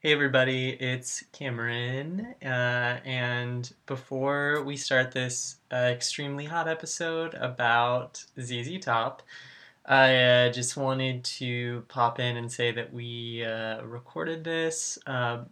Hey 0.00 0.12
everybody, 0.12 0.68
it's 0.68 1.24
Cameron. 1.32 2.34
Uh, 2.42 3.00
and 3.06 3.72
before 3.86 4.62
we 4.62 4.76
start 4.76 5.10
this 5.12 5.56
uh, 5.72 5.76
extremely 5.76 6.44
hot 6.44 6.68
episode 6.68 7.32
about 7.32 8.22
ZZ 8.38 8.78
Top, 8.78 9.22
I 9.86 10.14
uh, 10.16 10.52
just 10.52 10.76
wanted 10.76 11.24
to 11.24 11.82
pop 11.88 12.20
in 12.20 12.36
and 12.36 12.52
say 12.52 12.72
that 12.72 12.92
we 12.92 13.42
uh, 13.42 13.82
recorded 13.84 14.44
this. 14.44 14.98
Uh, 15.06 15.44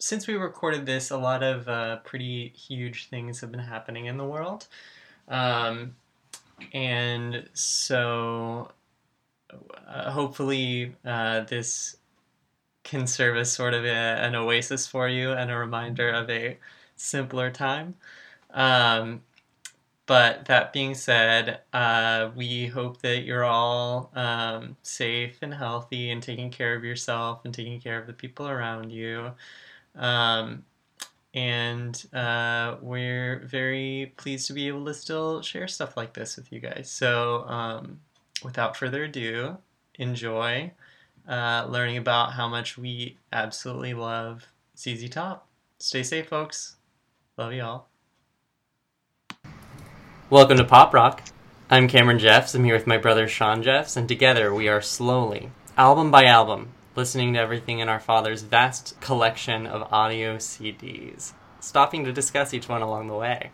since 0.00 0.26
we 0.26 0.34
recorded 0.34 0.84
this, 0.84 1.12
a 1.12 1.16
lot 1.16 1.44
of 1.44 1.68
uh, 1.68 1.98
pretty 1.98 2.48
huge 2.48 3.08
things 3.08 3.40
have 3.40 3.52
been 3.52 3.60
happening 3.60 4.06
in 4.06 4.16
the 4.16 4.26
world. 4.26 4.66
Um, 5.28 5.94
and 6.72 7.48
so 7.54 8.72
hopefully 9.86 10.96
this 11.04 11.96
can 12.90 13.06
serve 13.06 13.36
as 13.36 13.52
sort 13.52 13.72
of 13.72 13.84
a, 13.84 13.88
an 13.88 14.34
oasis 14.34 14.86
for 14.86 15.08
you 15.08 15.30
and 15.32 15.50
a 15.50 15.56
reminder 15.56 16.10
of 16.10 16.28
a 16.28 16.58
simpler 16.96 17.50
time. 17.50 17.94
Um, 18.52 19.22
but 20.06 20.46
that 20.46 20.72
being 20.72 20.96
said, 20.96 21.60
uh, 21.72 22.30
we 22.34 22.66
hope 22.66 23.00
that 23.02 23.20
you're 23.20 23.44
all 23.44 24.10
um, 24.16 24.76
safe 24.82 25.38
and 25.40 25.54
healthy 25.54 26.10
and 26.10 26.20
taking 26.20 26.50
care 26.50 26.74
of 26.74 26.82
yourself 26.82 27.44
and 27.44 27.54
taking 27.54 27.80
care 27.80 27.96
of 27.96 28.08
the 28.08 28.12
people 28.12 28.48
around 28.48 28.90
you. 28.90 29.30
Um, 29.94 30.64
and 31.32 32.04
uh, 32.12 32.74
we're 32.82 33.46
very 33.46 34.12
pleased 34.16 34.48
to 34.48 34.52
be 34.52 34.66
able 34.66 34.84
to 34.86 34.94
still 34.94 35.42
share 35.42 35.68
stuff 35.68 35.96
like 35.96 36.12
this 36.12 36.36
with 36.36 36.52
you 36.52 36.58
guys. 36.58 36.90
So, 36.90 37.44
um, 37.46 38.00
without 38.42 38.76
further 38.76 39.04
ado, 39.04 39.58
enjoy 39.94 40.72
uh, 41.28 41.66
learning 41.68 41.96
about 41.96 42.32
how 42.32 42.48
much 42.48 42.76
we 42.78 43.18
absolutely 43.32 43.94
love 43.94 44.46
ZZ 44.76 45.08
Top. 45.08 45.48
Stay 45.78 46.02
safe, 46.02 46.28
folks. 46.28 46.76
Love 47.36 47.52
y'all. 47.52 47.86
Welcome 50.28 50.58
to 50.58 50.64
Pop 50.64 50.94
Rock. 50.94 51.22
I'm 51.70 51.88
Cameron 51.88 52.18
Jeffs. 52.18 52.54
I'm 52.54 52.64
here 52.64 52.74
with 52.74 52.86
my 52.86 52.98
brother 52.98 53.26
Sean 53.28 53.62
Jeffs, 53.62 53.96
and 53.96 54.08
together 54.08 54.52
we 54.54 54.68
are 54.68 54.80
slowly, 54.80 55.50
album 55.76 56.10
by 56.10 56.24
album, 56.24 56.72
listening 56.96 57.34
to 57.34 57.40
everything 57.40 57.78
in 57.78 57.88
our 57.88 58.00
father's 58.00 58.42
vast 58.42 59.00
collection 59.00 59.66
of 59.66 59.92
audio 59.92 60.36
CDs, 60.36 61.32
stopping 61.60 62.04
to 62.04 62.12
discuss 62.12 62.52
each 62.52 62.68
one 62.68 62.82
along 62.82 63.08
the 63.08 63.14
way. 63.14 63.50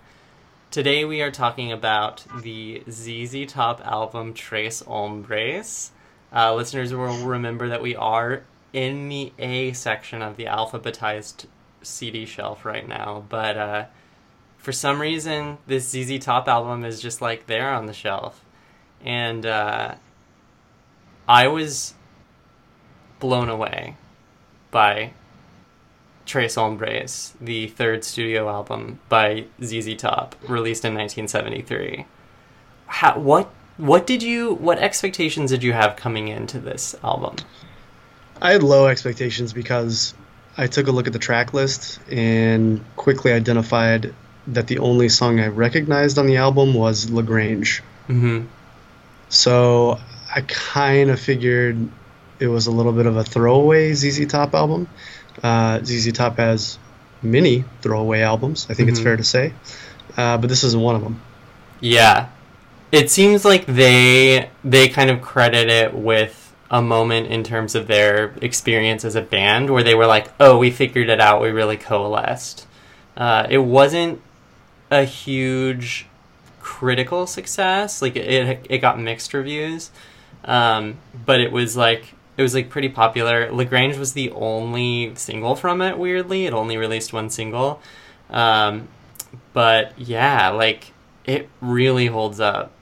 Today 0.70 1.04
we 1.04 1.22
are 1.22 1.30
talking 1.30 1.72
about 1.72 2.24
the 2.42 2.82
ZZ 2.90 3.46
Top 3.46 3.80
album 3.86 4.34
Tres 4.34 4.82
Hombres. 4.86 5.92
Uh, 6.36 6.54
listeners 6.54 6.92
will 6.92 7.24
remember 7.24 7.66
that 7.70 7.80
we 7.80 7.96
are 7.96 8.42
in 8.74 9.08
the 9.08 9.32
A 9.38 9.72
section 9.72 10.20
of 10.20 10.36
the 10.36 10.44
alphabetized 10.44 11.46
CD 11.80 12.26
shelf 12.26 12.66
right 12.66 12.86
now, 12.86 13.24
but 13.30 13.56
uh, 13.56 13.84
for 14.58 14.70
some 14.70 15.00
reason 15.00 15.56
this 15.66 15.88
ZZ 15.88 16.18
Top 16.22 16.46
album 16.46 16.84
is 16.84 17.00
just 17.00 17.22
like 17.22 17.46
there 17.46 17.70
on 17.70 17.86
the 17.86 17.94
shelf, 17.94 18.44
and 19.02 19.46
uh, 19.46 19.94
I 21.26 21.48
was 21.48 21.94
blown 23.18 23.48
away 23.48 23.96
by 24.70 25.14
Tres 26.26 26.56
Hombres, 26.56 27.32
the 27.40 27.68
third 27.68 28.04
studio 28.04 28.50
album 28.50 29.00
by 29.08 29.46
ZZ 29.64 29.96
Top, 29.96 30.36
released 30.42 30.84
in 30.84 30.92
1973. 30.92 32.04
How, 32.88 33.18
what 33.18 33.50
what 33.76 34.06
did 34.06 34.22
you 34.22 34.54
what 34.54 34.78
expectations 34.78 35.50
did 35.50 35.62
you 35.62 35.72
have 35.72 35.96
coming 35.96 36.28
into 36.28 36.58
this 36.60 36.94
album? 37.04 37.36
I 38.40 38.52
had 38.52 38.62
low 38.62 38.86
expectations 38.86 39.52
because 39.52 40.14
I 40.58 40.66
took 40.66 40.86
a 40.88 40.90
look 40.90 41.06
at 41.06 41.12
the 41.12 41.18
track 41.18 41.52
list 41.54 42.00
and 42.10 42.84
quickly 42.96 43.32
identified 43.32 44.14
that 44.48 44.66
the 44.68 44.78
only 44.78 45.08
song 45.08 45.40
I 45.40 45.48
recognized 45.48 46.18
on 46.18 46.26
the 46.26 46.36
album 46.36 46.72
was 46.74 47.10
La 47.10 47.22
Grange. 47.22 47.82
Mm-hmm. 48.08 48.46
So 49.28 49.98
I 50.34 50.42
kind 50.42 51.10
of 51.10 51.18
figured 51.20 51.88
it 52.38 52.46
was 52.46 52.66
a 52.66 52.70
little 52.70 52.92
bit 52.92 53.06
of 53.06 53.16
a 53.16 53.24
throwaway 53.24 53.92
ZZ 53.94 54.26
Top 54.26 54.54
album. 54.54 54.88
Uh, 55.42 55.80
ZZ 55.82 56.12
Top 56.12 56.36
has 56.36 56.78
many 57.22 57.64
throwaway 57.82 58.20
albums, 58.20 58.66
I 58.70 58.74
think 58.74 58.88
it's 58.90 59.00
Mhm. 59.00 59.04
fair 59.04 59.16
to 59.16 59.24
say, 59.24 59.52
uh, 60.16 60.36
but 60.38 60.48
this 60.48 60.62
isn't 60.64 60.80
one 60.80 60.94
of 60.96 61.02
them. 61.02 61.20
Yeah. 61.80 62.28
It 62.92 63.10
seems 63.10 63.44
like 63.44 63.66
they 63.66 64.50
they 64.64 64.88
kind 64.88 65.10
of 65.10 65.20
credit 65.20 65.68
it 65.68 65.94
with 65.94 66.54
a 66.70 66.82
moment 66.82 67.28
in 67.28 67.44
terms 67.44 67.74
of 67.74 67.86
their 67.86 68.34
experience 68.40 69.04
as 69.04 69.14
a 69.14 69.22
band 69.22 69.70
where 69.70 69.82
they 69.82 69.94
were 69.94 70.06
like, 70.06 70.28
"Oh, 70.40 70.58
we 70.58 70.70
figured 70.70 71.08
it 71.08 71.20
out. 71.20 71.42
We 71.42 71.50
really 71.50 71.76
coalesced." 71.76 72.66
Uh, 73.16 73.46
it 73.50 73.58
wasn't 73.58 74.20
a 74.90 75.04
huge 75.04 76.06
critical 76.60 77.26
success. 77.26 78.02
Like 78.02 78.16
it 78.16 78.66
it 78.68 78.78
got 78.78 79.00
mixed 79.00 79.34
reviews. 79.34 79.90
Um, 80.44 80.98
but 81.24 81.40
it 81.40 81.52
was 81.52 81.76
like 81.76 82.14
it 82.36 82.42
was 82.42 82.54
like 82.54 82.70
pretty 82.70 82.88
popular. 82.88 83.50
La 83.50 83.64
Grange 83.64 83.96
was 83.96 84.12
the 84.12 84.30
only 84.32 85.14
single 85.16 85.56
from 85.56 85.80
it. 85.80 85.98
Weirdly, 85.98 86.46
it 86.46 86.52
only 86.52 86.76
released 86.76 87.12
one 87.12 87.30
single. 87.30 87.80
Um, 88.30 88.88
but 89.52 89.98
yeah, 89.98 90.50
like 90.50 90.92
it 91.24 91.48
really 91.60 92.06
holds 92.06 92.40
up. 92.40 92.72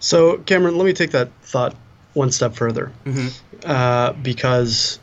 So, 0.00 0.38
Cameron, 0.38 0.76
let 0.78 0.84
me 0.84 0.92
take 0.92 1.10
that 1.12 1.30
thought 1.42 1.74
one 2.14 2.30
step 2.32 2.54
further. 2.54 2.92
hmm 3.04 3.28
uh, 3.64 4.12
because 4.12 4.98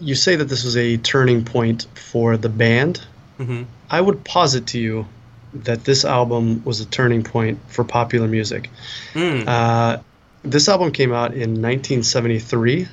you 0.00 0.14
say 0.14 0.36
that 0.36 0.44
this 0.44 0.64
was 0.64 0.76
a 0.76 0.96
turning 0.98 1.44
point 1.44 1.86
for 1.94 2.36
the 2.36 2.48
band. 2.48 3.00
hmm 3.36 3.64
I 3.90 4.00
would 4.00 4.24
posit 4.24 4.66
to 4.68 4.78
you 4.78 5.06
that 5.54 5.84
this 5.84 6.04
album 6.04 6.62
was 6.64 6.80
a 6.80 6.86
turning 6.86 7.22
point 7.22 7.58
for 7.68 7.84
popular 7.84 8.28
music. 8.28 8.68
Mm. 9.14 9.48
Uh, 9.48 10.02
this 10.42 10.68
album 10.68 10.92
came 10.92 11.12
out 11.12 11.32
in 11.32 11.60
1973, 11.60 12.86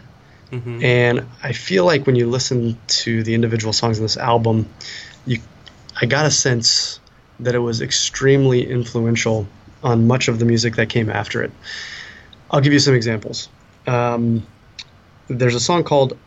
hmm 0.52 0.84
and 0.84 1.26
I 1.44 1.52
feel 1.54 1.86
like 1.86 2.06
when 2.06 2.16
you 2.16 2.30
listen 2.30 2.78
to 3.04 3.24
the 3.24 3.34
individual 3.34 3.74
songs 3.74 3.98
in 3.98 4.04
this 4.06 4.18
album, 4.18 4.68
you, 5.26 5.40
I 6.02 6.06
got 6.06 6.26
a 6.26 6.32
sense 6.32 7.00
that 7.40 7.56
it 7.56 7.60
was 7.60 7.82
extremely 7.82 8.70
influential 8.70 9.48
on 9.84 10.08
much 10.08 10.28
of 10.28 10.40
the 10.40 10.46
music 10.46 10.76
that 10.78 10.90
came 10.90 11.10
after 11.10 11.44
it. 11.44 11.52
I'll 12.50 12.62
give 12.62 12.74
you 12.74 12.80
some 12.80 12.94
examples. 12.94 13.50
Um, 13.88 14.46
there's 15.28 15.56
a 15.56 15.60
song 15.60 15.84
called, 15.84 16.18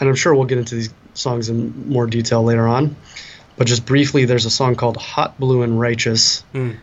and 0.00 0.08
I'm 0.08 0.14
sure 0.14 0.34
we'll 0.34 0.46
get 0.46 0.58
into 0.58 0.74
these 0.76 0.92
songs 1.14 1.48
in 1.48 1.88
more 1.88 2.06
detail 2.06 2.42
later 2.42 2.66
on, 2.66 2.96
but 3.56 3.66
just 3.66 3.84
briefly, 3.84 4.24
there's 4.24 4.46
a 4.46 4.50
song 4.50 4.76
called 4.76 4.96
Hot 4.96 5.38
Blue 5.38 5.62
and 5.62 5.78
Righteous, 5.78 6.44
Mm. 6.54 6.76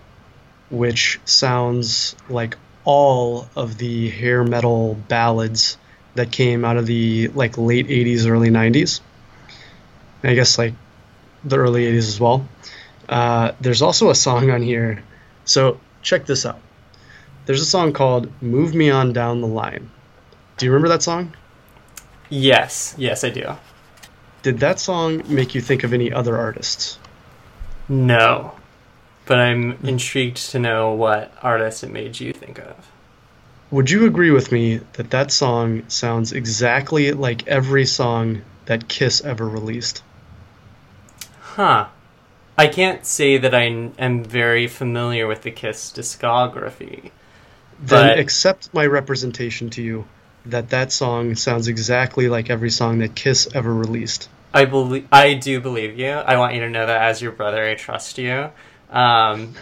which 0.69 1.19
sounds 1.25 2.15
like 2.29 2.57
all 2.83 3.47
of 3.55 3.77
the 3.77 4.09
hair 4.09 4.43
metal 4.43 4.95
ballads 5.07 5.77
that 6.15 6.31
came 6.31 6.63
out 6.65 6.77
of 6.77 6.85
the 6.85 7.29
like 7.29 7.57
late 7.57 7.87
80s, 7.87 8.27
early 8.27 8.49
90s. 8.49 8.99
And 10.21 10.31
I 10.31 10.35
guess 10.35 10.57
like 10.57 10.73
the 11.43 11.57
early 11.57 11.85
80s 11.85 11.97
as 12.07 12.19
well. 12.19 12.47
Uh, 13.07 13.51
there's 13.61 13.81
also 13.81 14.09
a 14.09 14.15
song 14.15 14.49
on 14.49 14.61
here. 14.61 15.03
So 15.45 15.79
check 16.05 16.25
this 16.25 16.45
out. 16.45 16.59
There's 17.45 17.61
a 17.61 17.65
song 17.65 17.91
called 17.91 18.31
Move 18.41 18.73
Me 18.73 18.89
On 18.89 19.11
Down 19.11 19.41
the 19.41 19.47
Line. 19.47 19.89
Do 20.57 20.65
you 20.65 20.71
remember 20.71 20.87
that 20.89 21.03
song? 21.03 21.35
Yes, 22.29 22.95
yes, 22.97 23.23
I 23.23 23.29
do. 23.29 23.55
Did 24.43 24.59
that 24.59 24.79
song 24.79 25.23
make 25.27 25.55
you 25.55 25.61
think 25.61 25.83
of 25.83 25.93
any 25.93 26.13
other 26.13 26.37
artists? 26.37 26.99
No, 27.89 28.53
but 29.25 29.39
I'm 29.39 29.77
intrigued 29.83 30.37
to 30.51 30.59
know 30.59 30.93
what 30.93 31.33
artist 31.41 31.83
it 31.83 31.91
made 31.91 32.19
you 32.19 32.31
think 32.31 32.59
of. 32.59 32.75
Would 33.71 33.89
you 33.89 34.05
agree 34.05 34.31
with 34.31 34.51
me 34.51 34.81
that 34.93 35.09
that 35.09 35.31
song 35.31 35.89
sounds 35.89 36.31
exactly 36.31 37.11
like 37.11 37.47
every 37.47 37.85
song 37.85 38.43
that 38.65 38.87
Kiss 38.87 39.21
ever 39.21 39.47
released? 39.49 40.03
Huh. 41.41 41.87
I 42.57 42.67
can't 42.67 43.05
say 43.05 43.37
that 43.37 43.53
I 43.53 43.65
n- 43.65 43.93
am 43.99 44.23
very 44.23 44.67
familiar 44.67 45.27
with 45.27 45.41
the 45.41 45.51
Kiss 45.51 45.91
discography. 45.91 47.11
Then 47.79 48.07
But- 48.07 48.19
accept 48.19 48.73
my 48.73 48.85
representation 48.85 49.69
to 49.71 49.81
you 49.81 50.05
that 50.45 50.69
that 50.69 50.91
song 50.91 51.35
sounds 51.35 51.67
exactly 51.67 52.29
like 52.29 52.49
every 52.49 52.69
song 52.69 52.99
that 52.99 53.15
Kiss 53.15 53.47
ever 53.53 53.73
released. 53.73 54.29
I 54.53 54.63
believe 54.65 55.07
I 55.11 55.33
do 55.33 55.59
believe 55.59 55.99
you. 55.99 56.11
I 56.11 56.37
want 56.37 56.53
you 56.53 56.61
to 56.61 56.69
know 56.69 56.85
that 56.85 57.01
as 57.01 57.21
your 57.21 57.33
brother, 57.33 57.65
I 57.65 57.75
trust 57.75 58.17
you. 58.17 58.51
Um, 58.89 59.55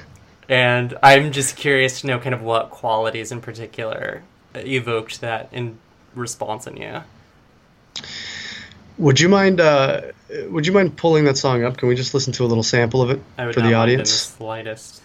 and 0.48 0.96
I'm 1.02 1.32
just 1.32 1.56
curious 1.56 2.02
to 2.02 2.08
know 2.08 2.20
kind 2.20 2.36
of 2.36 2.42
what 2.44 2.70
qualities 2.70 3.32
in 3.32 3.42
particular 3.42 4.22
evoked 4.54 5.22
that 5.22 5.50
in 5.52 5.80
response 6.14 6.68
in 6.68 6.78
you. 6.78 7.02
Would 8.98 9.20
you 9.20 9.30
mind? 9.30 9.60
Uh, 9.60 10.02
would 10.50 10.66
you 10.68 10.74
mind 10.74 10.98
pulling 10.98 11.26
that 11.26 11.38
song 11.38 11.64
up? 11.64 11.78
Can 11.78 11.88
we 11.90 11.96
just 11.96 12.14
listen 12.14 12.34
to 12.34 12.46
a 12.46 12.48
little 12.48 12.64
sample 12.64 13.02
of 13.02 13.10
it 13.10 13.20
I 13.38 13.46
would 13.46 13.56
for 13.56 13.62
not 13.62 13.86
the 13.88 13.94
in 13.94 14.00
the 14.00 14.06
slightest. 14.06 15.02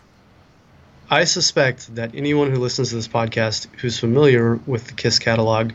I 1.11 1.25
suspect 1.25 1.95
that 1.95 2.15
anyone 2.15 2.51
who 2.51 2.59
listens 2.59 2.91
to 2.91 2.97
this 2.97 3.09
podcast 3.09 3.67
who's 3.79 3.99
familiar 3.99 4.57
with 4.67 4.87
the 4.87 4.93
Kiss 4.93 5.19
catalog, 5.19 5.73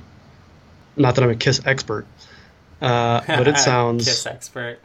not 0.95 1.15
that 1.15 1.23
I'm 1.23 1.31
a 1.31 1.35
Kiss 1.35 1.61
expert, 1.65 2.05
Uh, 2.79 3.21
but 3.25 3.47
it 3.47 3.57
sounds 3.69 4.05
Kiss 4.05 4.27
expert. 4.27 4.79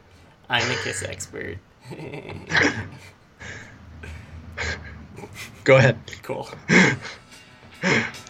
I'm 0.49 0.69
a 0.69 0.75
Kiss 0.83 1.03
expert. 1.03 1.59
Go 5.63 5.77
ahead. 5.77 5.97
cool. 6.23 6.49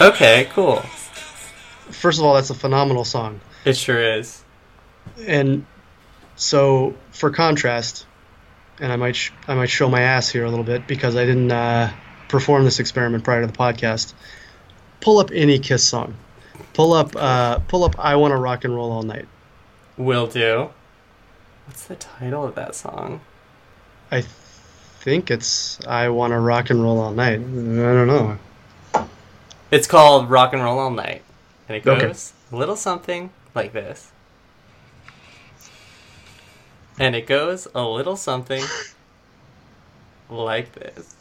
Okay, 0.00 0.48
cool. 0.52 0.76
First 1.90 2.18
of 2.18 2.24
all, 2.24 2.34
that's 2.34 2.50
a 2.50 2.54
phenomenal 2.54 3.04
song. 3.04 3.40
It 3.64 3.76
sure 3.76 4.00
is. 4.00 4.44
And 5.26 5.66
so, 6.36 6.94
for 7.10 7.30
contrast, 7.30 8.06
and 8.80 8.92
I 8.92 8.96
might 8.96 9.16
sh- 9.16 9.32
I 9.48 9.54
might 9.54 9.70
show 9.70 9.88
my 9.88 10.02
ass 10.02 10.28
here 10.28 10.44
a 10.44 10.50
little 10.50 10.64
bit 10.64 10.86
because 10.86 11.16
I 11.16 11.24
didn't 11.24 11.50
uh, 11.50 11.90
perform 12.28 12.64
this 12.64 12.78
experiment 12.78 13.24
prior 13.24 13.40
to 13.40 13.46
the 13.46 13.52
podcast. 13.52 14.14
Pull 15.00 15.18
up 15.18 15.30
any 15.32 15.58
Kiss 15.58 15.82
song. 15.82 16.14
Pull 16.74 16.92
up 16.92 17.16
uh, 17.16 17.58
pull 17.60 17.82
up 17.84 17.98
I 17.98 18.14
Want 18.16 18.32
to 18.32 18.36
Rock 18.36 18.64
and 18.64 18.74
Roll 18.74 18.92
All 18.92 19.02
Night. 19.02 19.26
Will 19.96 20.26
do. 20.28 20.70
What's 21.66 21.86
the 21.86 21.96
title 21.96 22.44
of 22.44 22.54
that 22.54 22.74
song? 22.74 23.20
I 24.12 24.22
think 25.00 25.30
it's 25.30 25.84
I 25.86 26.08
Want 26.08 26.32
to 26.32 26.38
Rock 26.38 26.70
and 26.70 26.82
Roll 26.82 27.00
All 27.00 27.12
Night. 27.12 27.40
I 27.40 27.42
don't 27.42 28.06
know. 28.06 28.38
It's 29.70 29.86
called 29.86 30.30
Rock 30.30 30.52
and 30.52 30.62
Roll 30.62 30.78
All 30.78 30.90
Night. 30.90 31.22
And 31.68 31.76
it 31.76 31.84
goes 31.84 32.02
Okay. 32.02 32.56
a 32.56 32.58
little 32.58 32.76
something 32.76 33.30
like 33.54 33.72
this. 33.72 34.10
And 36.98 37.14
it 37.14 37.26
goes 37.26 37.68
a 37.74 37.82
little 37.84 38.16
something 38.16 38.64
like 40.28 40.72
this. 40.72 41.14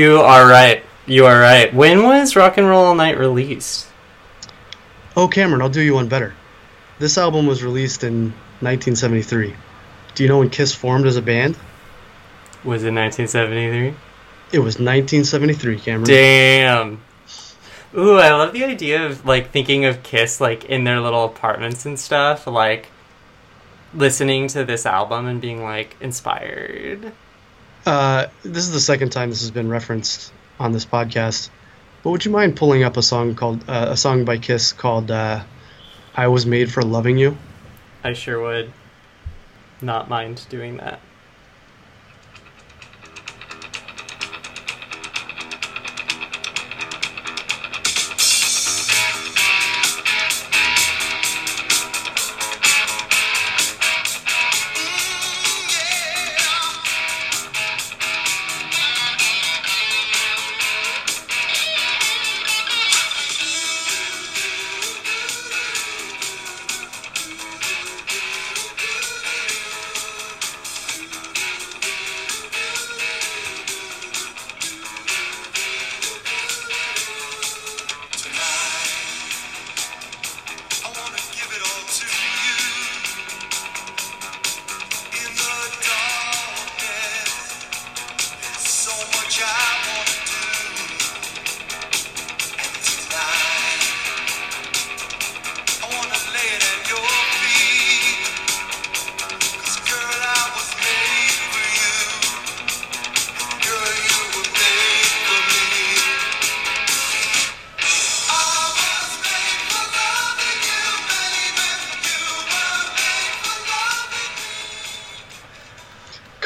You 0.00 0.22
are 0.22 0.48
right. 0.48 0.82
You 1.04 1.26
are 1.26 1.38
right. 1.38 1.74
When 1.74 2.02
was 2.04 2.34
Rock 2.34 2.56
and 2.56 2.66
Roll 2.66 2.86
All 2.86 2.94
Night 2.94 3.18
released? 3.18 3.86
Oh, 5.14 5.28
Cameron, 5.28 5.60
I'll 5.60 5.68
do 5.68 5.82
you 5.82 5.92
one 5.92 6.08
better. 6.08 6.32
This 6.98 7.18
album 7.18 7.46
was 7.46 7.62
released 7.62 8.02
in 8.02 8.30
1973. 8.60 9.54
Do 10.14 10.22
you 10.22 10.28
know 10.30 10.38
when 10.38 10.48
Kiss 10.48 10.74
formed 10.74 11.04
as 11.04 11.18
a 11.18 11.20
band? 11.20 11.58
Was 12.64 12.82
it 12.82 12.94
1973? 12.94 13.88
It 14.52 14.58
was 14.60 14.78
1973, 14.78 15.78
Cameron. 15.80 16.04
Damn. 16.04 17.02
Ooh, 17.94 18.16
I 18.16 18.30
love 18.30 18.54
the 18.54 18.64
idea 18.64 19.04
of 19.04 19.26
like 19.26 19.50
thinking 19.50 19.84
of 19.84 20.02
Kiss 20.02 20.40
like 20.40 20.64
in 20.64 20.84
their 20.84 21.02
little 21.02 21.26
apartments 21.26 21.84
and 21.84 22.00
stuff, 22.00 22.46
like 22.46 22.88
listening 23.92 24.48
to 24.48 24.64
this 24.64 24.86
album 24.86 25.26
and 25.26 25.42
being 25.42 25.62
like 25.62 25.98
inspired. 26.00 27.12
Uh, 27.90 28.28
this 28.44 28.62
is 28.62 28.70
the 28.70 28.78
second 28.78 29.10
time 29.10 29.30
this 29.30 29.40
has 29.40 29.50
been 29.50 29.68
referenced 29.68 30.32
on 30.60 30.70
this 30.70 30.86
podcast. 30.86 31.50
But 32.04 32.10
would 32.10 32.24
you 32.24 32.30
mind 32.30 32.54
pulling 32.54 32.84
up 32.84 32.96
a 32.96 33.02
song 33.02 33.34
called 33.34 33.68
uh, 33.68 33.88
a 33.90 33.96
song 33.96 34.24
by 34.24 34.38
Kiss 34.38 34.72
called 34.72 35.10
uh, 35.10 35.42
"I 36.14 36.28
Was 36.28 36.46
Made 36.46 36.70
for 36.70 36.82
Loving 36.82 37.18
You"? 37.18 37.36
I 38.04 38.12
sure 38.12 38.40
would 38.40 38.72
not 39.82 40.08
mind 40.08 40.46
doing 40.48 40.76
that. 40.76 41.00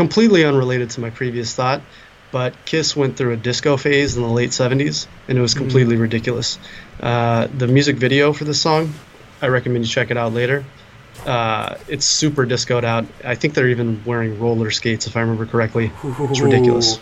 Completely 0.04 0.44
unrelated 0.44 0.90
to 0.90 1.00
my 1.00 1.08
previous 1.08 1.54
thought, 1.54 1.80
but 2.30 2.52
Kiss 2.66 2.94
went 2.94 3.16
through 3.16 3.32
a 3.32 3.38
disco 3.38 3.78
phase 3.78 4.18
in 4.18 4.22
the 4.22 4.28
late 4.28 4.50
70s, 4.50 5.06
and 5.28 5.38
it 5.38 5.40
was 5.40 5.54
completely 5.54 5.96
ridiculous. 5.96 6.58
Uh, 7.00 7.46
the 7.46 7.66
music 7.66 7.96
video 7.96 8.34
for 8.34 8.44
this 8.44 8.60
song, 8.60 8.92
I 9.40 9.46
recommend 9.46 9.86
you 9.86 9.90
check 9.90 10.10
it 10.10 10.18
out 10.18 10.34
later. 10.34 10.62
Uh, 11.24 11.76
it's 11.88 12.04
super 12.04 12.44
discoed 12.44 12.84
out. 12.84 13.06
I 13.24 13.34
think 13.34 13.54
they're 13.54 13.70
even 13.70 14.04
wearing 14.04 14.38
roller 14.38 14.70
skates, 14.70 15.06
if 15.06 15.16
I 15.16 15.20
remember 15.20 15.46
correctly. 15.46 15.90
It's 16.02 16.40
ridiculous. 16.40 17.00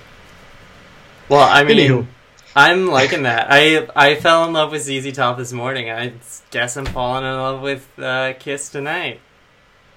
Well, 1.28 1.42
I 1.42 1.64
mean, 1.64 1.78
Anywho. 1.78 2.06
I'm 2.54 2.86
liking 2.86 3.24
that. 3.24 3.48
I 3.50 3.88
I 3.96 4.14
fell 4.14 4.44
in 4.44 4.52
love 4.52 4.70
with 4.70 4.82
ZZ 4.82 5.12
Top 5.12 5.38
this 5.38 5.52
morning. 5.52 5.90
I 5.90 6.12
guess 6.52 6.76
I'm 6.76 6.86
falling 6.86 7.24
in 7.24 7.32
love 7.32 7.62
with 7.62 7.98
uh, 7.98 8.34
Kiss 8.34 8.68
tonight. 8.68 9.20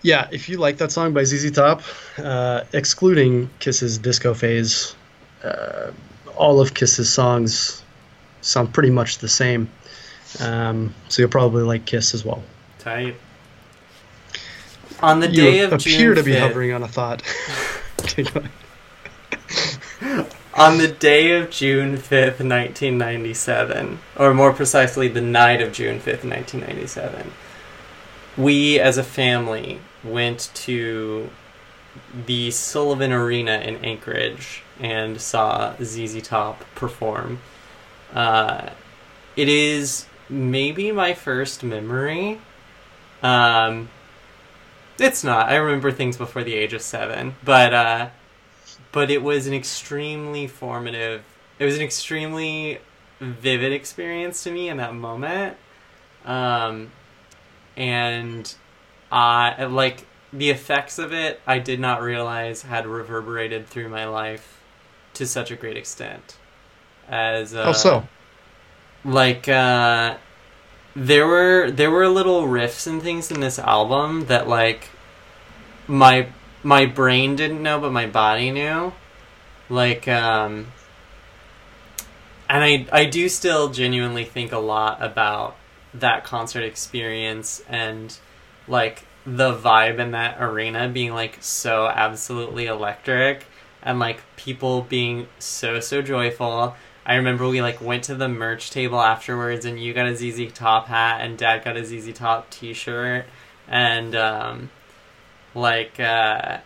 Yeah, 0.06 0.28
if 0.32 0.50
you 0.50 0.58
like 0.58 0.78
that 0.78 0.92
song 0.92 1.14
by 1.14 1.24
ZZ 1.24 1.50
Top, 1.50 1.82
uh, 2.20 2.62
excluding 2.74 3.50
Kiss's 3.58 3.98
disco 3.98 4.36
phase, 4.36 4.96
uh, 5.44 5.90
all 6.36 6.62
of 6.62 6.76
Kiss's 6.76 7.12
songs 7.12 7.82
sound 8.42 8.72
pretty 8.72 8.92
much 8.92 9.18
the 9.18 9.28
same. 9.28 9.68
Um, 10.40 10.94
so 11.10 11.24
you'll 11.24 11.32
probably 11.32 11.64
like 11.64 11.86
Kiss 11.86 12.14
as 12.14 12.24
well. 12.24 12.44
Tight. 12.78 13.16
On 15.00 15.22
the 15.22 15.28
You 15.28 15.42
day 15.42 15.60
of 15.62 15.74
appear 15.74 15.98
June 15.98 16.16
to 16.18 16.24
be 16.24 16.34
5th, 16.34 16.40
hovering 16.40 16.72
on 16.74 16.84
a 16.84 16.88
thought. 16.88 17.24
Okay, 18.02 18.22
go 18.22 18.44
ahead. 20.02 20.28
On 20.54 20.78
the 20.78 20.88
day 20.88 21.32
of 21.32 21.50
June 21.50 21.98
5th, 21.98 22.40
1997, 22.46 23.98
or 24.18 24.36
more 24.36 24.54
precisely, 24.54 25.08
the 25.08 25.20
night 25.20 25.64
of 25.64 25.74
June 25.74 25.98
5th, 25.98 26.24
1997, 26.24 27.32
we 28.38 28.80
as 28.80 29.00
a 29.00 29.04
family 29.04 29.80
went 30.06 30.52
to 30.54 31.30
the 32.26 32.52
Sullivan 32.52 33.12
Arena 33.12 33.58
in 33.58 33.84
Anchorage 33.84 34.64
and 34.80 35.20
saw 35.20 35.76
ZZ 35.82 36.22
Top 36.22 36.64
perform. 36.76 37.40
Uh, 38.14 38.70
it 39.36 39.50
is 39.50 40.06
maybe 40.30 40.92
my 40.92 41.14
first 41.14 41.64
memory. 41.64 42.40
Um, 43.22 43.90
it's 45.00 45.24
not. 45.24 45.50
I 45.50 45.56
remember 45.56 45.92
things 45.92 46.18
before 46.18 46.44
the 46.44 46.54
age 46.54 46.74
of 46.74 46.82
seven, 46.82 47.36
but 47.44 47.74
uh, 47.74 48.10
but 48.92 49.12
it 49.12 49.22
was 49.22 49.48
an 49.48 49.54
extremely 49.54 50.48
formative. 50.48 51.24
It 51.60 51.66
was 51.66 51.76
an 51.76 51.82
extremely 51.82 52.80
vivid 53.20 53.74
experience 53.74 54.44
to 54.44 54.52
me 54.52 54.70
in 54.70 54.78
that 54.78 54.94
moment, 54.94 55.58
um, 56.26 56.92
and 57.76 58.54
I 59.12 59.66
like 59.66 60.06
the 60.34 60.50
effects 60.50 61.00
of 61.00 61.14
it. 61.14 61.40
I 61.48 61.60
did 61.60 61.80
not 61.80 62.02
realize 62.02 62.64
had 62.64 62.86
reverberated 62.86 63.68
through 63.68 63.90
my 63.90 64.06
life 64.06 64.62
to 65.14 65.26
such 65.26 65.52
a 65.52 65.56
great 65.56 65.78
extent. 65.78 66.38
As 67.08 67.54
uh, 67.54 67.72
so? 67.74 68.08
like 69.06 69.48
uh 69.48 70.18
there 70.96 71.28
were 71.28 71.70
there 71.70 71.92
were 71.92 72.08
little 72.08 72.44
riffs 72.44 72.88
and 72.88 73.02
things 73.02 73.32
in 73.32 73.40
this 73.40 73.60
album 73.60 74.26
that 74.26 74.48
like 74.48 74.90
my 75.88 76.28
my 76.64 76.86
brain 76.86 77.36
didn't 77.36 77.62
know 77.62 77.80
but 77.80 77.92
my 77.92 78.08
body 78.08 78.50
knew 78.50 78.92
like 79.70 80.08
um 80.08 80.72
and 82.50 82.64
I 82.64 82.88
I 82.92 83.06
do 83.06 83.30
still 83.30 83.70
genuinely 83.70 84.26
think 84.26 84.52
a 84.52 84.58
lot 84.58 85.02
about 85.04 85.56
that 85.94 86.24
concert 86.24 86.64
experience 86.64 87.62
and 87.70 88.18
like 88.68 89.06
the 89.26 89.54
vibe 89.54 90.00
in 90.00 90.12
that 90.12 90.38
arena 90.40 90.88
being 90.88 91.14
like 91.14 91.38
so 91.42 91.88
absolutely 91.88 92.68
electric 92.68 93.46
and 93.82 94.00
like 94.00 94.22
people 94.36 94.82
being 94.82 95.28
so 95.40 95.80
so 95.80 96.02
joyful. 96.02 96.76
I 97.06 97.16
remember 97.16 97.48
we 97.48 97.62
like 97.62 97.82
went 97.82 98.04
to 98.06 98.16
the 98.16 98.28
merch 98.28 98.72
table 98.72 99.00
afterwards 99.00 99.66
and 99.66 99.80
you 99.80 99.94
got 99.94 100.08
a 100.08 100.16
ZZ 100.16 100.52
Top 100.54 100.88
hat 100.88 101.22
and 101.22 101.38
dad 101.38 101.64
got 101.64 101.78
a 101.78 101.86
ZZ 101.86 102.14
Top 102.14 102.50
t-shirt 102.50 103.26
and 103.68 104.16
um 104.16 104.70
like 105.54 106.00
uh 106.00 106.60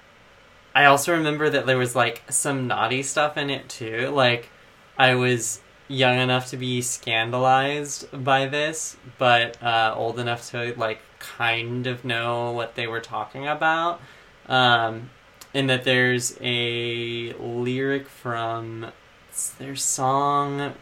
I 0.74 0.86
also 0.86 1.14
remember 1.14 1.50
that 1.50 1.66
there 1.66 1.78
was 1.78 1.96
like 1.96 2.24
some 2.30 2.68
naughty 2.68 3.04
stuff 3.04 3.38
in 3.38 3.50
it 3.50 3.68
too. 3.68 4.10
Like 4.10 4.50
I 4.98 5.16
was 5.16 5.62
young 5.88 6.20
enough 6.20 6.50
to 6.52 6.58
be 6.58 6.82
scandalized 6.82 8.08
by 8.24 8.46
this, 8.46 8.96
but 9.18 9.62
uh, 9.64 9.94
old 9.98 10.20
enough 10.20 10.50
to 10.52 10.74
like 10.78 11.02
kind 11.20 11.88
of 11.88 12.04
know 12.04 12.52
what 12.52 12.76
they 12.76 12.88
were 12.88 13.02
talking 13.02 13.48
about. 13.48 14.02
Um, 14.48 15.10
and 15.54 15.70
that 15.70 15.84
there's 15.84 16.38
a 16.42 17.34
lyric 17.34 18.08
from 18.08 18.92
their 19.58 19.76
song. 19.76 20.74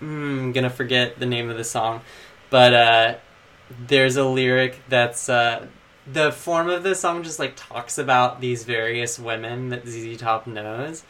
Mm, 0.00 0.38
I'm 0.38 0.52
gonna 0.52 0.70
forget 0.70 1.18
the 1.18 1.26
name 1.26 1.50
of 1.50 1.56
the 1.56 1.64
song, 1.64 2.02
but 2.48 2.74
uh, 2.74 3.14
there's 3.86 4.16
a 4.16 4.24
lyric 4.24 4.82
that's 4.88 5.28
uh, 5.28 5.66
the 6.10 6.32
form 6.32 6.68
of 6.68 6.82
the 6.82 6.94
song 6.94 7.22
just 7.22 7.38
like 7.38 7.54
talks 7.56 7.98
about 7.98 8.40
these 8.40 8.64
various 8.64 9.18
women 9.18 9.68
that 9.70 9.86
ZZ 9.86 10.16
Top 10.16 10.46
knows, 10.46 11.04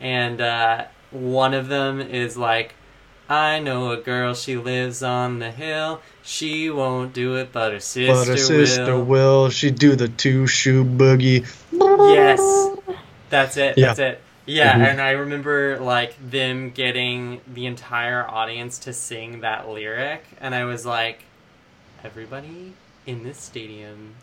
and 0.00 0.40
uh, 0.40 0.86
one 1.10 1.54
of 1.54 1.68
them 1.68 2.00
is 2.00 2.36
like, 2.36 2.74
"I 3.28 3.58
know 3.58 3.90
a 3.90 3.96
girl, 3.96 4.34
she 4.34 4.56
lives 4.56 5.02
on 5.02 5.38
the 5.38 5.50
hill. 5.50 6.00
She 6.22 6.70
won't 6.70 7.12
do 7.12 7.36
it, 7.36 7.52
but 7.52 7.72
her 7.72 7.80
sister, 7.80 8.12
will. 8.12 8.18
But 8.20 8.28
her 8.28 8.36
sister 8.36 8.96
will." 8.96 9.04
will. 9.04 9.50
She 9.50 9.70
do 9.70 9.96
the 9.96 10.08
two 10.08 10.46
shoe 10.46 10.84
boogie. 10.84 11.46
Yes, 11.72 12.40
that's 13.30 13.56
it. 13.56 13.76
Yeah. 13.76 13.86
That's 13.86 13.98
it. 13.98 14.22
Yeah, 14.48 14.74
Mhm. 14.74 14.90
and 14.90 15.00
I 15.00 15.10
remember 15.10 15.78
like 15.80 16.14
them 16.30 16.70
getting 16.70 17.40
the 17.52 17.66
entire 17.66 18.24
audience 18.28 18.78
to 18.80 18.92
sing 18.92 19.40
that 19.40 19.68
lyric, 19.68 20.24
and 20.40 20.54
I 20.54 20.64
was 20.64 20.86
like, 20.86 21.24
everybody 22.04 22.74
in 23.06 23.24
this 23.24 23.38
stadium 23.38 24.14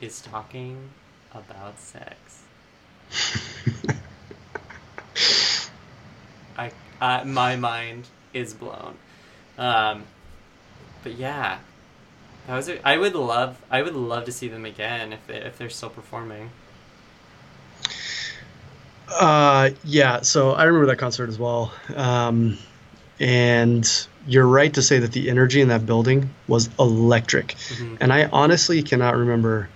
is 0.00 0.20
talking 0.20 0.90
about 1.34 1.80
sex. 1.80 2.42
I, 6.56 6.70
I 7.00 7.24
my 7.24 7.56
mind 7.56 8.06
is 8.32 8.54
blown. 8.54 8.96
Um, 9.58 10.04
but 11.02 11.14
yeah, 11.14 11.58
that 12.46 12.56
was. 12.56 12.68
A, 12.68 12.86
I 12.86 12.96
would 12.96 13.14
love. 13.14 13.60
I 13.70 13.82
would 13.82 13.94
love 13.94 14.24
to 14.26 14.32
see 14.32 14.48
them 14.48 14.64
again 14.64 15.12
if 15.12 15.26
they, 15.26 15.36
if 15.36 15.58
they're 15.58 15.70
still 15.70 15.90
performing. 15.90 16.50
Uh, 19.08 19.70
yeah, 19.84 20.22
so 20.22 20.52
I 20.52 20.64
remember 20.64 20.86
that 20.86 20.96
concert 20.96 21.28
as 21.28 21.38
well. 21.38 21.72
Um, 21.94 22.58
and 23.20 23.88
you're 24.26 24.46
right 24.46 24.72
to 24.74 24.82
say 24.82 25.00
that 25.00 25.12
the 25.12 25.28
energy 25.28 25.60
in 25.60 25.68
that 25.68 25.84
building 25.84 26.30
was 26.48 26.70
electric. 26.78 27.48
Mhm. 27.48 27.98
And 28.00 28.12
I 28.12 28.26
honestly 28.32 28.82
cannot 28.82 29.16
remember 29.16 29.68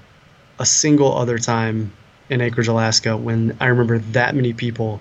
a 0.58 0.66
single 0.66 1.16
other 1.16 1.38
time 1.38 1.92
in 2.30 2.40
Anchorage, 2.40 2.68
Alaska 2.68 3.16
when 3.16 3.56
I 3.60 3.66
remember 3.66 3.98
that 3.98 4.34
many 4.34 4.52
people 4.52 5.00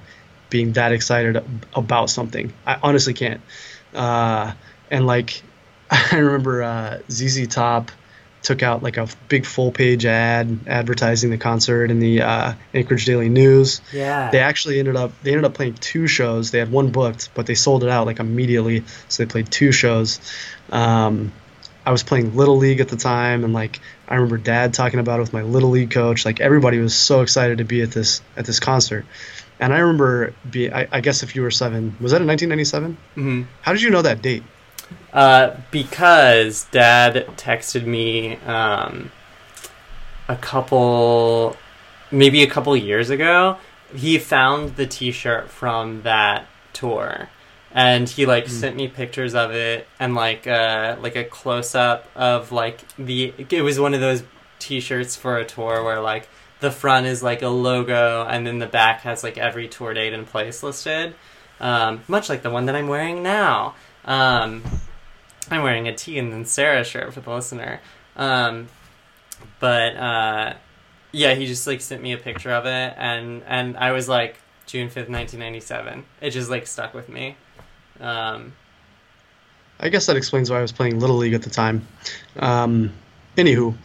being 0.55 0.71
that 0.71 0.93
excited 0.93 1.43
about 1.73 2.09
something. 2.09 2.53
I 2.65 2.77
honestly 2.81 3.13
can't. 3.13 3.41
Uh, 3.93 4.53
and 4.89 5.05
like, 5.05 5.43
I 5.91 6.15
remember 6.15 6.63
uh, 6.63 6.99
ZZ 7.11 7.47
Top 7.49 7.91
took 8.41 8.63
out 8.63 8.81
like 8.81 8.95
a 8.95 9.05
big 9.27 9.45
full 9.45 9.71
page 9.73 10.05
ad 10.05 10.59
advertising 10.67 11.29
the 11.29 11.37
concert 11.37 11.91
in 11.91 11.99
the 11.99 12.21
uh, 12.21 12.53
Anchorage 12.73 13.03
Daily 13.03 13.27
News 13.27 13.81
Yeah. 13.91 14.29
they 14.31 14.39
actually 14.39 14.79
ended 14.79 14.95
up 14.95 15.11
they 15.23 15.31
ended 15.31 15.43
up 15.45 15.55
playing 15.55 15.73
two 15.73 16.05
shows 16.07 16.51
they 16.51 16.59
had 16.59 16.71
one 16.71 16.91
booked 16.91 17.31
but 17.33 17.47
they 17.47 17.55
sold 17.55 17.83
it 17.83 17.89
out 17.89 18.05
like 18.05 18.19
immediately 18.19 18.83
so 19.09 19.23
they 19.23 19.27
played 19.29 19.51
two 19.51 19.71
shows 19.71 20.19
um, 20.71 21.31
i 21.87 21.91
was 21.91 22.03
playing 22.03 22.35
little 22.35 22.57
league 22.57 22.81
at 22.81 22.87
the 22.87 22.95
time 22.97 23.43
and 23.43 23.51
like 23.51 23.79
i 24.07 24.13
remember 24.13 24.37
dad 24.37 24.75
talking 24.75 24.99
about 24.99 25.17
it 25.17 25.23
with 25.23 25.33
my 25.33 25.41
little 25.41 25.71
league 25.71 25.89
coach 25.89 26.23
like 26.23 26.39
everybody 26.39 26.77
was 26.77 26.95
so 26.95 27.21
excited 27.21 27.57
to 27.57 27.63
be 27.65 27.81
at 27.81 27.89
this 27.89 28.21
at 28.37 28.45
this 28.45 28.59
concert 28.59 29.05
and 29.59 29.73
i 29.73 29.77
remember 29.79 30.33
be 30.49 30.71
i, 30.71 30.87
I 30.91 30.99
guess 31.01 31.23
if 31.23 31.35
you 31.35 31.41
were 31.41 31.51
seven 31.51 31.95
was 32.01 32.11
that 32.11 32.21
in 32.21 32.27
1997 32.27 32.97
hmm 33.15 33.41
how 33.61 33.71
did 33.73 33.81
you 33.81 33.89
know 33.89 34.01
that 34.01 34.21
date 34.21 34.43
Uh, 35.13 35.55
because 35.71 36.65
Dad 36.71 37.25
texted 37.37 37.85
me 37.87 38.35
um, 38.45 39.11
a 40.27 40.35
couple, 40.35 41.55
maybe 42.11 42.43
a 42.43 42.47
couple 42.47 42.75
years 42.77 43.09
ago. 43.09 43.57
He 43.95 44.17
found 44.19 44.75
the 44.75 44.85
T-shirt 44.85 45.49
from 45.49 46.01
that 46.03 46.45
tour, 46.73 47.29
and 47.71 48.09
he 48.09 48.25
like 48.25 48.47
sent 48.49 48.75
me 48.75 48.87
pictures 48.87 49.33
of 49.35 49.51
it 49.51 49.87
and 49.99 50.15
like 50.15 50.45
uh, 50.47 50.97
like 51.01 51.15
a 51.15 51.23
close 51.23 51.73
up 51.75 52.09
of 52.15 52.51
like 52.51 52.81
the. 52.97 53.33
It 53.49 53.61
was 53.61 53.79
one 53.79 53.93
of 53.93 54.01
those 54.01 54.23
T-shirts 54.59 55.15
for 55.15 55.37
a 55.37 55.45
tour 55.45 55.83
where 55.83 56.01
like 56.01 56.27
the 56.65 56.71
front 56.71 57.05
is 57.05 57.21
like 57.21 57.43
a 57.43 57.47
logo 57.47 58.25
and 58.27 58.45
then 58.45 58.57
the 58.57 58.65
back 58.65 59.01
has 59.01 59.23
like 59.23 59.37
every 59.37 59.67
tour 59.67 59.93
date 59.93 60.13
and 60.13 60.25
place 60.25 60.63
listed, 60.63 61.13
um, 61.59 62.01
much 62.07 62.27
like 62.27 62.41
the 62.41 62.49
one 62.49 62.65
that 62.65 62.75
I'm 62.75 62.87
wearing 62.87 63.21
now. 63.21 63.75
Um, 64.03 64.63
I'm 65.51 65.61
wearing 65.61 65.87
a 65.87 65.95
T 65.95 66.17
and 66.17 66.33
then 66.33 66.43
Sarah 66.43 66.83
shirt 66.83 67.13
for 67.13 67.21
the 67.21 67.29
listener. 67.29 67.81
Um, 68.15 68.67
but 69.59 69.95
uh, 69.95 70.53
yeah, 71.11 71.35
he 71.35 71.45
just 71.45 71.67
like 71.67 71.81
sent 71.81 72.01
me 72.01 72.13
a 72.13 72.17
picture 72.17 72.51
of 72.51 72.65
it, 72.65 72.93
and 72.97 73.43
and 73.45 73.77
I 73.77 73.91
was 73.91 74.09
like 74.09 74.37
June 74.65 74.89
fifth, 74.89 75.07
nineteen 75.07 75.39
ninety 75.39 75.59
seven. 75.59 76.03
It 76.19 76.31
just 76.31 76.49
like 76.49 76.65
stuck 76.65 76.95
with 76.95 77.09
me. 77.09 77.37
Um, 77.99 78.53
I 79.79 79.89
guess 79.89 80.07
that 80.07 80.17
explains 80.17 80.49
why 80.49 80.57
I 80.57 80.61
was 80.61 80.71
playing 80.71 80.99
Little 80.99 81.17
League 81.17 81.33
at 81.33 81.43
the 81.43 81.49
time. 81.51 81.87
Um, 82.39 82.91
anywho, 83.37 83.75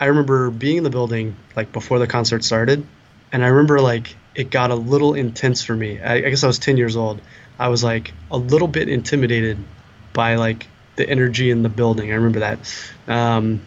I 0.00 0.06
remember 0.06 0.50
being 0.50 0.78
in 0.78 0.84
the 0.84 0.90
building 0.90 1.36
like 1.56 1.72
before 1.72 1.98
the 1.98 2.06
concert 2.06 2.44
started, 2.44 2.86
and 3.32 3.44
I 3.44 3.48
remember 3.48 3.80
like 3.80 4.16
it 4.34 4.50
got 4.50 4.70
a 4.70 4.74
little 4.74 5.14
intense 5.14 5.62
for 5.64 5.74
me. 5.74 6.00
I, 6.00 6.14
I 6.14 6.30
guess 6.30 6.44
I 6.44 6.46
was 6.46 6.58
10 6.58 6.76
years 6.76 6.96
old. 6.96 7.20
I 7.58 7.68
was 7.68 7.82
like 7.82 8.12
a 8.30 8.36
little 8.36 8.68
bit 8.68 8.88
intimidated 8.88 9.58
by 10.12 10.36
like 10.36 10.68
the 10.96 11.08
energy 11.08 11.50
in 11.50 11.62
the 11.62 11.68
building. 11.68 12.10
I 12.10 12.14
remember 12.14 12.40
that, 12.40 12.58
um, 13.08 13.62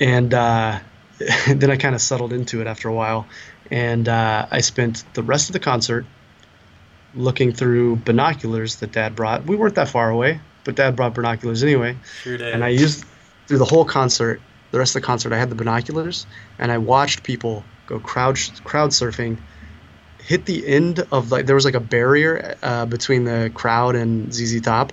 and 0.00 0.34
uh, 0.34 0.80
then 1.46 1.70
I 1.70 1.76
kind 1.76 1.94
of 1.94 2.00
settled 2.00 2.32
into 2.32 2.60
it 2.60 2.66
after 2.66 2.88
a 2.88 2.94
while, 2.94 3.26
and 3.70 4.08
uh, 4.08 4.46
I 4.50 4.60
spent 4.60 5.04
the 5.14 5.22
rest 5.22 5.48
of 5.48 5.52
the 5.52 5.60
concert 5.60 6.06
looking 7.14 7.52
through 7.52 7.96
binoculars 7.96 8.76
that 8.76 8.92
Dad 8.92 9.14
brought. 9.14 9.44
We 9.44 9.56
weren't 9.56 9.76
that 9.76 9.88
far 9.88 10.10
away, 10.10 10.40
but 10.64 10.74
Dad 10.74 10.96
brought 10.96 11.14
binoculars 11.14 11.62
anyway, 11.62 11.96
Sure 12.22 12.42
and 12.42 12.64
I 12.64 12.68
used 12.68 13.04
through 13.46 13.58
the 13.58 13.64
whole 13.64 13.84
concert. 13.84 14.40
The 14.74 14.80
rest 14.80 14.96
of 14.96 15.02
the 15.02 15.06
concert, 15.06 15.32
I 15.32 15.38
had 15.38 15.50
the 15.50 15.54
binoculars, 15.54 16.26
and 16.58 16.72
I 16.72 16.78
watched 16.78 17.22
people 17.22 17.62
go 17.86 18.00
crowd 18.00 18.40
crowd 18.64 18.90
surfing. 18.90 19.38
Hit 20.18 20.46
the 20.46 20.66
end 20.66 21.06
of 21.12 21.30
like 21.30 21.46
there 21.46 21.54
was 21.54 21.64
like 21.64 21.76
a 21.76 21.80
barrier 21.80 22.56
uh, 22.60 22.84
between 22.84 23.22
the 23.22 23.52
crowd 23.54 23.94
and 23.94 24.34
ZZ 24.34 24.60
Top, 24.62 24.92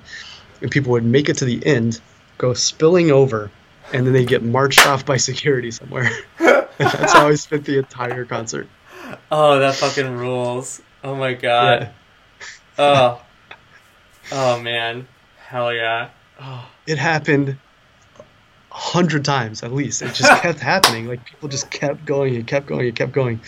and 0.62 0.70
people 0.70 0.92
would 0.92 1.04
make 1.04 1.30
it 1.30 1.38
to 1.38 1.46
the 1.46 1.66
end, 1.66 2.00
go 2.38 2.54
spilling 2.54 3.10
over, 3.10 3.50
and 3.92 4.06
then 4.06 4.14
they 4.14 4.24
get 4.24 4.44
marched 4.44 4.86
off 4.86 5.04
by 5.04 5.18
security 5.18 5.72
somewhere. 5.72 6.12
That's 6.38 7.14
how 7.14 7.28
I 7.28 7.34
spent 7.34 7.66
the 7.66 7.80
entire 7.80 8.24
concert. 8.24 8.68
oh, 9.32 9.58
that 9.58 9.74
fucking 9.74 10.16
rules. 10.16 10.80
Oh 11.04 11.16
my 11.16 11.34
god. 11.34 11.90
Oh. 12.78 13.20
Oh 14.32 14.62
man. 14.62 15.08
Hell 15.40 15.74
yeah. 15.74 16.12
Oh. 16.40 16.70
It 16.86 17.00
happened 17.00 17.58
hundred 18.72 19.26
times 19.26 19.64
at 19.64 19.74
least. 19.74 20.02
It 20.02 20.14
just 20.14 20.32
kept 20.42 20.60
happening. 20.60 21.08
Like 21.08 21.26
people 21.26 21.50
just 21.50 21.70
kept 21.70 22.06
going 22.06 22.36
and 22.36 22.48
kept 22.48 22.66
going 22.66 22.88
and 22.88 22.96
kept 22.96 23.12
going, 23.12 23.42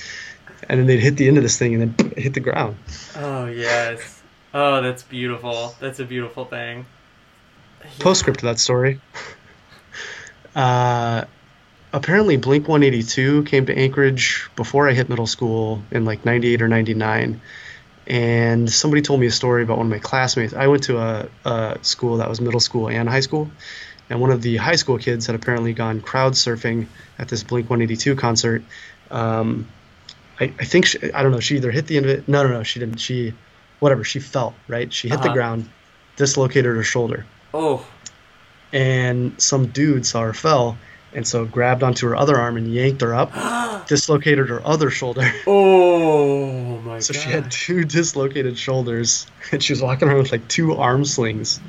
and 0.69 0.79
then 0.79 0.87
they'd 0.87 0.99
hit 0.99 1.17
the 1.17 1.27
end 1.27 1.37
of 1.37 1.43
this 1.43 1.57
thing 1.57 1.81
and 1.81 1.97
then 1.97 2.11
hit 2.17 2.33
the 2.33 2.39
ground. 2.39 2.77
Oh 3.15 3.45
yes. 3.45 4.21
Oh, 4.53 4.81
that's 4.81 5.01
beautiful. 5.01 5.73
That's 5.79 5.99
a 5.99 6.05
beautiful 6.05 6.45
thing. 6.45 6.85
Postscript 7.99 8.41
to 8.41 8.45
that 8.47 8.59
story. 8.59 8.99
Uh, 10.55 11.25
apparently, 11.91 12.37
Blink 12.37 12.67
182 12.67 13.43
came 13.45 13.65
to 13.65 13.75
Anchorage 13.75 14.49
before 14.55 14.87
I 14.87 14.93
hit 14.93 15.09
middle 15.09 15.25
school 15.25 15.81
in 15.89 16.05
like 16.05 16.25
98 16.25 16.61
or 16.61 16.67
99. 16.67 17.41
And 18.05 18.71
somebody 18.71 19.01
told 19.01 19.19
me 19.19 19.25
a 19.25 19.31
story 19.31 19.63
about 19.63 19.77
one 19.77 19.87
of 19.87 19.91
my 19.91 19.97
classmates. 19.97 20.53
I 20.53 20.67
went 20.67 20.83
to 20.83 20.99
a, 20.99 21.29
a 21.45 21.79
school 21.81 22.17
that 22.17 22.29
was 22.29 22.39
middle 22.39 22.59
school 22.59 22.87
and 22.87 23.09
high 23.09 23.21
school. 23.21 23.49
And 24.09 24.19
one 24.21 24.31
of 24.31 24.41
the 24.41 24.57
high 24.57 24.75
school 24.75 24.97
kids 24.97 25.25
had 25.27 25.35
apparently 25.35 25.73
gone 25.73 26.01
crowd 26.01 26.33
surfing 26.33 26.87
at 27.19 27.29
this 27.29 27.43
Blink 27.43 27.69
182 27.69 28.15
concert. 28.15 28.61
Um, 29.09 29.67
I, 30.39 30.45
I 30.59 30.65
think, 30.65 30.85
she, 30.85 31.11
I 31.13 31.23
don't 31.23 31.31
know, 31.31 31.39
she 31.39 31.55
either 31.55 31.71
hit 31.71 31.87
the 31.87 31.97
end 31.97 32.05
of 32.05 32.11
it. 32.11 32.27
No, 32.27 32.43
no, 32.43 32.49
no, 32.49 32.63
she 32.63 32.79
didn't. 32.79 32.97
She, 32.97 33.33
whatever, 33.79 34.03
she 34.03 34.19
fell, 34.19 34.55
right? 34.67 34.91
She 34.91 35.07
hit 35.09 35.19
the 35.21 35.25
Uh-huh. 35.27 35.33
ground, 35.33 35.69
dislocated 36.15 36.75
her 36.75 36.83
shoulder 36.83 37.25
Oh. 37.53 37.85
and 38.71 39.39
some 39.41 39.67
dude 39.67 40.05
saw 40.05 40.21
her 40.21 40.33
fell 40.33 40.77
and 41.13 41.27
so 41.27 41.45
grabbed 41.45 41.83
onto 41.83 42.07
her 42.07 42.15
other 42.15 42.35
arm 42.37 42.57
and 42.57 42.73
yanked 42.73 43.01
her 43.01 43.13
up 43.13 43.31
dislocated 43.87 44.49
her 44.49 44.65
other 44.65 44.89
shoulder 44.89 45.31
Oh 45.45 46.79
my 46.79 46.93
god. 46.95 47.03
so 47.03 47.13
god. 47.13 47.19
she 47.21 47.29
had 47.29 47.51
two 47.51 47.83
dislocated 47.83 48.57
shoulders 48.57 49.27
and 49.51 49.63
she 49.63 49.73
was 49.73 49.81
walking 49.81 50.07
around 50.07 50.17
with 50.19 50.31
like 50.31 50.47
two 50.47 50.73
arm 50.75 51.05
slings 51.05 51.59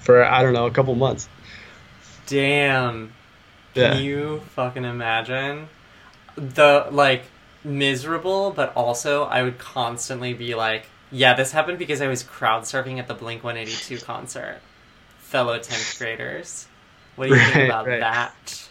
for 0.00 0.24
i 0.24 0.42
don't 0.42 0.52
know 0.52 0.66
a 0.66 0.70
couple 0.70 0.94
months 0.94 1.28
Damn. 2.30 3.12
yeah 3.74 3.94
Can 3.94 4.04
you 4.04 4.40
fucking 4.54 4.84
imagine? 4.84 5.68
The 6.36 6.86
like 6.92 7.24
miserable, 7.64 8.52
but 8.52 8.72
also 8.76 9.24
I 9.24 9.42
would 9.42 9.58
constantly 9.58 10.32
be 10.32 10.54
like, 10.54 10.86
yeah, 11.10 11.34
this 11.34 11.50
happened 11.50 11.80
because 11.80 12.00
I 12.00 12.06
was 12.06 12.22
crowd 12.22 12.62
surfing 12.62 12.98
at 13.00 13.08
the 13.08 13.14
Blink 13.14 13.42
182 13.42 13.98
concert. 14.04 14.60
Fellow 15.18 15.58
10th 15.58 15.98
graders. 15.98 16.68
What 17.16 17.28
do 17.28 17.34
you 17.34 17.40
think 17.40 17.64
about 17.64 17.88
right. 17.88 17.98
that? 17.98 18.68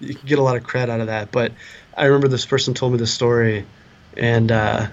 you 0.00 0.14
can 0.14 0.26
get 0.26 0.38
a 0.38 0.42
lot 0.42 0.56
of 0.56 0.62
cred 0.62 0.88
out 0.88 1.00
of 1.00 1.08
that 1.08 1.30
but 1.30 1.52
i 1.94 2.06
remember 2.06 2.26
this 2.26 2.46
person 2.46 2.72
told 2.72 2.90
me 2.90 2.96
the 2.96 3.06
story 3.06 3.66
and 4.16 4.50
uh 4.50 4.86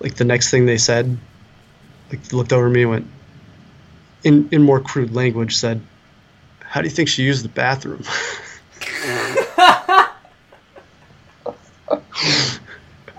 like 0.00 0.14
the 0.14 0.24
next 0.24 0.50
thing 0.50 0.64
they 0.64 0.78
said 0.78 1.18
like 2.10 2.32
looked 2.32 2.54
over 2.54 2.70
me 2.70 2.80
and 2.80 2.90
went 2.90 3.10
in 4.28 4.48
in 4.52 4.62
more 4.62 4.80
crude 4.80 5.12
language 5.14 5.56
said 5.56 5.80
how 6.60 6.80
do 6.80 6.86
you 6.86 6.94
think 6.94 7.08
she 7.08 7.22
used 7.22 7.44
the 7.44 7.48
bathroom 7.48 8.02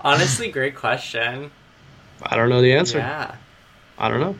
Honestly, 0.02 0.50
great 0.50 0.74
question. 0.76 1.50
i 2.22 2.36
don't 2.36 2.48
know 2.48 2.62
the 2.62 2.72
answer 2.72 2.98
Yeah. 2.98 3.34
I 3.98 4.08
don't 4.08 4.20
know. 4.20 4.34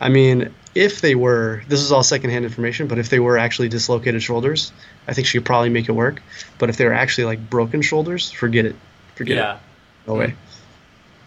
I 0.00 0.08
mean, 0.08 0.54
if 0.74 1.02
they 1.02 1.14
were, 1.14 1.62
this 1.68 1.82
is 1.82 1.92
all 1.92 2.02
secondhand 2.02 2.46
information, 2.46 2.88
but 2.88 2.98
if 2.98 3.10
they 3.10 3.20
were 3.20 3.36
actually 3.36 3.68
dislocated 3.68 4.22
shoulders, 4.22 4.72
I 5.06 5.12
think 5.12 5.26
she 5.26 5.36
could 5.36 5.44
probably 5.44 5.68
make 5.68 5.86
it 5.86 5.92
work. 5.92 6.22
But 6.58 6.70
if 6.70 6.78
they 6.78 6.86
were 6.86 6.94
actually 6.94 7.26
like 7.26 7.50
broken 7.50 7.82
shoulders, 7.82 8.30
forget 8.30 8.64
it. 8.64 8.74
Forget 9.16 9.36
yeah. 9.36 9.54
it. 9.56 9.60
No 10.06 10.14
way. 10.14 10.34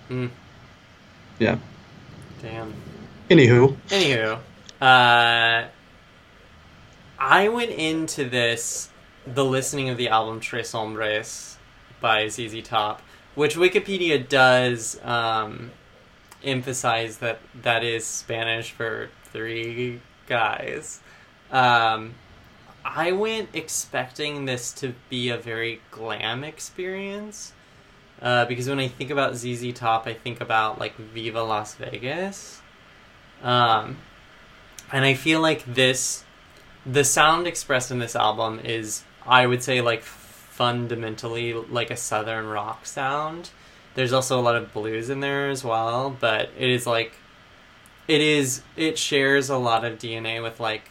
Mm. 0.10 0.31
Yeah. 1.38 1.58
Damn. 2.41 2.73
Anywho, 3.29 3.75
Anywho, 3.89 4.39
uh, 4.81 5.67
I 7.17 7.49
went 7.49 7.71
into 7.71 8.27
this 8.29 8.89
the 9.25 9.45
listening 9.45 9.89
of 9.89 9.97
the 9.97 10.09
album 10.09 10.39
Tres 10.39 10.71
Hombres 10.71 11.57
by 11.99 12.27
ZZ 12.27 12.61
Top, 12.63 13.01
which 13.33 13.55
Wikipedia 13.55 14.27
does 14.27 14.99
um, 15.03 15.71
emphasize 16.43 17.17
that 17.17 17.39
that 17.61 17.83
is 17.83 18.05
Spanish 18.05 18.71
for 18.71 19.09
three 19.31 20.01
guys. 20.27 20.99
Um, 21.51 22.15
I 22.83 23.13
went 23.13 23.49
expecting 23.53 24.45
this 24.45 24.71
to 24.73 24.93
be 25.09 25.29
a 25.29 25.38
very 25.38 25.81
glam 25.91 26.43
experience. 26.43 27.53
Uh, 28.21 28.45
because 28.45 28.69
when 28.69 28.79
I 28.79 28.88
think 28.88 29.09
about 29.09 29.35
ZZ 29.35 29.73
Top, 29.73 30.07
I 30.07 30.13
think 30.13 30.39
about 30.39 30.79
like 30.79 30.95
Viva 30.95 31.43
Las 31.43 31.75
Vegas. 31.75 32.61
Um, 33.43 33.97
and 34.91 35.05
I 35.05 35.13
feel 35.13 35.41
like 35.41 35.65
this, 35.65 36.23
the 36.85 37.03
sound 37.03 37.47
expressed 37.47 37.91
in 37.91 37.99
this 37.99 38.15
album 38.15 38.59
is, 38.63 39.03
I 39.25 39.47
would 39.47 39.63
say, 39.63 39.81
like 39.81 40.03
fundamentally 40.03 41.53
like 41.53 41.91
a 41.91 41.97
southern 41.97 42.47
rock 42.47 42.85
sound. 42.85 43.49
There's 43.95 44.13
also 44.13 44.39
a 44.39 44.41
lot 44.41 44.55
of 44.55 44.73
blues 44.73 45.09
in 45.09 45.19
there 45.19 45.49
as 45.49 45.63
well, 45.63 46.15
but 46.19 46.49
it 46.57 46.69
is 46.69 46.85
like, 46.85 47.13
it 48.07 48.21
is 48.21 48.61
it 48.75 48.97
shares 48.97 49.49
a 49.49 49.57
lot 49.57 49.83
of 49.83 49.97
DNA 49.97 50.41
with 50.41 50.59
like 50.59 50.89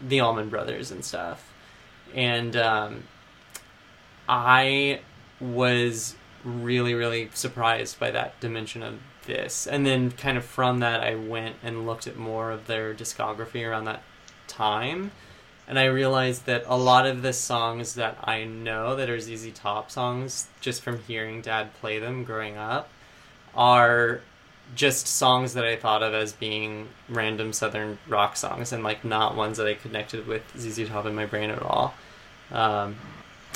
the 0.00 0.20
Allman 0.20 0.48
Brothers 0.48 0.90
and 0.90 1.04
stuff, 1.04 1.52
and 2.14 2.56
um, 2.56 3.04
I 4.28 5.00
was 5.40 6.16
really 6.44 6.94
really 6.94 7.28
surprised 7.34 7.98
by 7.98 8.10
that 8.12 8.38
dimension 8.40 8.82
of 8.82 8.98
this. 9.26 9.66
And 9.66 9.84
then 9.84 10.10
kind 10.10 10.38
of 10.38 10.44
from 10.44 10.80
that 10.80 11.02
i 11.02 11.14
went 11.14 11.56
and 11.62 11.86
looked 11.86 12.06
at 12.06 12.16
more 12.16 12.50
of 12.50 12.66
their 12.66 12.94
discography 12.94 13.68
around 13.68 13.84
that 13.84 14.02
time. 14.46 15.10
And 15.68 15.78
i 15.78 15.84
realized 15.84 16.46
that 16.46 16.64
a 16.66 16.76
lot 16.76 17.06
of 17.06 17.22
the 17.22 17.32
songs 17.32 17.94
that 17.94 18.18
i 18.24 18.44
know 18.44 18.96
that 18.96 19.10
are 19.10 19.16
zz 19.18 19.52
top 19.54 19.90
songs 19.90 20.48
just 20.60 20.82
from 20.82 21.00
hearing 21.00 21.42
dad 21.42 21.74
play 21.74 21.98
them 21.98 22.24
growing 22.24 22.56
up 22.56 22.88
are 23.54 24.20
just 24.74 25.06
songs 25.06 25.54
that 25.54 25.64
i 25.64 25.76
thought 25.76 26.02
of 26.02 26.14
as 26.14 26.32
being 26.32 26.88
random 27.08 27.52
southern 27.52 27.98
rock 28.08 28.36
songs 28.36 28.72
and 28.72 28.84
like 28.84 29.04
not 29.04 29.36
ones 29.36 29.58
that 29.58 29.66
i 29.66 29.74
connected 29.74 30.26
with 30.26 30.42
zz 30.54 30.88
top 30.88 31.06
in 31.06 31.14
my 31.14 31.26
brain 31.26 31.50
at 31.50 31.62
all. 31.62 31.94
Um, 32.52 32.96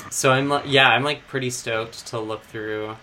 so 0.09 0.31
I'm 0.31 0.49
like, 0.49 0.65
yeah, 0.67 0.89
I'm 0.89 1.03
like 1.03 1.27
pretty 1.27 1.49
stoked 1.49 2.07
to 2.07 2.19
look 2.19 2.43
through 2.43 2.95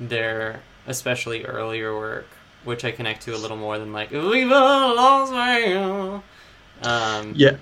their 0.00 0.60
especially 0.86 1.44
earlier 1.44 1.94
work, 1.94 2.26
which 2.64 2.84
I 2.84 2.92
connect 2.92 3.22
to 3.22 3.34
a 3.34 3.38
little 3.38 3.56
more 3.56 3.78
than 3.78 3.92
like 3.92 4.10
Viva 4.10 4.48
Las 4.48 5.30
Vegas. 5.30 6.22
Um, 6.82 7.32
yeah. 7.36 7.56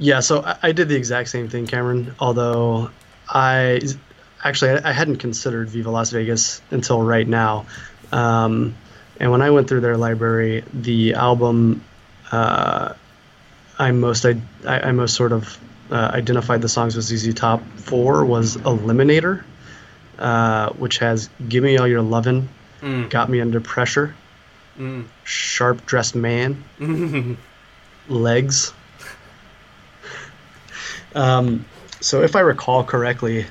Yeah, 0.00 0.20
so 0.20 0.42
I, 0.42 0.58
I 0.62 0.72
did 0.72 0.88
the 0.88 0.96
exact 0.96 1.28
same 1.28 1.48
thing, 1.48 1.66
Cameron, 1.66 2.14
although 2.20 2.90
I 3.28 3.80
actually 4.44 4.70
I, 4.70 4.90
I 4.90 4.92
hadn't 4.92 5.16
considered 5.16 5.68
Viva 5.68 5.90
Las 5.90 6.10
Vegas 6.10 6.62
until 6.70 7.02
right 7.02 7.26
now. 7.26 7.66
Um, 8.12 8.76
and 9.18 9.32
when 9.32 9.42
I 9.42 9.50
went 9.50 9.68
through 9.68 9.80
their 9.80 9.96
library, 9.96 10.62
the 10.72 11.14
album 11.14 11.84
uh, 12.30 12.94
I 13.78 13.92
most 13.92 14.26
I, 14.26 14.40
I 14.66 14.92
most 14.92 15.14
sort 15.14 15.32
of 15.32 15.58
uh, 15.90 16.10
identified 16.12 16.62
the 16.62 16.68
songs 16.68 16.96
with 16.96 17.04
ZZ 17.04 17.34
Top 17.34 17.62
for 17.76 18.24
was 18.24 18.56
Eliminator, 18.58 19.44
uh, 20.18 20.70
which 20.70 20.98
has 20.98 21.30
"Give 21.48 21.62
Me 21.64 21.76
All 21.78 21.86
Your 21.86 22.02
Lovin'," 22.02 22.48
mm, 22.80 23.08
"Got 23.10 23.28
Me 23.30 23.40
Under 23.40 23.60
Pressure," 23.60 24.14
mm, 24.78 25.04
"Sharp 25.24 25.86
Dressed 25.86 26.14
Man," 26.14 26.64
legs. 28.08 28.72
Um, 31.14 31.64
so 32.00 32.22
if 32.22 32.36
I 32.36 32.40
recall 32.40 32.84
correctly, 32.84 33.46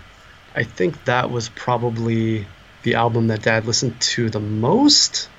I 0.56 0.64
think 0.64 1.06
that 1.06 1.32
was 1.32 1.50
probably 1.50 2.46
the 2.84 2.96
album 2.96 3.28
that 3.28 3.42
Dad 3.42 3.66
listened 3.66 4.00
to 4.00 4.30
the 4.30 4.40
most. 4.40 5.30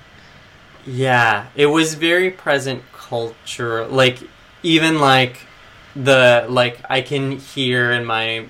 yeah, 0.85 1.47
it 1.55 1.67
was 1.67 1.95
very 1.95 2.29
present 2.31 2.83
culture. 2.93 3.85
Like 3.87 4.19
even 4.63 4.99
like 4.99 5.37
the 5.95 6.45
like 6.49 6.79
I 6.89 7.01
can 7.01 7.37
hear 7.37 7.91
in 7.91 8.05
my 8.05 8.45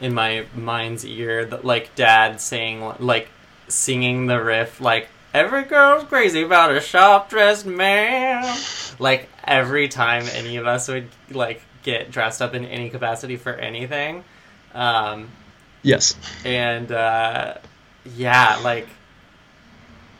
in 0.00 0.12
my 0.14 0.44
mind's 0.54 1.04
ear 1.06 1.44
that 1.44 1.64
like 1.64 1.94
dad 1.94 2.40
saying 2.40 2.92
like 2.98 3.28
singing 3.68 4.26
the 4.26 4.42
riff 4.42 4.80
like 4.80 5.08
every 5.32 5.62
girl's 5.64 6.04
crazy 6.04 6.42
about 6.42 6.70
a 6.70 6.80
sharp 6.80 7.28
dressed 7.28 7.64
man 7.66 8.44
like 8.98 9.28
every 9.44 9.88
time 9.88 10.24
any 10.34 10.56
of 10.56 10.66
us 10.66 10.88
would 10.88 11.08
like 11.30 11.62
get 11.82 12.10
dressed 12.10 12.40
up 12.42 12.54
in 12.54 12.64
any 12.64 12.90
capacity 12.90 13.36
for 13.36 13.52
anything 13.54 14.24
um 14.74 15.28
Yes. 15.82 16.16
and 16.44 16.90
uh 16.90 17.54
yeah 18.16 18.58
like 18.64 18.88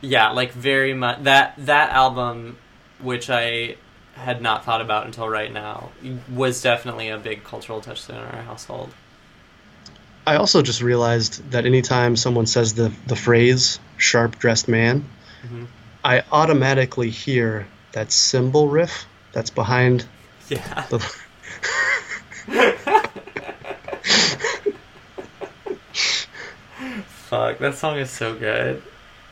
yeah 0.01 0.31
like 0.31 0.53
very 0.53 0.95
much 0.95 1.23
that 1.25 1.55
that 1.59 1.91
album 1.91 2.59
which 3.01 3.31
i 3.31 3.77
had 4.15 4.41
not 4.43 4.65
thought 4.65 4.81
about 4.81 5.07
until 5.07 5.29
right 5.29 5.53
now 5.53 5.91
was 6.33 6.63
definitely 6.63 7.09
a 7.09 7.19
big 7.19 7.43
cultural 7.45 7.81
touchstone 7.81 8.19
in 8.19 8.23
our 8.25 8.43
household 8.43 8.91
I 10.27 10.37
also 10.37 10.63
just 10.63 10.81
realized 10.81 11.51
that 11.51 11.67
anytime 11.67 12.17
someone 12.17 12.47
says 12.47 12.75
the, 12.75 12.93
the 13.07 13.17
phrase 13.17 13.79
sharp 13.99 14.39
dressed 14.39 14.69
man, 14.69 15.05
Mhm. 15.47 15.67
I 16.03 16.23
automatically 16.33 17.11
hear 17.11 17.67
that 17.93 18.11
cymbal 18.13 18.69
riff 18.69 19.05
that's 19.33 19.51
behind 19.51 20.05
yeah 20.49 20.87
the. 20.91 20.99
fuck 27.09 27.59
that 27.59 27.75
song 27.75 27.99
is 27.99 28.11
so 28.11 28.35
good 28.35 28.83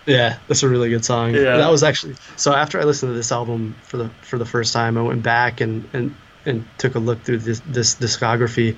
Yeah, 0.07 0.39
that's 0.49 0.63
a 0.65 0.69
really 0.69 0.91
good 0.91 1.05
song. 1.05 1.33
Yeah. 1.35 1.59
That 1.59 1.71
was 1.71 1.83
actually 1.85 2.17
so 2.37 2.53
after 2.53 2.81
I 2.81 2.85
listened 2.85 3.11
to 3.11 3.15
this 3.15 3.31
album 3.31 3.77
for 3.85 3.99
the 3.99 4.09
for 4.23 4.37
the 4.39 4.45
first 4.47 4.73
time, 4.73 4.99
I 4.99 5.03
went 5.03 5.23
back 5.23 5.61
and 5.61 5.89
and, 5.93 6.15
and 6.45 6.65
took 6.79 6.97
a 6.97 6.99
look 6.99 7.23
through 7.23 7.39
this 7.39 7.61
this 7.67 7.95
discography 7.95 8.77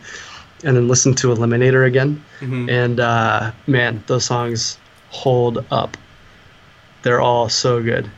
and 0.65 0.77
then 0.77 0.89
listened 0.89 1.19
to 1.19 1.29
Eliminator 1.29 1.87
again. 1.87 2.25
Mhm. 2.41 2.71
And 2.71 3.01
uh, 3.01 3.53
man, 3.67 4.03
those 4.07 4.25
songs 4.25 4.79
hold 5.11 5.65
up. 5.71 5.97
They're 7.03 7.21
all 7.21 7.49
so 7.49 7.83
good. 7.83 8.11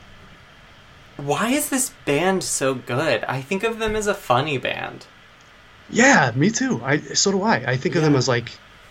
why 1.17 1.49
is 1.49 1.69
this 1.69 1.89
band 2.05 2.43
so 2.43 2.75
good 2.75 3.23
i 3.27 3.41
think 3.41 3.63
of 3.63 3.79
them 3.79 3.95
as 3.95 4.05
a 4.07 4.13
funny 4.13 4.57
band 4.57 5.05
Yeah, 5.89 6.31
me 6.35 6.49
too. 6.51 6.81
I 6.83 6.99
so 6.99 7.31
do 7.31 7.41
I. 7.43 7.55
I 7.73 7.77
think 7.77 7.95
of 7.95 8.01
them 8.03 8.15
as 8.15 8.27
like, 8.27 8.49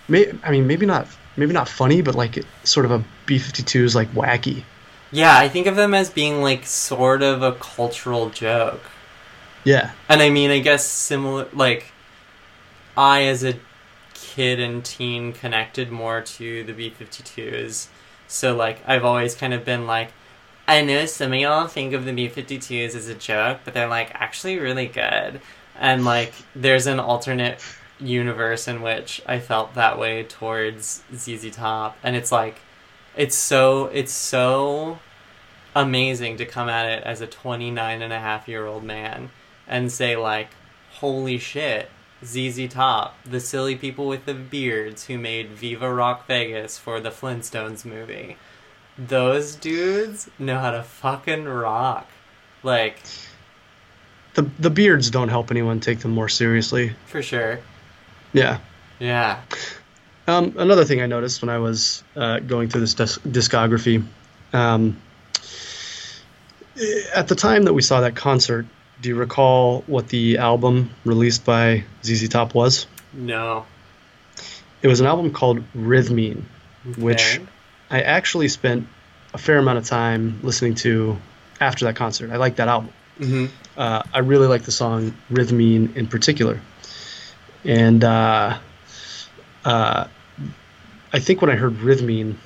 may, 0.09 0.33
I 0.43 0.51
mean, 0.51 0.67
maybe 0.67 0.87
not 0.87 1.07
maybe 1.37 1.53
not 1.53 1.69
funny, 1.69 2.01
but 2.03 2.15
like 2.15 2.43
sort 2.65 2.87
of 2.87 2.91
a 2.93 3.05
B 3.27 3.39
52 3.39 3.85
is 3.85 3.95
like 3.95 4.11
wacky. 4.15 4.65
yeah 5.13 5.37
i 5.45 5.49
think 5.49 5.67
of 5.69 5.77
them 5.77 5.93
as 5.95 6.11
being 6.11 6.43
like 6.43 6.65
sort 6.67 7.23
of 7.23 7.43
a 7.43 7.53
cultural 7.53 8.31
joke 8.31 8.83
Yeah, 9.65 9.91
And 10.09 10.23
I 10.23 10.31
mean, 10.31 10.51
I 10.51 10.61
guess 10.61 10.85
similar, 10.87 11.47
like, 11.53 11.83
I 12.97 13.25
as 13.25 13.45
a 13.45 13.59
kid 14.15 14.61
and 14.61 14.85
teen 14.85 15.33
connected 15.33 15.91
more 15.91 16.21
to 16.23 16.65
the 16.65 16.73
B 16.73 16.91
52s. 16.91 17.89
So, 18.29 18.57
like, 18.57 18.81
I've 18.87 19.05
always 19.05 19.35
kind 19.35 19.55
of 19.55 19.65
been 19.65 19.87
like, 19.87 20.13
I 20.67 20.83
know 20.83 21.07
some 21.07 21.33
of 21.33 21.39
y'all 21.39 21.69
think 21.69 21.93
of 21.93 22.05
the 22.05 22.13
B 22.13 22.29
52s 22.29 22.95
as 22.95 23.09
a 23.09 23.15
joke, 23.15 23.61
but 23.65 23.75
they're, 23.75 23.89
like, 23.89 24.11
actually 24.15 24.59
really 24.59 24.87
good. 24.87 25.41
And, 25.79 26.05
like, 26.05 26.33
there's 26.55 26.87
an 26.87 26.99
alternate 26.99 27.61
universe 28.01 28.67
in 28.69 28.83
which 28.83 29.23
I 29.27 29.39
felt 29.39 29.75
that 29.75 29.99
way 29.99 30.25
towards 30.25 31.03
ZZ 31.15 31.51
Top. 31.51 31.97
And 32.03 32.17
it's 32.17 32.33
like, 32.33 32.61
it's 33.17 33.37
so, 33.37 33.87
it's 33.87 34.13
so 34.13 34.99
amazing 35.77 36.39
to 36.39 36.47
come 36.47 36.71
at 36.71 36.89
it 36.89 37.05
as 37.05 37.21
a 37.21 37.27
29 37.27 38.01
and 38.01 38.13
a 38.13 38.19
half 38.19 38.49
year 38.49 38.67
old 38.67 38.83
man 38.83 39.31
and 39.69 39.93
say 39.93 40.17
like 40.17 40.49
holy 40.93 41.37
shit 41.37 41.91
ZZ 42.25 42.69
Top 42.69 43.17
the 43.25 43.41
silly 43.41 43.77
people 43.77 44.07
with 44.09 44.25
the 44.25 44.35
beards 44.35 45.05
who 45.07 45.19
made 45.19 45.51
Viva 45.51 45.93
Rock 45.93 46.27
Vegas 46.27 46.79
for 46.79 47.01
the 47.01 47.11
Flintstones 47.11 47.85
movie 47.85 48.37
those 48.99 49.55
dudes 49.55 50.31
know 50.39 50.59
how 50.59 50.71
to 50.71 50.83
fucking 50.83 51.45
rock 51.45 52.09
like 52.63 53.03
the 54.35 54.43
the 54.59 54.71
beards 54.71 55.11
don't 55.11 55.29
help 55.29 55.51
anyone 55.51 55.81
take 55.81 55.99
them 56.01 56.13
more 56.13 56.29
seriously. 56.29 56.95
for 57.07 57.23
sure 57.23 57.61
Yeah. 58.33 58.59
yeah 58.99 59.41
Um, 60.29 60.55
another 60.57 60.85
thing 60.85 61.01
I 61.03 61.07
noticed 61.07 61.41
when 61.43 61.51
I 61.51 61.59
was 61.59 62.03
uh, 62.17 62.41
going 62.41 62.69
through 62.69 62.81
this 62.81 62.95
disc- 62.95 63.21
discography, 63.23 64.05
um, 64.53 64.97
at 67.15 67.29
the 67.29 67.35
time 67.37 67.63
that 67.65 67.75
we 67.75 67.81
saw 67.83 68.01
that 68.01 68.17
concert, 68.17 68.67
do 69.01 69.09
you 69.11 69.15
recall 69.15 69.83
what 69.87 70.09
the 70.09 70.39
album 70.39 70.91
released 71.05 71.45
by 71.45 71.85
ZZ 72.03 72.29
Top 72.29 72.55
was? 72.55 72.87
no 73.13 73.67
It 74.83 74.89
was 74.89 75.01
an 75.01 75.07
album 75.07 75.33
called 75.33 75.63
Rhythmeen, 75.77 76.43
which 76.99 77.41
I 77.91 78.03
actually 78.03 78.49
spent 78.49 78.87
a 79.35 79.39
fair 79.39 79.59
amount 79.59 79.79
of 79.79 79.85
time 79.87 80.41
listening 80.43 80.75
to 80.77 81.17
after 81.61 81.85
that 81.87 81.97
concert. 81.97 82.31
I 82.31 82.37
like 82.37 82.57
that 82.57 82.69
album. 82.69 82.91
Mhm. 83.19 83.49
Uh, 83.77 84.03
I 84.13 84.19
really 84.21 84.47
like 84.47 84.63
the 84.63 84.73
song 84.73 85.15
Rhythmeen 85.31 85.97
in 85.97 86.07
particular. 86.07 86.61
And 87.65 88.05
uh, 88.05 88.59
uh, 89.65 90.07
I 91.13 91.19
think 91.19 91.41
when 91.41 91.51
I 91.51 91.57
heard 91.57 91.75
Rhythmeen 91.79 92.37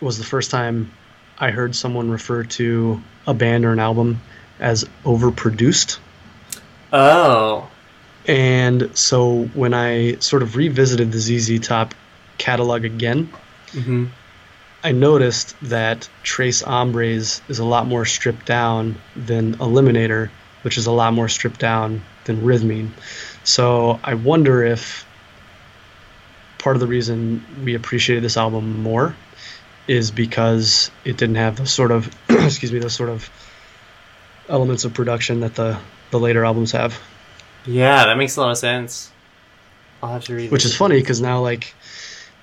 was 0.00 0.18
the 0.18 0.24
first 0.24 0.50
time 0.50 0.92
I 1.38 1.50
heard 1.50 1.74
someone 1.74 2.10
refer 2.10 2.44
to 2.44 3.02
a 3.26 3.34
band 3.34 3.64
or 3.64 3.72
an 3.72 3.78
album 3.78 4.20
as 4.58 4.84
overproduced. 5.04 5.98
oh 6.92 7.68
And 8.26 8.96
so 8.96 9.44
when 9.54 9.74
I 9.74 10.16
sort 10.16 10.42
of 10.42 10.56
revisited 10.56 11.12
the 11.12 11.18
ZZ 11.18 11.60
Top 11.60 11.94
catalog 12.38 12.84
again, 12.84 13.30
hmm 13.72 14.06
I 14.84 14.90
noticed 14.90 15.54
that 15.62 16.08
Tres 16.24 16.60
Hombres 16.60 17.40
is 17.48 17.60
a 17.60 17.64
lot 17.64 17.86
more 17.86 18.04
stripped 18.04 18.46
down 18.46 18.96
than 19.14 19.54
Eliminator, 19.58 20.30
which 20.62 20.76
is 20.76 20.86
a 20.86 20.90
lot 20.90 21.14
more 21.14 21.28
stripped 21.28 21.60
down 21.60 22.02
than 22.24 22.42
Rhythmeen. 22.42 22.90
So 23.44 24.00
I 24.02 24.14
wonder 24.14 24.64
if 24.64 25.06
part 26.58 26.74
of 26.74 26.80
the 26.80 26.86
reason 26.86 27.44
we 27.64 27.74
appreciated 27.74 28.24
this 28.24 28.36
album 28.36 28.82
more 28.82 29.14
is 29.86 30.10
because 30.10 30.90
it 31.04 31.16
didn't 31.16 31.36
have 31.36 31.56
those 31.56 31.72
sort 31.72 31.90
of 31.90 32.08
excuse 32.28 32.72
me 32.72 32.78
those 32.78 32.94
sort 32.94 33.08
of 33.08 33.28
elements 34.48 34.84
of 34.84 34.94
production 34.94 35.40
that 35.40 35.54
the 35.54 35.78
the 36.10 36.18
later 36.18 36.44
albums 36.44 36.72
have. 36.72 36.98
yeah 37.66 38.04
that 38.06 38.16
makes 38.16 38.36
a 38.36 38.40
lot 38.40 38.50
of 38.50 38.58
sense. 38.58 39.10
I'll 40.02 40.12
have 40.12 40.24
to 40.24 40.34
read 40.34 40.50
which 40.50 40.64
is 40.64 40.76
funny 40.76 41.00
because 41.00 41.20
now 41.20 41.40
like 41.40 41.74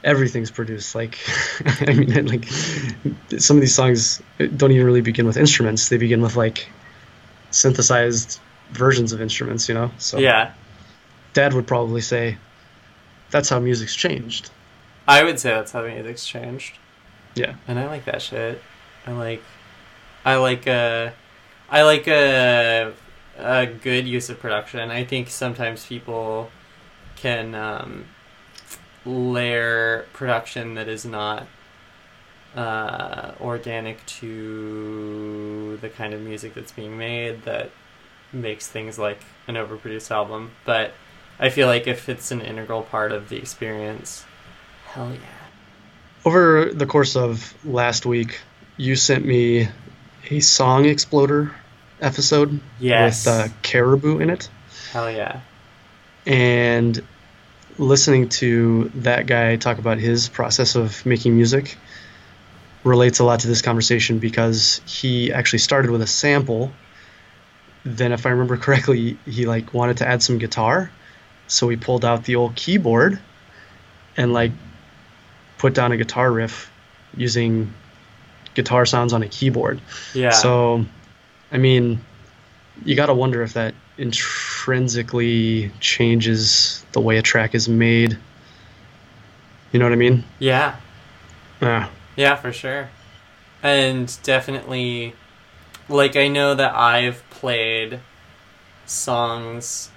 everything's 0.03 0.49
produced 0.49 0.95
like 0.95 1.19
i 1.81 1.91
mean 1.93 2.25
like 2.25 2.45
some 3.37 3.57
of 3.57 3.61
these 3.61 3.75
songs 3.75 4.21
don't 4.55 4.71
even 4.71 4.85
really 4.85 5.01
begin 5.01 5.25
with 5.27 5.35
instruments. 5.37 5.89
They 5.89 5.97
begin 5.97 6.21
with 6.21 6.35
like 6.35 6.69
synthesized 7.51 8.39
versions 8.71 9.11
of 9.11 9.21
instruments 9.21 9.67
you 9.67 9.75
know? 9.75 9.91
So 9.97 10.19
yeah. 10.19 10.53
Dad 11.33 11.53
would 11.53 11.67
probably 11.67 12.01
say 12.01 12.37
that's 13.29 13.49
how 13.49 13.59
music's 13.59 13.95
changed. 13.95 14.49
I 15.07 15.23
would 15.23 15.39
say 15.39 15.49
that's 15.49 15.71
how 15.71 15.83
music's 15.85 16.25
changed. 16.25 16.77
Yeah. 17.35 17.55
And 17.67 17.77
I 17.79 17.87
like 17.87 18.05
that 18.05 18.21
shit. 18.21 18.61
I 19.05 19.11
like, 19.11 19.43
I 20.25 20.35
like 20.35 20.67
a, 20.67 21.13
I 21.71 21.83
like 21.83 22.07
a, 22.07 22.93
a 23.37 23.65
good 23.67 24.07
use 24.07 24.29
of 24.29 24.39
production. 24.39 24.89
I 24.91 25.05
think 25.05 25.29
sometimes 25.29 25.85
people 25.85 26.49
can 27.15 27.53
um, 27.53 28.05
layer 29.05 30.05
production 30.13 30.75
that 30.75 30.87
is 30.87 31.05
not 31.05 31.47
uh, 32.55 33.33
organic 33.39 34.03
to 34.05 35.77
the 35.81 35.89
kind 35.89 36.13
of 36.13 36.21
music 36.21 36.53
that's 36.53 36.71
being 36.71 36.97
made 36.97 37.43
that 37.43 37.71
makes 38.33 38.67
things 38.67 38.97
like 38.97 39.21
an 39.47 39.55
overproduced 39.55 40.11
album. 40.11 40.51
But 40.65 40.93
I 41.39 41.49
feel 41.49 41.67
like 41.67 41.87
if 41.87 42.09
it's 42.09 42.31
an 42.31 42.41
integral 42.41 42.83
part 42.83 43.11
of 43.11 43.29
the 43.29 43.37
experience, 43.37 44.25
hell 44.87 45.11
yeah. 45.11 45.19
over 46.25 46.71
the 46.73 46.85
course 46.85 47.15
of 47.15 47.53
last 47.63 48.05
week 48.05 48.39
you 48.77 48.95
sent 48.95 49.25
me 49.25 49.67
a 50.29 50.39
song 50.39 50.85
exploder 50.85 51.53
episode 52.01 52.59
Yes. 52.79 53.25
with 53.25 53.33
uh, 53.33 53.47
caribou 53.61 54.19
in 54.19 54.29
it 54.29 54.49
Hell 54.91 55.11
yeah. 55.11 55.41
and 56.25 57.01
listening 57.77 58.29
to 58.29 58.91
that 58.95 59.25
guy 59.27 59.55
talk 59.55 59.77
about 59.77 59.97
his 59.99 60.27
process 60.29 60.75
of 60.75 61.05
making 61.05 61.35
music 61.35 61.77
relates 62.83 63.19
a 63.19 63.23
lot 63.23 63.41
to 63.41 63.47
this 63.47 63.61
conversation 63.61 64.19
because 64.19 64.81
he 64.85 65.31
actually 65.33 65.59
started 65.59 65.91
with 65.91 66.01
a 66.01 66.07
sample 66.07 66.71
then 67.83 68.11
if 68.11 68.25
i 68.25 68.29
remember 68.29 68.57
correctly 68.57 69.17
he 69.25 69.45
like 69.45 69.73
wanted 69.73 69.97
to 69.97 70.07
add 70.07 70.21
some 70.23 70.37
guitar 70.37 70.91
so 71.47 71.67
he 71.69 71.75
pulled 71.77 72.05
out 72.05 72.23
the 72.25 72.35
old 72.35 72.55
keyboard 72.55 73.19
and 74.17 74.33
like 74.33 74.51
put 75.57 75.73
down 75.73 75.91
a 75.91 75.97
guitar 75.97 76.31
riff 76.31 76.71
using 77.15 77.73
guitar 78.53 78.85
sounds 78.85 79.13
on 79.13 79.23
a 79.23 79.27
keyboard 79.27 79.81
Yeah. 80.13 80.29
so, 80.31 80.85
I 81.51 81.57
mean, 81.57 82.01
you 82.85 82.95
got 82.95 83.07
to 83.07 83.13
wonder 83.13 83.41
if 83.43 83.53
that 83.53 83.73
intrinsically 83.97 85.71
changes 85.79 86.85
the 86.93 87.01
way 87.01 87.17
a 87.17 87.21
track 87.21 87.53
is 87.55 87.67
made 87.67 88.17
You 89.71 89.79
know 89.79 89.85
what 89.85 89.93
I 89.93 89.97
mean? 89.97 90.23
Yeah. 90.39 90.77
Yeah. 91.61 91.89
Yeah, 92.15 92.35
for 92.35 92.51
sure. 92.51 92.89
And 93.61 94.17
definitely, 94.23 95.13
like, 95.87 96.15
I 96.15 96.27
know 96.27 96.55
that 96.55 96.73
I've 96.73 97.23
played 97.29 97.99
songs. 98.85 99.91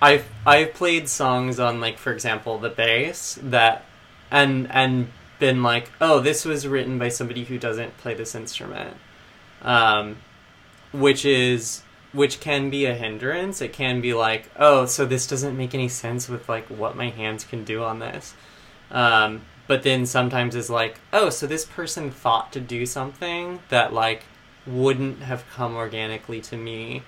I've 0.00 0.26
I've 0.46 0.74
played 0.74 1.08
songs 1.08 1.58
on 1.58 1.80
like 1.80 1.98
for 1.98 2.12
example 2.12 2.58
the 2.58 2.68
bass 2.68 3.38
that 3.42 3.84
and 4.30 4.70
and 4.70 5.10
been 5.40 5.62
like 5.62 5.90
oh 6.00 6.20
this 6.20 6.44
was 6.44 6.66
written 6.66 6.98
by 6.98 7.08
somebody 7.08 7.44
who 7.44 7.58
doesn't 7.58 7.96
play 7.98 8.14
this 8.14 8.34
instrument 8.34 8.96
um 9.62 10.16
which 10.92 11.24
is 11.24 11.82
which 12.12 12.40
can 12.40 12.70
be 12.70 12.86
a 12.86 12.94
hindrance. 12.94 13.60
It 13.60 13.72
can 13.72 14.00
be 14.00 14.14
like 14.14 14.50
oh 14.56 14.86
so 14.86 15.04
this 15.04 15.26
doesn't 15.26 15.56
make 15.56 15.74
any 15.74 15.88
sense 15.88 16.28
with 16.28 16.48
like 16.48 16.66
what 16.66 16.96
my 16.96 17.10
hands 17.10 17.44
can 17.44 17.64
do 17.64 17.82
on 17.82 17.98
this. 17.98 18.34
Um 18.90 19.42
but 19.66 19.82
then 19.82 20.06
sometimes 20.06 20.54
is 20.54 20.70
like 20.70 21.00
oh 21.12 21.30
so 21.30 21.46
this 21.46 21.64
person 21.64 22.10
thought 22.10 22.52
to 22.52 22.60
do 22.60 22.86
something 22.86 23.60
that 23.68 23.92
like 23.92 24.24
wouldn't 24.66 25.20
have 25.20 25.44
come 25.50 25.76
organically 25.76 26.40
to 26.42 26.56
me 26.56 27.02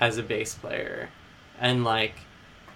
as 0.00 0.18
a 0.18 0.22
bass 0.22 0.54
player. 0.54 1.08
And 1.60 1.84
like 1.84 2.14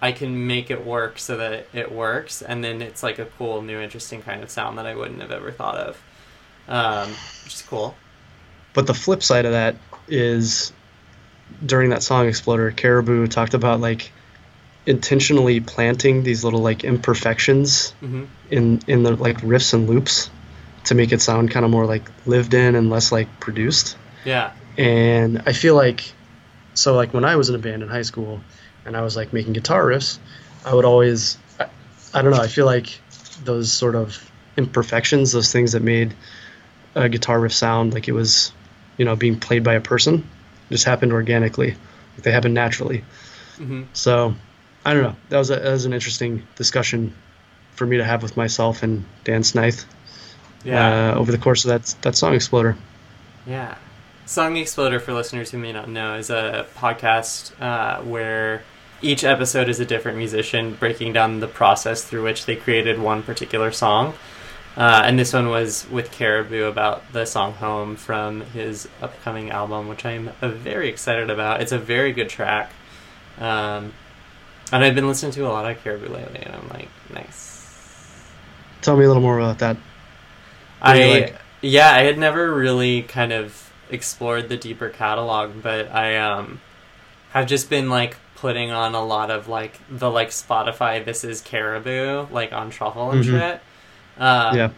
I 0.01 0.11
can 0.11 0.47
make 0.47 0.71
it 0.71 0.85
work 0.85 1.19
so 1.19 1.37
that 1.37 1.67
it 1.73 1.91
works. 1.91 2.41
And 2.41 2.63
then 2.63 2.81
it's 2.81 3.03
like 3.03 3.19
a 3.19 3.25
cool 3.25 3.61
new 3.61 3.79
interesting 3.79 4.21
kind 4.21 4.43
of 4.43 4.49
sound 4.49 4.77
that 4.77 4.85
I 4.85 4.95
wouldn't 4.95 5.21
have 5.21 5.31
ever 5.31 5.51
thought 5.51 5.75
of. 5.75 6.01
Um, 6.67 7.09
which 7.43 7.55
is 7.55 7.63
cool. 7.63 7.95
But 8.73 8.87
the 8.87 8.93
flip 8.93 9.23
side 9.23 9.45
of 9.45 9.51
that 9.51 9.75
is 10.09 10.71
during 11.65 11.89
that 11.91 12.03
song 12.03 12.27
Exploder, 12.27 12.71
Caribou 12.71 13.27
talked 13.27 13.53
about 13.53 13.79
like 13.79 14.11
intentionally 14.85 15.59
planting 15.59 16.23
these 16.23 16.43
little 16.43 16.61
like 16.61 16.83
imperfections 16.83 17.91
hmm 17.99 18.25
in 18.49 18.79
in 18.87 19.03
the 19.03 19.15
like 19.15 19.37
riffs 19.41 19.75
and 19.75 19.87
loops 19.87 20.31
to 20.85 20.95
make 20.95 21.11
it 21.11 21.21
sound 21.21 21.51
kind 21.51 21.63
of 21.63 21.69
more 21.69 21.85
like 21.85 22.09
lived 22.25 22.55
in 22.55 22.73
and 22.75 22.89
less 22.89 23.11
like 23.11 23.27
produced. 23.39 23.95
yeah 24.25 24.51
And 24.77 25.43
I 25.45 25.53
feel 25.53 25.75
like 25.75 26.13
so 26.73 26.95
like 26.95 27.13
when 27.13 27.25
I 27.25 27.35
was 27.35 27.49
in 27.49 27.55
a 27.55 27.59
band 27.59 27.83
in 27.83 27.89
high 27.89 28.01
school 28.01 28.41
and 28.85 28.97
I 28.97 29.01
was 29.01 29.15
like 29.15 29.33
making 29.33 29.53
guitar 29.53 29.85
riffs, 29.85 30.17
I 30.65 30.73
would 30.73 30.85
always 30.85 31.37
I, 31.59 31.67
I 32.13 32.21
don't 32.23 32.31
know, 32.31 32.41
I 32.41 32.47
feel 32.47 32.65
like 32.65 32.99
those 33.43 33.71
sort 33.71 33.95
of 33.95 34.31
imperfections, 34.57 35.31
those 35.31 35.51
things 35.51 35.73
that 35.73 35.83
made 35.83 36.15
a 36.95 37.07
guitar 37.07 37.39
riff 37.39 37.53
sound 37.53 37.93
like 37.93 38.07
it 38.07 38.13
was, 38.13 38.51
you 38.99 39.05
know, 39.05 39.15
being 39.15 39.39
played 39.39 39.63
by 39.63 39.73
a 39.73 39.81
person, 39.81 40.29
just 40.69 40.85
happened 40.85 41.13
organically. 41.13 41.71
Like 41.71 42.23
they 42.23 42.31
happened 42.31 42.53
naturally. 42.53 43.03
hmm 43.57 43.83
So 43.93 44.35
I 44.85 44.93
don't 44.93 45.03
know. 45.03 45.15
That 45.29 45.39
was 45.39 45.49
a, 45.49 45.55
that 45.55 45.71
was 45.71 45.85
an 45.85 45.93
interesting 45.93 46.45
discussion 46.55 47.15
for 47.71 47.87
me 47.87 47.97
to 47.97 48.03
have 48.03 48.21
with 48.21 48.37
myself 48.37 48.83
and 48.83 49.05
Dan 49.23 49.41
Snaith 49.41 49.85
yeah 50.63 51.13
uh, 51.13 51.17
over 51.17 51.31
the 51.31 51.37
course 51.37 51.65
of 51.65 51.69
that 51.69 51.95
that 52.01 52.15
song 52.15 52.33
Exploder. 52.33 52.77
Yeah. 53.47 53.75
Song 54.25 54.57
Exploder, 54.57 54.99
for 54.99 55.13
listeners 55.13 55.49
who 55.49 55.57
may 55.57 55.71
not 55.71 55.89
know, 55.89 56.15
is 56.15 56.29
a 56.29 56.67
podcast 56.75 57.59
uh, 57.59 57.99
where 58.03 58.61
each 59.01 59.23
episode 59.23 59.69
is 59.69 59.79
a 59.79 59.85
different 59.85 60.19
musician 60.19 60.75
breaking 60.75 61.13
down 61.13 61.39
the 61.39 61.47
process 61.47 62.03
through 62.03 62.23
which 62.23 62.45
they 62.45 62.55
created 62.55 62.99
one 62.99 63.23
particular 63.23 63.71
song. 63.71 64.13
Uh, 64.77 65.01
and 65.05 65.19
this 65.19 65.33
one 65.33 65.49
was 65.49 65.87
with 65.89 66.11
Caribou 66.11 66.65
about 66.65 67.11
the 67.11 67.25
song 67.25 67.53
Home 67.53 67.95
from 67.95 68.41
his 68.41 68.87
upcoming 69.01 69.49
album, 69.51 69.87
which 69.89 70.05
I'm 70.05 70.31
uh, 70.41 70.49
very 70.49 70.87
excited 70.89 71.29
about. 71.29 71.61
It's 71.61 71.71
a 71.73 71.77
very 71.79 72.13
good 72.13 72.29
track. 72.29 72.71
Um, 73.39 73.93
and 74.71 74.83
I've 74.83 74.95
been 74.95 75.07
listening 75.07 75.31
to 75.33 75.47
a 75.47 75.49
lot 75.49 75.69
of 75.69 75.81
Caribou 75.83 76.07
lately, 76.13 76.41
and 76.43 76.55
I'm 76.55 76.69
like, 76.69 76.87
nice. 77.13 77.67
Tell 78.81 78.95
me 78.95 79.03
a 79.03 79.07
little 79.07 79.23
more 79.23 79.39
about 79.39 79.59
that. 79.59 79.75
What 79.75 80.95
I 80.95 81.05
like? 81.09 81.35
yeah, 81.61 81.91
I 81.91 82.03
had 82.03 82.17
never 82.17 82.53
really 82.53 83.01
kind 83.01 83.33
of 83.33 83.73
explored 83.89 84.47
the 84.47 84.55
deeper 84.55 84.87
catalog, 84.87 85.61
but 85.61 85.91
I 85.93 86.15
um 86.17 86.61
have 87.31 87.47
just 87.47 87.69
been 87.69 87.89
like 87.89 88.15
putting 88.35 88.71
on 88.71 88.95
a 88.95 89.03
lot 89.03 89.29
of 89.31 89.49
like 89.49 89.79
the 89.89 90.09
like 90.09 90.29
Spotify 90.29 91.03
This 91.03 91.25
Is 91.25 91.41
Caribou 91.41 92.27
like 92.31 92.53
on 92.53 92.69
truffle 92.69 93.11
and 93.11 93.25
Mhm. 93.25 93.31
shit. 93.39 93.61
Um, 94.19 94.57
yeah. 94.57 94.69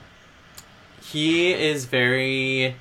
he 1.03 1.51
is 1.51 1.85
very 1.85 2.75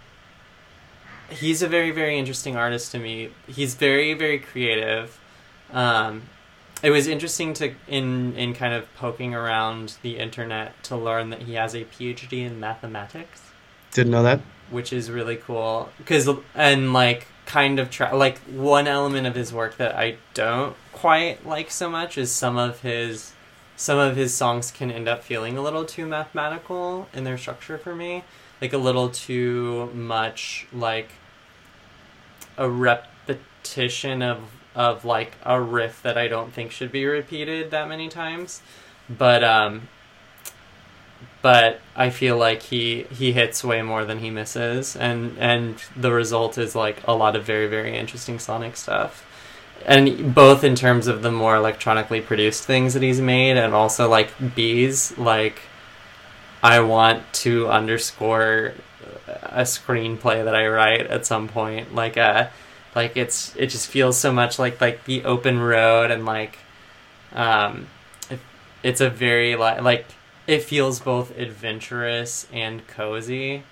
he's 1.30 1.62
a 1.62 1.68
very 1.68 1.90
very 1.90 2.18
interesting 2.18 2.56
artist 2.56 2.92
to 2.92 2.98
me 2.98 3.30
he's 3.46 3.74
very 3.74 4.14
very 4.14 4.38
creative 4.38 5.18
um, 5.72 6.22
it 6.82 6.90
was 6.90 7.06
interesting 7.06 7.54
to 7.54 7.74
in 7.88 8.34
in 8.36 8.54
kind 8.54 8.74
of 8.74 8.92
poking 8.96 9.34
around 9.34 9.96
the 10.02 10.18
internet 10.18 10.82
to 10.84 10.96
learn 10.96 11.30
that 11.30 11.42
he 11.42 11.54
has 11.54 11.74
a 11.74 11.84
phd 11.84 12.32
in 12.32 12.58
mathematics 12.60 13.42
Didn't 13.92 14.12
know 14.12 14.22
that. 14.24 14.40
which 14.70 14.92
is 14.92 15.10
really 15.10 15.36
cool 15.36 15.90
because 15.98 16.28
and 16.54 16.92
like 16.92 17.26
kind 17.46 17.78
of 17.80 17.90
tra- 17.90 18.14
like 18.16 18.38
one 18.50 18.86
element 18.86 19.26
of 19.26 19.34
his 19.34 19.52
work 19.52 19.76
that 19.78 19.96
I 19.96 20.18
don't 20.34 20.76
quite 20.92 21.44
like 21.46 21.70
so 21.72 21.88
much 21.90 22.16
is 22.16 22.30
some 22.30 22.56
of 22.56 22.80
his 22.82 23.32
some 23.80 23.98
of 23.98 24.14
his 24.14 24.34
songs 24.34 24.70
can 24.70 24.90
end 24.90 25.08
up 25.08 25.24
feeling 25.24 25.56
a 25.56 25.62
little 25.62 25.86
too 25.86 26.04
mathematical 26.04 27.08
in 27.14 27.24
their 27.24 27.38
structure 27.38 27.78
for 27.78 27.94
me 27.94 28.22
like 28.60 28.72
a 28.72 28.78
little 28.78 29.08
too 29.08 29.90
much 29.94 30.66
like 30.72 31.12
a 32.58 32.68
repetition 32.68 34.22
of 34.22 34.38
of 34.74 35.04
like 35.04 35.32
a 35.44 35.60
riff 35.60 36.02
that 36.02 36.16
I 36.16 36.28
don't 36.28 36.52
think 36.52 36.70
should 36.70 36.92
be 36.92 37.06
repeated 37.06 37.70
that 37.70 37.88
many 37.88 38.08
times. 38.08 38.62
But 39.08 39.42
um 39.42 39.88
but 41.42 41.80
I 41.96 42.10
feel 42.10 42.36
like 42.36 42.62
he 42.62 43.04
he 43.10 43.32
hits 43.32 43.64
way 43.64 43.80
more 43.80 44.04
than 44.04 44.18
he 44.18 44.30
misses, 44.30 44.94
and 44.94 45.36
and 45.38 45.76
the 45.96 46.12
result 46.12 46.58
is 46.58 46.74
like 46.74 47.06
a 47.06 47.14
lot 47.14 47.34
of 47.34 47.44
very 47.44 47.66
very 47.66 47.96
interesting 47.96 48.38
sonic 48.38 48.76
stuff, 48.76 49.24
and 49.86 50.34
both 50.34 50.64
in 50.64 50.74
terms 50.74 51.06
of 51.06 51.22
the 51.22 51.30
more 51.30 51.56
electronically 51.56 52.20
produced 52.20 52.64
things 52.64 52.94
that 52.94 53.02
he's 53.02 53.20
made, 53.20 53.56
and 53.56 53.74
also 53.74 54.08
like 54.08 54.54
bees. 54.54 55.16
Like, 55.18 55.60
I 56.62 56.80
want 56.80 57.32
to 57.34 57.68
underscore 57.68 58.74
a 59.26 59.62
screenplay 59.62 60.44
that 60.44 60.54
I 60.54 60.66
write 60.68 61.06
at 61.06 61.26
some 61.26 61.48
point, 61.48 61.94
like 61.94 62.16
a 62.16 62.50
like 62.94 63.16
it's 63.16 63.54
it 63.56 63.66
just 63.66 63.88
feels 63.88 64.16
so 64.16 64.32
much 64.32 64.58
like 64.58 64.80
like 64.80 65.04
the 65.04 65.24
open 65.24 65.60
road 65.60 66.10
and 66.10 66.26
like 66.26 66.58
um 67.32 67.86
it, 68.28 68.40
it's 68.82 69.00
a 69.00 69.08
very 69.08 69.56
like 69.56 69.80
like 69.82 70.06
it 70.46 70.62
feels 70.62 71.00
both 71.00 71.36
adventurous 71.38 72.46
and 72.52 72.86
cozy. 72.88 73.62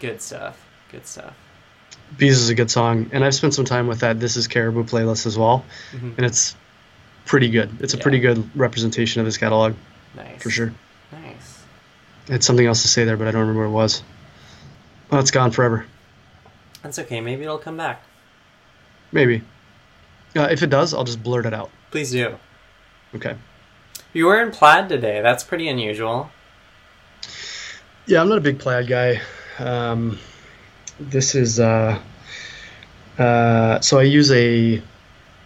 Good 0.00 0.20
stuff. 0.20 0.66
Good 0.90 1.06
stuff. 1.06 1.36
Bees 2.16 2.38
is 2.38 2.50
a 2.50 2.54
good 2.54 2.70
song, 2.70 3.10
and 3.12 3.24
I've 3.24 3.34
spent 3.34 3.54
some 3.54 3.64
time 3.64 3.86
with 3.86 4.00
that 4.00 4.20
This 4.20 4.36
Is 4.36 4.46
Caribou 4.48 4.84
playlist 4.84 5.26
as 5.26 5.38
well, 5.38 5.64
Mhm. 5.92 6.16
and 6.18 6.26
it's 6.26 6.54
pretty 7.24 7.48
good. 7.48 7.70
It's 7.80 7.94
a 7.94 7.96
Yeah. 7.96 8.02
pretty 8.02 8.18
good 8.20 8.50
representation 8.54 9.20
of 9.20 9.26
his 9.26 9.38
catalog 9.38 9.74
Nice. 10.16 10.42
for 10.42 10.50
sure. 10.50 10.72
Nice. 11.12 11.58
I 12.28 12.32
had 12.32 12.44
something 12.44 12.66
else 12.66 12.82
to 12.82 12.88
say 12.88 13.04
there, 13.04 13.16
but 13.16 13.28
I 13.28 13.30
don't 13.30 13.40
remember 13.42 13.62
what 13.68 13.68
it 13.68 13.82
was. 13.82 14.02
Well, 15.10 15.20
it's 15.20 15.30
gone 15.30 15.50
forever. 15.52 15.86
That's 16.82 16.98
okay. 16.98 17.20
Maybe 17.20 17.42
it'll 17.44 17.58
come 17.58 17.76
back. 17.76 18.02
Maybe. 19.12 19.42
Uh, 20.36 20.48
if 20.50 20.62
it 20.62 20.70
does, 20.70 20.92
I'll 20.94 21.04
just 21.04 21.22
blurt 21.22 21.46
it 21.46 21.54
out. 21.54 21.70
Please 21.90 22.10
do. 22.10 22.38
Okay. 23.14 23.36
You 24.12 24.26
were 24.26 24.42
in 24.42 24.50
plaid 24.50 24.88
today. 24.88 25.20
That's 25.22 25.44
pretty 25.44 25.68
unusual. 25.68 26.30
Yeah, 28.06 28.20
I'm 28.20 28.28
not 28.28 28.38
a 28.38 28.42
big 28.42 28.58
plaid 28.58 28.88
guy. 28.88 29.20
Um, 29.58 30.18
this 31.10 31.34
is 31.34 31.60
uh, 31.60 32.00
uh, 33.18 33.80
so 33.80 33.98
I 33.98 34.02
use 34.02 34.30
a 34.32 34.82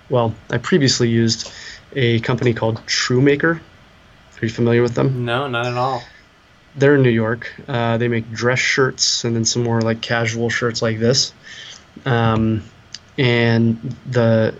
well, 0.08 0.34
I 0.50 0.58
previously 0.58 1.08
used 1.08 1.52
a 1.94 2.20
company 2.20 2.54
called 2.54 2.76
Truemaker. 2.86 3.58
Are 3.58 4.44
you 4.44 4.50
familiar 4.50 4.82
with 4.82 4.94
them? 4.94 5.24
No, 5.24 5.48
not 5.48 5.66
at 5.66 5.76
all. 5.76 6.02
They're 6.76 6.96
in 6.96 7.02
New 7.02 7.10
York. 7.10 7.52
Uh, 7.66 7.96
they 7.96 8.08
make 8.08 8.30
dress 8.30 8.58
shirts 8.58 9.24
and 9.24 9.34
then 9.34 9.44
some 9.44 9.62
more 9.62 9.80
like 9.80 10.02
casual 10.02 10.50
shirts 10.50 10.82
like 10.82 10.98
this. 10.98 11.32
Um, 12.04 12.62
and 13.16 13.96
the 14.10 14.54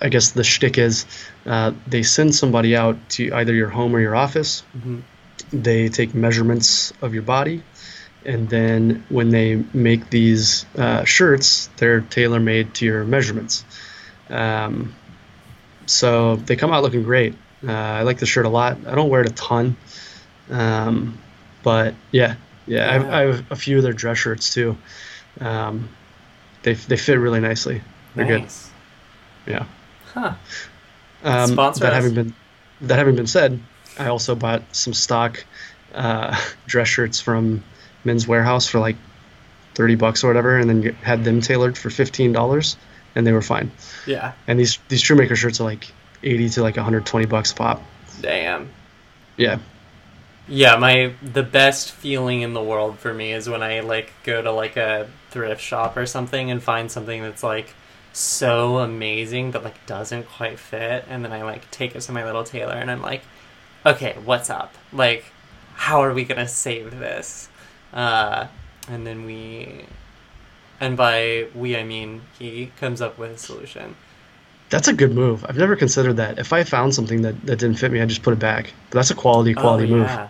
I 0.00 0.08
guess 0.08 0.30
the 0.30 0.44
shtick 0.44 0.78
is 0.78 1.06
uh, 1.44 1.72
they 1.86 2.02
send 2.02 2.34
somebody 2.34 2.76
out 2.76 2.96
to 3.10 3.32
either 3.34 3.52
your 3.52 3.68
home 3.68 3.94
or 3.94 4.00
your 4.00 4.14
office 4.14 4.60
hmm 4.72 5.00
they 5.52 5.88
take 5.88 6.14
measurements 6.14 6.92
of 7.00 7.14
your 7.14 7.22
body 7.22 7.62
and 8.24 8.48
then 8.48 9.04
when 9.08 9.30
they 9.30 9.56
make 9.72 10.10
these 10.10 10.66
uh, 10.76 11.04
shirts 11.04 11.68
they're 11.76 12.00
tailor 12.00 12.40
made 12.40 12.74
to 12.74 12.84
your 12.84 13.04
measurements. 13.04 13.64
Um, 14.30 14.94
so 15.86 16.36
they 16.36 16.56
come 16.56 16.72
out 16.72 16.82
looking 16.82 17.02
great. 17.02 17.34
Uh, 17.66 17.72
i 17.72 18.02
like 18.02 18.18
the 18.18 18.26
shirt 18.26 18.46
a 18.46 18.48
lot. 18.48 18.78
I 18.86 18.94
don't 18.94 19.08
wear 19.08 19.22
it 19.22 19.30
a 19.30 19.34
ton. 19.34 19.76
Um, 20.50 21.18
but 21.62 21.94
yeah 22.10 22.36
yeah, 22.66 22.88
I, 22.88 22.92
have, 22.92 23.10
I 23.10 23.20
have 23.20 23.52
a 23.52 23.56
few 23.56 23.76
of 23.76 23.82
their 23.82 23.92
dress 23.92 24.18
shirts 24.18 24.52
too. 24.54 24.76
Um, 25.40 25.88
they, 26.62 26.74
they 26.74 26.96
fit 26.96 27.18
really 27.18 27.40
nicely. 27.40 27.82
They're 28.14 28.26
good. 28.26 28.42
Nice. 28.42 28.70
yeah. 29.46 29.66
Huh. 30.12 30.34
um, 31.22 31.50
Sponsor 31.50 31.80
that 31.80 31.92
us. 31.92 32.02
having 32.02 32.14
been 32.14 32.34
that 32.82 32.98
having 32.98 33.16
been 33.16 33.26
said 33.26 33.60
I 33.98 34.06
also 34.06 34.34
bought 34.34 34.62
some 34.72 34.94
stock 34.94 35.44
uh, 35.92 36.38
dress 36.66 36.88
shirts 36.88 37.20
from 37.20 37.64
Men's 38.04 38.26
Wearhouse 38.26 38.68
for 38.68 38.78
like 38.78 38.96
thirty 39.74 39.94
bucks 39.94 40.22
or 40.24 40.28
whatever, 40.28 40.58
and 40.58 40.68
then 40.68 40.80
get, 40.80 40.94
had 40.96 41.24
them 41.24 41.40
tailored 41.40 41.76
for 41.76 41.90
fifteen 41.90 42.32
dollars, 42.32 42.76
and 43.14 43.26
they 43.26 43.32
were 43.32 43.42
fine. 43.42 43.70
Yeah. 44.06 44.32
And 44.46 44.58
these 44.58 44.78
these 44.88 45.00
Shoemaker 45.00 45.36
shirts 45.36 45.60
are 45.60 45.64
like 45.64 45.86
eighty 46.22 46.48
to 46.50 46.62
like 46.62 46.76
one 46.76 46.84
hundred 46.84 47.06
twenty 47.06 47.26
bucks 47.26 47.52
a 47.52 47.54
pop. 47.54 47.82
Damn. 48.20 48.70
Yeah, 49.36 49.58
Yeah, 50.46 50.76
my 50.76 51.14
the 51.22 51.42
best 51.42 51.90
feeling 51.90 52.42
in 52.42 52.52
the 52.52 52.62
world 52.62 52.98
for 52.98 53.12
me 53.12 53.32
is 53.32 53.48
when 53.48 53.62
I 53.62 53.80
like 53.80 54.12
go 54.22 54.40
to 54.42 54.52
like 54.52 54.76
a 54.76 55.08
thrift 55.30 55.60
shop 55.60 55.96
or 55.96 56.06
something 56.06 56.50
and 56.50 56.62
find 56.62 56.90
something 56.90 57.22
that's 57.22 57.42
like 57.42 57.74
so 58.12 58.78
amazing 58.78 59.50
but 59.50 59.64
like 59.64 59.84
doesn't 59.86 60.28
quite 60.28 60.60
fit 60.60 61.04
and 61.08 61.24
then 61.24 61.32
I 61.32 61.42
like 61.42 61.68
take 61.72 61.96
it 61.96 62.00
to 62.02 62.12
my 62.12 62.24
little 62.24 62.44
tailor 62.44 62.74
and 62.74 62.90
I'm 62.90 63.02
like, 63.02 63.22
"Okay, 63.84 64.16
what's 64.24 64.50
up? 64.50 64.74
Like 64.92 65.24
how 65.74 66.02
are 66.04 66.14
we 66.14 66.24
going 66.24 66.38
to 66.40 66.46
save 66.48 66.98
this?" 66.98 67.48
Uh 67.94 68.48
and 68.88 69.06
then 69.06 69.24
we 69.24 69.84
and 70.80 70.96
by 70.96 71.46
we 71.54 71.76
I 71.76 71.84
mean 71.84 72.20
he 72.38 72.72
comes 72.78 73.00
up 73.00 73.16
with 73.18 73.30
a 73.30 73.38
solution. 73.38 73.94
that's 74.70 74.88
a 74.88 74.92
good 74.92 75.12
move. 75.12 75.44
I've 75.48 75.56
never 75.56 75.76
considered 75.76 76.14
that. 76.16 76.38
If 76.38 76.52
I 76.52 76.64
found 76.64 76.94
something 76.94 77.22
that, 77.22 77.40
that 77.46 77.58
didn't 77.60 77.76
fit 77.78 77.92
me, 77.92 78.00
I 78.00 78.06
just 78.06 78.22
put 78.22 78.32
it 78.32 78.40
back. 78.40 78.72
But 78.90 78.96
that's 78.98 79.10
a 79.10 79.14
quality 79.14 79.54
quality 79.54 79.86
oh, 79.92 79.96
move. 79.96 80.06
Yeah. 80.08 80.28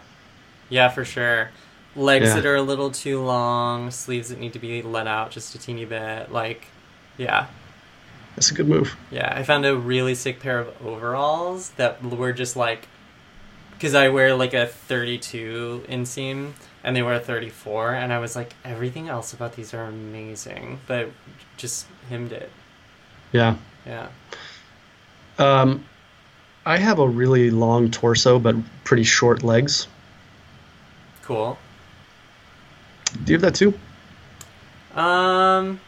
yeah, 0.68 0.88
for 0.90 1.04
sure. 1.04 1.50
Legs 1.96 2.26
Yeah. 2.26 2.34
that 2.36 2.46
are 2.46 2.56
a 2.56 2.62
little 2.62 2.90
too 2.90 3.22
long, 3.22 3.90
sleeves 3.90 4.28
that 4.28 4.38
need 4.38 4.52
to 4.52 4.58
be 4.58 4.82
let 4.82 5.06
out 5.06 5.30
just 5.30 5.54
a 5.54 5.58
teeny 5.58 5.84
bit. 5.86 6.30
Like, 6.32 6.66
yeah, 7.16 7.46
That's 8.34 8.50
a 8.50 8.54
good 8.54 8.68
move. 8.68 8.96
yeah. 9.10 9.32
I 9.34 9.44
found 9.44 9.64
a 9.64 9.76
really 9.76 10.14
sick 10.16 10.40
pair 10.40 10.58
of 10.58 10.74
overalls 10.86 11.70
that 11.76 12.02
were 12.04 12.32
just 12.32 12.56
like, 12.56 12.88
because 13.72 13.94
I 13.94 14.08
wear 14.08 14.34
like 14.34 14.52
a 14.54 14.66
32 14.66 15.84
inseam 15.88 16.52
and 16.84 16.94
they 16.94 17.02
were 17.02 17.14
a 17.14 17.20
34, 17.20 17.94
and 17.94 18.12
I 18.12 18.18
was 18.18 18.36
like, 18.36 18.54
everything 18.64 19.08
else 19.08 19.32
about 19.32 19.56
these 19.56 19.72
are 19.72 19.84
amazing, 19.84 20.78
but 20.86 21.08
just 21.56 21.86
him 22.08 22.28
did. 22.28 22.50
Yeah. 23.32 23.56
Yeah. 23.86 24.08
Um, 25.38 25.84
I 26.64 26.76
have 26.76 26.98
a 26.98 27.08
really 27.08 27.50
long 27.50 27.90
torso 27.90 28.38
but 28.38 28.54
pretty 28.84 29.02
short 29.02 29.42
legs. 29.42 29.88
Cool. 31.22 31.58
Do 33.24 33.32
you 33.32 33.38
have 33.38 33.42
that 33.42 33.54
too? 33.54 33.74
Um. 34.94 35.80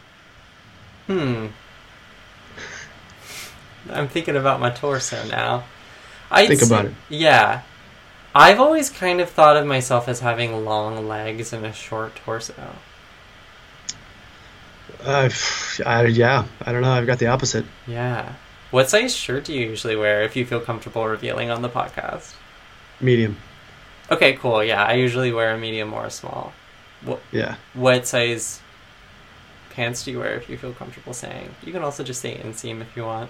Hmm. 1.05 1.47
I'm 3.89 4.07
thinking 4.09 4.35
about 4.35 4.59
my 4.59 4.69
torso 4.69 5.25
now. 5.27 5.63
I 6.29 6.47
Think 6.47 6.61
about 6.63 6.85
it. 6.85 6.93
Yeah, 7.07 7.61
I've 8.37 8.59
always 8.59 8.89
kind 8.89 9.19
of 9.19 9.29
thought 9.29 9.57
of 9.57 9.65
myself 9.65 10.07
as 10.07 10.19
having 10.19 10.63
long 10.63 11.07
legs 11.07 11.53
and 11.53 11.65
a 11.65 11.73
short 11.73 12.15
torso. 12.17 12.53
Uh, 15.03 15.29
I, 15.85 16.05
yeah, 16.05 16.45
I 16.61 16.71
don't 16.71 16.81
know. 16.81 16.91
I've 16.91 17.07
got 17.07 17.19
the 17.19 17.27
opposite. 17.27 17.65
Yeah. 17.87 18.33
What 18.71 18.89
size 18.89 19.15
shirt 19.15 19.45
do 19.45 19.53
you 19.53 19.67
usually 19.67 19.95
wear 19.95 20.23
if 20.23 20.35
you 20.35 20.45
feel 20.45 20.59
comfortable 20.59 21.05
revealing 21.07 21.49
on 21.49 21.61
the 21.61 21.69
podcast? 21.69 22.35
Medium. 22.99 23.37
Okay, 24.11 24.33
cool. 24.33 24.63
Yeah, 24.63 24.83
I 24.83 24.93
usually 24.93 25.31
wear 25.31 25.53
a 25.53 25.57
medium 25.57 25.93
or 25.93 26.05
a 26.05 26.11
small. 26.11 26.53
What 27.03 27.21
Yeah. 27.31 27.55
what 27.73 28.07
size 28.07 28.61
pants 29.71 30.03
do 30.03 30.11
you 30.11 30.19
wear 30.19 30.35
if 30.35 30.49
you 30.49 30.57
feel 30.57 30.73
comfortable 30.73 31.13
saying? 31.13 31.55
You 31.63 31.71
can 31.71 31.83
also 31.83 32.03
just 32.03 32.21
say 32.21 32.37
inseam 32.37 32.81
if 32.81 32.95
you 32.95 33.03
want. 33.03 33.29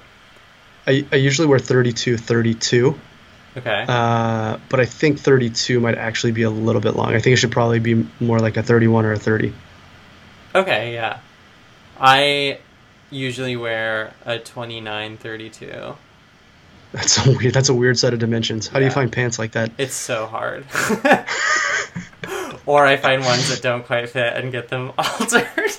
I, 0.86 1.06
I 1.12 1.18
usually 1.18 1.48
wear 1.48 1.60
32, 1.60 2.18
32. 2.18 3.00
Okay. 3.58 3.86
Uh, 3.88 4.58
but 4.70 4.80
I 4.80 4.86
think 4.86 5.20
32 5.20 5.80
might 5.80 5.98
actually 5.98 6.32
be 6.32 6.44
a 6.44 6.50
little 6.50 6.82
bit 6.82 6.96
long. 6.96 7.16
I 7.16 7.20
think 7.20 7.34
it 7.34 7.38
should 7.38 7.52
probably 7.52 7.80
be 7.80 8.08
more 8.20 8.40
like 8.40 8.56
a 8.56 8.64
31 8.64 9.06
or 9.06 9.14
a 9.14 9.20
30. 9.20 9.54
Okay, 10.54 10.94
yeah. 10.94 11.20
I 12.00 12.60
usually 13.10 13.56
wear 13.56 14.14
a 14.26 14.38
29 14.38 15.18
32. 15.18 15.96
That's 16.94 17.26
a 17.26 17.32
weird. 17.32 17.54
That's 17.54 17.70
a 17.70 17.74
weird 17.74 18.00
set 18.00 18.14
of 18.14 18.20
dimensions. 18.20 18.68
How 18.68 18.80
do 18.80 18.86
you 18.86 18.92
find 18.92 19.12
pants 19.12 19.38
like 19.38 19.52
that? 19.52 19.72
It's 19.78 19.94
so 19.94 20.26
hard. 20.26 20.66
or 22.66 22.86
I 22.86 22.98
find 22.98 23.24
ones 23.24 23.50
that 23.50 23.62
don't 23.62 23.86
quite 23.86 24.10
fit 24.10 24.34
and 24.34 24.52
get 24.52 24.70
them 24.70 24.94
altered. 24.98 25.76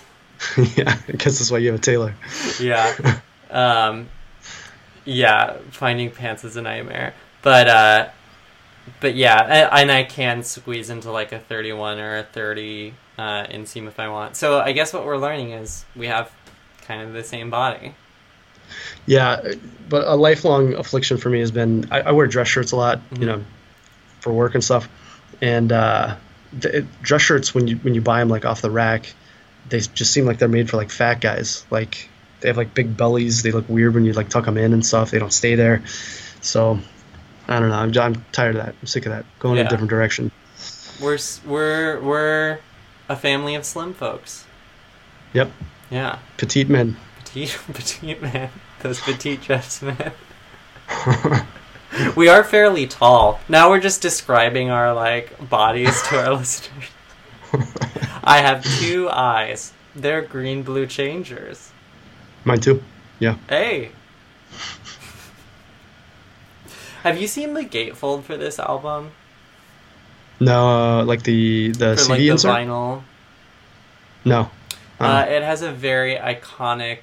yeah, 0.77 0.99
I 1.09 1.13
guess 1.13 1.39
that's 1.39 1.51
why 1.51 1.59
you 1.59 1.71
have 1.73 1.81
a 1.81 1.83
tailor. 1.83 2.15
yeah. 2.61 3.21
Um, 3.51 4.09
yeah, 5.05 5.57
finding 5.71 6.11
pants 6.11 6.45
is 6.45 6.57
a 6.57 6.63
nightmare. 6.63 7.15
But 7.43 7.69
uh, 7.69 8.09
but 9.01 9.15
yeah, 9.15 9.43
and, 9.43 9.69
and 9.83 9.93
I 9.93 10.05
can 10.05 10.43
squeeze 10.43 10.91
into 10.91 11.11
like 11.11 11.33
a 11.33 11.39
31 11.39 11.99
or 11.99 12.19
a 12.19 12.23
30 12.25 12.95
uh, 13.19 13.23
inseam 13.47 13.87
if 13.87 14.01
I 14.01 14.09
want. 14.09 14.37
So 14.37 14.59
I 14.61 14.73
guess 14.73 14.93
what 14.93 15.05
we're 15.05 15.19
learning 15.19 15.51
is 15.53 15.85
we 15.97 16.07
have 16.07 16.31
kind 16.83 17.03
of 17.03 17.13
the 17.13 17.23
same 17.25 17.51
body. 17.51 17.95
Yeah, 19.07 19.53
but 19.89 20.07
a 20.07 20.15
lifelong 20.15 20.75
affliction 20.75 21.17
for 21.17 21.31
me 21.31 21.41
has 21.41 21.51
been 21.51 21.89
I, 21.91 22.01
I 22.01 22.13
wear 22.13 22.27
dress 22.27 22.49
shirts 22.49 22.73
a 22.73 22.77
lot, 22.77 23.01
Mhm. 23.11 23.21
you 23.21 23.27
know, 23.27 23.45
for 24.21 24.33
work 24.33 24.55
and 24.55 24.63
stuff. 24.63 24.89
And 25.41 25.73
uh, 25.73 26.17
the, 26.59 26.79
it- 26.79 27.03
dress 27.03 27.23
shirts 27.23 27.55
when 27.55 27.67
you 27.69 27.77
when 27.77 27.95
you 27.95 28.01
buy 28.01 28.19
them 28.21 28.29
like 28.29 28.45
off 28.45 28.61
the 28.63 28.71
rack, 28.71 29.13
they 29.69 29.81
just 29.81 30.13
seem 30.13 30.27
like 30.27 30.39
they're 30.39 30.49
made 30.49 30.69
for 30.69 30.77
like 30.77 30.91
fat 30.91 31.21
guys. 31.21 31.65
Like 31.71 32.09
they 32.41 32.49
have 32.49 32.57
like 32.57 32.75
big 32.75 32.97
bellies. 32.97 33.43
They 33.43 33.53
look 33.53 33.69
weird 33.69 33.95
when 33.95 34.05
you 34.05 34.13
like 34.13 34.29
tuck 34.29 34.45
them 34.45 34.59
in 34.59 34.73
and 34.73 34.85
stuff. 34.85 35.11
They 35.11 35.19
don't 35.19 35.33
stay 35.33 35.55
there. 35.55 35.83
So 36.41 36.79
I 37.49 37.59
don't 37.61 37.71
know. 37.71 37.77
I'm, 37.77 37.97
I'm 38.15 38.25
tired 38.33 38.57
of 38.57 38.65
that. 38.65 38.75
I'm 38.81 38.87
sick 38.87 39.07
of 39.07 39.13
that. 39.13 39.25
Going 39.39 39.59
in 39.59 39.67
a 39.67 39.71
different 39.71 39.91
direction. 39.91 40.31
We're 41.01 41.19
we're 41.47 42.01
we're 42.01 42.59
a 43.09 43.17
family 43.17 43.55
of 43.55 43.65
slim 43.65 43.95
folks. 43.95 44.45
Yep. 45.33 45.51
Yeah, 45.91 46.19
Petite 46.37 46.69
men. 46.69 46.97
petite 47.19 47.59
petite 47.73 48.21
men. 48.21 48.51
those 48.83 49.01
petite 49.01 49.41
dress 49.43 49.81
men. 49.83 50.13
We 52.17 52.29
are 52.29 52.45
fairly 52.45 52.87
tall. 52.87 53.41
Now 53.49 53.71
we're 53.71 53.81
just 53.81 54.03
describing 54.03 54.71
our 54.71 54.93
like 54.95 55.49
bodies 55.49 56.03
to 56.09 56.19
our 56.27 56.35
listeners. 56.37 56.85
I 58.23 58.39
have 58.43 58.63
two 58.79 59.09
eyes. 59.09 59.73
They're 59.97 60.21
green 60.23 60.63
blue 60.63 60.87
changers. 60.87 61.73
Mine 62.45 62.61
too. 62.61 62.83
Yeah. 63.21 63.37
Hey. 63.49 63.93
Have 67.09 67.21
you 67.21 67.27
seen 67.27 67.55
the 67.55 67.65
gatefold 67.65 68.25
for 68.25 68.37
this 68.37 68.59
album? 68.59 69.13
No, 70.41 70.69
uh, 70.69 71.05
like 71.05 71.23
the 71.23 71.71
the 71.71 71.97
for 71.97 72.03
CD 72.03 72.11
like 72.13 72.19
the 72.21 72.29
insert. 72.29 72.53
vinyl? 72.57 73.03
No. 74.25 74.51
Uh, 75.01 75.05
Uh, 75.05 75.27
it 75.29 75.43
has 75.43 75.63
a 75.63 75.73
very 75.73 76.17
iconic 76.17 76.99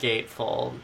gatefold. 0.00 0.78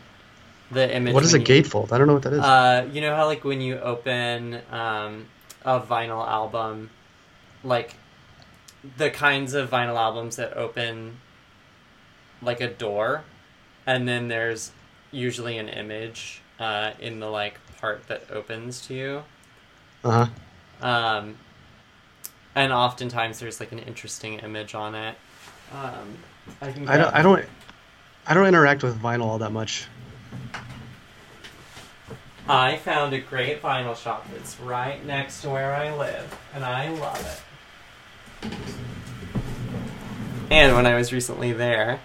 The 0.70 0.94
image. 0.94 1.12
what 1.12 1.24
is 1.24 1.34
a 1.34 1.38
you- 1.40 1.44
gatefold? 1.44 1.92
I 1.92 1.98
don't 1.98 2.06
know 2.06 2.14
what 2.14 2.22
that 2.22 2.32
is. 2.34 2.40
Uh, 2.40 2.86
you 2.92 3.00
know 3.00 3.14
how 3.16 3.26
like 3.26 3.42
when 3.44 3.60
you 3.60 3.78
open 3.80 4.60
um, 4.70 5.26
a 5.64 5.80
vinyl 5.80 6.26
album, 6.26 6.90
like 7.64 7.96
the 8.96 9.10
kinds 9.10 9.52
of 9.54 9.68
vinyl 9.70 9.96
albums 9.96 10.36
that 10.36 10.56
open 10.56 11.18
like 12.40 12.60
a 12.60 12.68
door, 12.68 13.24
and 13.86 14.06
then 14.08 14.28
there's 14.28 14.70
usually 15.10 15.58
an 15.58 15.68
image 15.68 16.40
uh, 16.58 16.92
in 17.00 17.20
the 17.20 17.28
like 17.28 17.58
part 17.82 18.06
that 18.06 18.22
opens 18.30 18.86
to 18.86 18.94
you. 18.94 19.22
Uh 20.04 20.26
huh. 20.80 20.88
Um, 20.88 21.36
and 22.54 22.72
oftentimes 22.72 23.40
there's 23.40 23.60
like 23.60 23.72
an 23.72 23.80
interesting 23.80 24.38
image 24.38 24.74
on 24.74 24.94
it. 24.94 25.16
Um, 25.74 26.16
I 26.62 26.72
can. 26.72 26.88
I 26.88 26.96
don't. 26.96 27.14
I 27.14 27.22
don't. 27.22 27.44
I 28.26 28.34
don't 28.34 28.46
interact 28.46 28.82
with 28.82 28.98
vinyl 29.02 29.24
all 29.24 29.38
that 29.38 29.52
much. 29.52 29.88
I 32.48 32.76
found 32.76 33.12
a 33.14 33.20
great 33.20 33.60
vinyl 33.62 33.96
shop 33.96 34.26
that's 34.32 34.58
right 34.60 35.04
next 35.04 35.42
to 35.42 35.50
where 35.50 35.74
I 35.74 35.94
live, 35.94 36.38
and 36.54 36.64
I 36.64 36.88
love 36.88 37.42
it. 38.42 38.50
And 40.50 40.74
when 40.76 40.86
I 40.86 40.94
was 40.94 41.12
recently 41.12 41.52
there, 41.52 42.00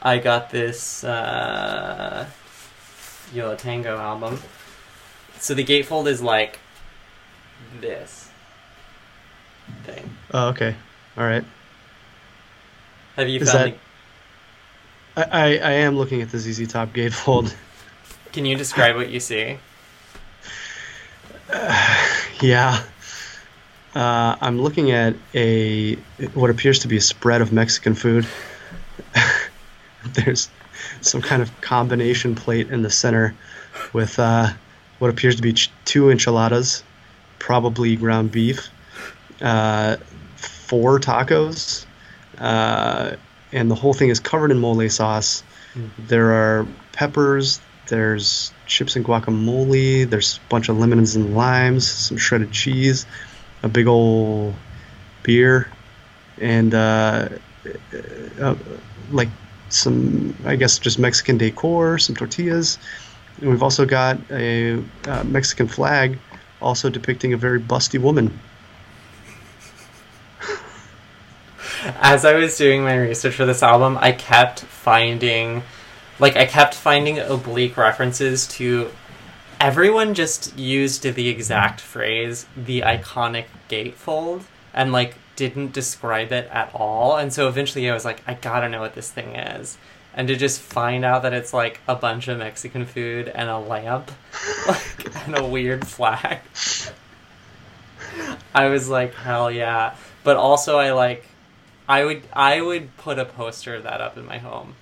I 0.00 0.18
got 0.18 0.50
this 0.50 1.04
uh, 1.04 2.26
Yo 3.34 3.48
La 3.48 3.56
Tengo 3.56 3.98
album. 3.98 4.38
So 5.42 5.54
the 5.54 5.64
gatefold 5.64 6.06
is 6.06 6.22
like 6.22 6.60
this 7.80 8.30
thing. 9.82 10.08
Oh, 10.32 10.50
okay. 10.50 10.76
All 11.16 11.24
right. 11.24 11.44
Have 13.16 13.28
you 13.28 13.40
Is 13.40 13.50
found? 13.50 13.72
that- 15.16 15.30
I, 15.32 15.40
I, 15.40 15.46
I 15.56 15.72
am 15.72 15.98
looking 15.98 16.22
at 16.22 16.30
the 16.30 16.38
ZZ 16.38 16.68
Top 16.68 16.92
gatefold. 16.94 17.52
Can 18.32 18.46
you 18.46 18.56
describe 18.56 18.94
what 18.94 19.10
you 19.10 19.18
see? 19.18 19.58
Yeah. 22.40 22.82
Uh, 23.94 24.36
I'm 24.40 24.60
looking 24.60 24.90
at 24.90 25.14
a 25.34 25.94
what 26.34 26.50
appears 26.50 26.80
to 26.80 26.88
be 26.88 26.96
a 26.96 27.00
spread 27.00 27.40
of 27.40 27.52
Mexican 27.52 27.94
food. 27.94 28.26
There's 30.04 30.50
some 31.02 31.20
kind 31.22 31.42
of 31.42 31.60
combination 31.60 32.34
plate 32.34 32.68
in 32.70 32.82
the 32.82 32.90
center 32.90 33.34
with 33.92 34.18
uh, 34.18 34.48
what 35.02 35.10
appears 35.10 35.34
to 35.34 35.42
be 35.42 35.52
ch- 35.52 35.68
two 35.84 36.10
enchiladas, 36.10 36.84
probably 37.40 37.96
ground 37.96 38.30
beef, 38.30 38.68
uh, 39.40 39.96
four 40.36 41.00
tacos, 41.00 41.84
uh, 42.38 43.16
and 43.50 43.68
the 43.68 43.74
whole 43.74 43.94
thing 43.94 44.10
is 44.10 44.20
covered 44.20 44.52
in 44.52 44.60
mole 44.60 44.88
sauce. 44.88 45.42
There 45.98 46.30
are 46.30 46.68
peppers. 46.92 47.60
There's 47.88 48.52
chips 48.66 48.94
and 48.94 49.04
guacamole. 49.04 50.08
There's 50.08 50.36
a 50.36 50.48
bunch 50.48 50.68
of 50.68 50.78
lemons 50.78 51.16
and 51.16 51.34
limes, 51.34 51.90
some 51.90 52.16
shredded 52.16 52.52
cheese, 52.52 53.04
a 53.64 53.68
big 53.68 53.88
old 53.88 54.54
beer, 55.24 55.68
and 56.40 56.72
uh, 56.74 57.28
uh, 58.40 58.54
like 59.10 59.30
some, 59.68 60.36
I 60.44 60.54
guess, 60.54 60.78
just 60.78 61.00
Mexican 61.00 61.38
decor, 61.38 61.98
some 61.98 62.14
tortillas. 62.14 62.78
And 63.42 63.50
we've 63.50 63.62
also 63.62 63.84
got 63.84 64.18
a 64.30 64.80
uh, 65.04 65.24
Mexican 65.24 65.66
flag, 65.66 66.16
also 66.60 66.88
depicting 66.88 67.32
a 67.32 67.36
very 67.36 67.58
busty 67.58 68.00
woman. 68.00 68.38
As 72.00 72.24
I 72.24 72.34
was 72.34 72.56
doing 72.56 72.84
my 72.84 72.96
research 72.96 73.34
for 73.34 73.44
this 73.44 73.64
album, 73.64 73.98
I 74.00 74.12
kept 74.12 74.60
finding, 74.60 75.64
like, 76.20 76.36
I 76.36 76.46
kept 76.46 76.74
finding 76.74 77.18
oblique 77.18 77.76
references 77.76 78.46
to. 78.48 78.92
Everyone 79.60 80.14
just 80.14 80.56
used 80.56 81.02
the 81.02 81.28
exact 81.28 81.80
phrase, 81.80 82.46
the 82.56 82.82
iconic 82.82 83.46
gatefold, 83.68 84.44
and, 84.72 84.92
like, 84.92 85.16
didn't 85.34 85.72
describe 85.72 86.30
it 86.30 86.48
at 86.52 86.70
all. 86.74 87.16
And 87.16 87.32
so 87.32 87.48
eventually 87.48 87.90
I 87.90 87.94
was 87.94 88.04
like, 88.04 88.22
I 88.24 88.34
gotta 88.34 88.68
know 88.68 88.80
what 88.80 88.94
this 88.94 89.10
thing 89.10 89.34
is. 89.34 89.78
And 90.14 90.28
to 90.28 90.36
just 90.36 90.60
find 90.60 91.04
out 91.04 91.22
that 91.22 91.32
it's, 91.32 91.54
like, 91.54 91.80
a 91.88 91.94
bunch 91.94 92.28
of 92.28 92.38
Mexican 92.38 92.84
food 92.84 93.28
and 93.28 93.48
a 93.48 93.58
lamp, 93.58 94.10
like, 94.68 95.26
and 95.26 95.38
a 95.38 95.44
weird 95.44 95.86
flag. 95.86 96.40
I 98.54 98.68
was 98.68 98.88
like, 98.88 99.14
hell 99.14 99.50
yeah. 99.50 99.94
But 100.24 100.36
also, 100.36 100.78
I 100.78 100.92
like, 100.92 101.24
I 101.88 102.04
would, 102.04 102.22
I 102.32 102.60
would 102.60 102.96
put 102.98 103.18
a 103.18 103.24
poster 103.24 103.74
of 103.74 103.84
that 103.84 104.00
up 104.00 104.18
in 104.18 104.26
my 104.26 104.38
home. 104.38 104.74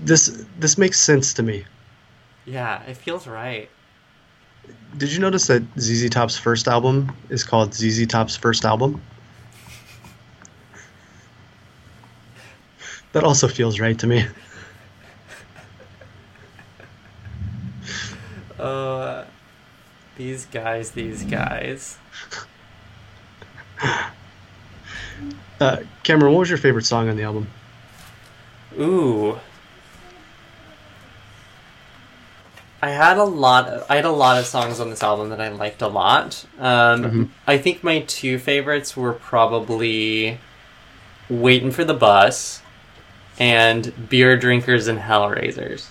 This 0.00 0.44
this 0.58 0.76
makes 0.76 0.98
sense 0.98 1.32
to 1.34 1.42
me. 1.42 1.64
Yeah, 2.44 2.82
it 2.82 2.96
feels 2.96 3.26
right. 3.26 3.70
Did 4.96 5.12
you 5.12 5.18
notice 5.18 5.46
that 5.46 5.62
ZZ 5.78 6.08
Top's 6.10 6.36
first 6.36 6.68
album 6.68 7.14
is 7.28 7.44
called 7.44 7.74
ZZ 7.74 8.06
Top's 8.06 8.36
first 8.36 8.64
album? 8.64 9.00
That 13.14 13.22
also 13.24 13.46
feels 13.48 13.78
right 13.80 13.96
to 14.00 14.06
me. 14.08 14.26
Uh, 18.58 19.24
these 20.16 20.46
guys, 20.46 20.90
these 20.90 21.22
guys. 21.24 21.96
Uh, 25.60 25.76
Cameron, 26.02 26.32
what 26.32 26.40
was 26.40 26.48
your 26.50 26.58
favorite 26.58 26.84
song 26.86 27.08
on 27.08 27.16
the 27.16 27.22
album? 27.22 27.46
Ooh. 28.78 29.38
I 32.82 32.90
had 32.90 33.16
a 33.16 33.24
lot. 33.24 33.68
Of, 33.68 33.86
I 33.88 33.96
had 33.96 34.04
a 34.04 34.10
lot 34.10 34.38
of 34.38 34.44
songs 34.46 34.80
on 34.80 34.90
this 34.90 35.02
album 35.02 35.30
that 35.30 35.40
I 35.40 35.48
liked 35.48 35.80
a 35.82 35.88
lot. 35.88 36.44
Um, 36.58 37.02
Mhm. 37.04 37.28
I 37.46 37.58
think 37.58 37.82
my 37.84 38.00
two 38.00 38.38
favorites 38.38 38.96
were 38.96 39.12
probably 39.12 40.38
"Waiting 41.30 41.70
for 41.70 41.84
the 41.84 41.94
Bus" 41.94 42.60
and 43.38 44.08
"Beer 44.08 44.36
Drinkers 44.36 44.86
and 44.88 44.98
Hellraisers." 44.98 45.88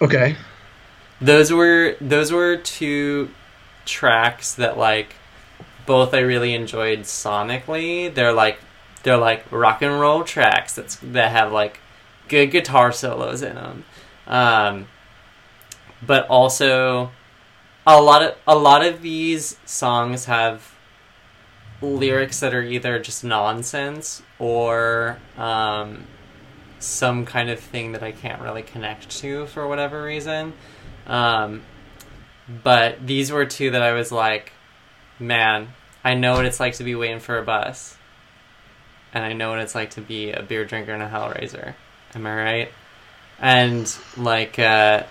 Okay. 0.00 0.36
those 1.20 1.52
were 1.52 1.96
those 2.00 2.32
were 2.32 2.56
two 2.56 3.30
tracks 3.84 4.54
that 4.54 4.76
like 4.78 5.14
both 5.86 6.14
I 6.14 6.20
really 6.20 6.54
enjoyed 6.54 7.00
sonically. 7.00 8.12
They're 8.12 8.32
like 8.32 8.58
they're 9.04 9.16
like 9.16 9.50
rock 9.52 9.82
and 9.82 10.00
roll 10.00 10.24
tracks 10.24 10.74
that's 10.74 10.96
that 10.96 11.32
have 11.32 11.52
like 11.52 11.80
good 12.28 12.46
guitar 12.50 12.92
solos 12.92 13.42
in 13.42 13.54
them. 13.56 13.84
Um, 14.26 14.88
but 16.02 16.26
also 16.28 17.12
a 17.86 18.00
lot 18.00 18.22
of 18.22 18.36
a 18.46 18.56
lot 18.56 18.84
of 18.84 19.02
these 19.02 19.58
songs 19.64 20.26
have 20.26 20.74
lyrics 21.82 22.40
that 22.40 22.54
are 22.54 22.62
either 22.62 22.98
just 22.98 23.24
nonsense 23.24 24.22
or 24.38 25.18
um, 25.36 26.04
some 26.78 27.26
kind 27.26 27.50
of 27.50 27.60
thing 27.60 27.92
that 27.92 28.02
I 28.02 28.12
can't 28.12 28.40
really 28.40 28.62
connect 28.62 29.10
to 29.18 29.46
for 29.46 29.66
whatever 29.66 30.02
reason. 30.02 30.52
Um, 31.06 31.62
but 32.62 33.06
these 33.06 33.30
were 33.30 33.46
two 33.46 33.70
that 33.70 33.82
I 33.82 33.92
was 33.92 34.12
like, 34.12 34.52
man, 35.18 35.68
I 36.04 36.14
know 36.14 36.34
what 36.34 36.44
it's 36.44 36.60
like 36.60 36.74
to 36.74 36.84
be 36.84 36.94
waiting 36.94 37.20
for 37.20 37.38
a 37.38 37.42
bus. 37.42 37.96
And 39.14 39.24
I 39.24 39.32
know 39.32 39.50
what 39.50 39.58
it's 39.58 39.74
like 39.74 39.90
to 39.90 40.00
be 40.00 40.32
a 40.32 40.42
beer 40.42 40.64
drinker 40.64 40.92
and 40.92 41.02
a 41.02 41.08
Hellraiser. 41.08 41.74
Am 42.14 42.26
I 42.26 42.34
right? 42.34 42.72
And, 43.38 43.94
like, 44.16 44.58
uh, 44.58 45.04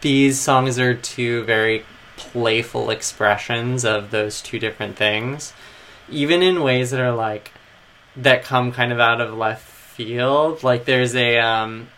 these 0.00 0.40
songs 0.40 0.78
are 0.78 0.94
two 0.94 1.44
very 1.44 1.84
playful 2.16 2.90
expressions 2.90 3.84
of 3.84 4.10
those 4.10 4.40
two 4.40 4.58
different 4.58 4.96
things. 4.96 5.52
Even 6.08 6.42
in 6.42 6.62
ways 6.62 6.90
that 6.90 7.00
are, 7.00 7.14
like, 7.14 7.52
that 8.16 8.44
come 8.44 8.72
kind 8.72 8.92
of 8.92 9.00
out 9.00 9.20
of 9.20 9.34
left 9.34 9.66
field. 9.66 10.62
Like, 10.62 10.84
there's 10.84 11.14
a, 11.14 11.38
um, 11.38 11.88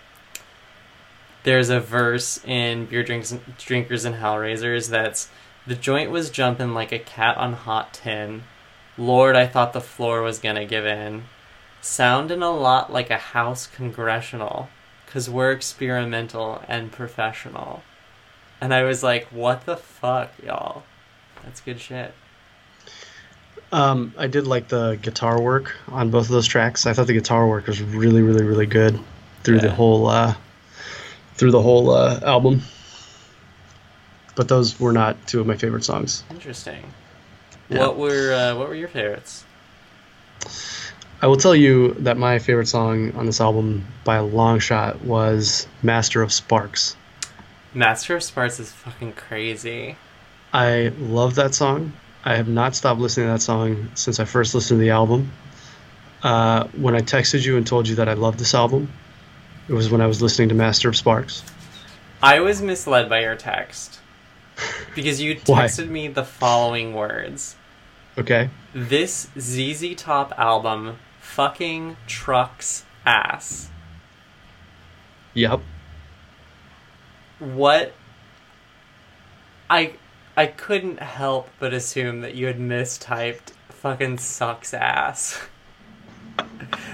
there's 1.47 1.71
a 1.71 1.79
verse 1.79 2.45
in 2.45 2.87
Beer 2.87 3.05
Drinks, 3.05 3.37
Drinkers 3.59 4.05
and 4.05 4.17
Hellraisers 4.17 4.89
that's 4.91 5.29
the 5.67 5.77
joint 5.77 6.11
was 6.11 6.31
jumping 6.31 6.75
like 6.75 6.93
a 6.93 6.99
cat 6.99 7.37
on 7.37 7.53
hot 7.53 7.95
tin. 7.95 8.43
Lord, 8.99 9.37
I 9.37 9.47
thought 9.47 9.73
the 9.73 9.81
floor 9.81 10.23
was 10.23 10.39
gonna 10.39 10.65
give 10.65 10.87
in. 10.87 11.25
Sounding 11.81 12.43
a 12.43 12.51
lot 12.51 12.93
like 12.93 13.11
a 13.11 13.17
house 13.17 13.67
congressional, 13.67 14.69
cause 15.07 15.31
we're 15.31 15.53
experimental 15.53 16.63
and 16.67 16.91
professional. 16.91 17.83
And 18.61 18.75
I 18.75 18.83
was 18.83 19.03
like, 19.03 19.27
what 19.29 19.67
the 19.67 19.77
fuck, 19.77 20.33
y'all? 20.45 20.83
That's 21.45 21.61
good 21.61 21.81
shit. 21.81 22.13
Um, 23.73 24.15
I 24.17 24.27
did 24.29 24.47
like 24.47 24.69
the 24.69 24.99
guitar 25.03 25.41
work 25.41 25.75
on 25.89 26.11
both 26.11 26.27
of 26.27 26.33
those 26.33 26.47
tracks. 26.47 26.87
I 26.87 26.93
thought 26.93 27.09
the 27.09 27.13
guitar 27.13 27.47
work 27.49 27.67
was 27.67 27.83
really, 27.83 28.23
really, 28.23 28.45
really 28.45 28.67
good 28.67 28.99
through 29.43 29.61
the 29.61 29.71
whole 29.71 30.07
uh, 30.07 30.35
through 31.35 31.51
the 31.51 31.63
whole 31.63 31.91
uh, 31.91 32.21
album. 32.23 32.63
But 34.35 34.49
those 34.49 34.79
were 34.79 34.93
not 34.93 35.17
two 35.27 35.41
of 35.41 35.47
my 35.47 35.57
favorite 35.57 35.85
songs. 35.85 36.23
Interesting. 36.31 36.93
Yeah. 37.69 37.81
What 37.81 37.97
were 37.97 38.33
uh, 38.33 38.57
what 38.57 38.69
were 38.69 38.75
your 38.75 38.89
favorites? 38.89 39.45
I 41.23 41.27
will 41.27 41.37
tell 41.37 41.57
you 41.57 41.95
that 41.95 42.19
my 42.19 42.39
favorite 42.39 42.69
song 42.69 43.13
on 43.13 43.27
this 43.27 43.41
album 43.41 43.87
by 44.05 44.17
a 44.17 44.25
long 44.25 44.59
shot 44.59 45.01
was 45.03 45.67
Master 45.83 46.23
of 46.23 46.31
Sparks. 46.31 46.95
Master 47.73 48.17
of 48.17 48.23
Sparks 48.23 48.61
is 48.61 48.71
fucking 48.71 49.15
crazy. 49.15 49.97
I 50.53 50.93
love 50.99 51.35
that 51.37 51.55
song. 51.55 51.93
I 52.27 52.35
have 52.35 52.49
not 52.49 52.75
stopped 52.75 53.01
listening 53.01 53.29
to 53.29 53.35
that 53.35 53.41
song 53.41 53.89
since 53.95 54.19
I 54.19 54.25
first 54.25 54.53
listened 54.53 54.81
to 54.81 54.83
the 54.83 54.91
album. 54.91 55.31
Uh, 56.25 56.67
when 56.77 56.97
I 56.97 56.99
texted 56.99 57.47
you 57.47 57.57
and 57.57 57.65
told 57.65 57.87
you 57.87 57.95
that 57.95 58.09
I 58.09 58.15
loved 58.15 58.41
this 58.41 58.53
album, 58.53 58.93
it 59.69 59.73
was 59.73 59.93
when 59.93 60.01
I 60.01 60.09
was 60.09 60.21
listening 60.21 60.49
to 60.49 60.57
Master 60.57 60.89
of 60.89 60.97
Sparks. 60.97 61.45
I 62.21 62.41
was 62.41 62.61
misled 62.61 63.09
by 63.09 63.21
your 63.21 63.37
text 63.37 64.01
because 64.97 65.21
you 65.21 65.37
texted 65.37 65.89
me 65.89 66.09
the 66.09 66.25
following 66.25 66.95
words. 66.95 67.55
Okay? 68.19 68.51
This 68.75 69.29
ZZ 69.39 69.95
Top 69.95 70.35
album 70.37 70.99
fucking 71.21 71.97
trucks 72.09 72.85
ass. 73.05 73.71
Yep. 75.35 75.61
What 77.39 77.93
I 79.71 79.93
I 80.37 80.47
couldn't 80.47 81.01
help 81.01 81.49
but 81.59 81.73
assume 81.73 82.21
that 82.21 82.35
you 82.35 82.47
had 82.47 82.59
mistyped 82.59 83.53
fucking 83.71 84.19
sucks 84.19 84.75
ass. 84.75 85.41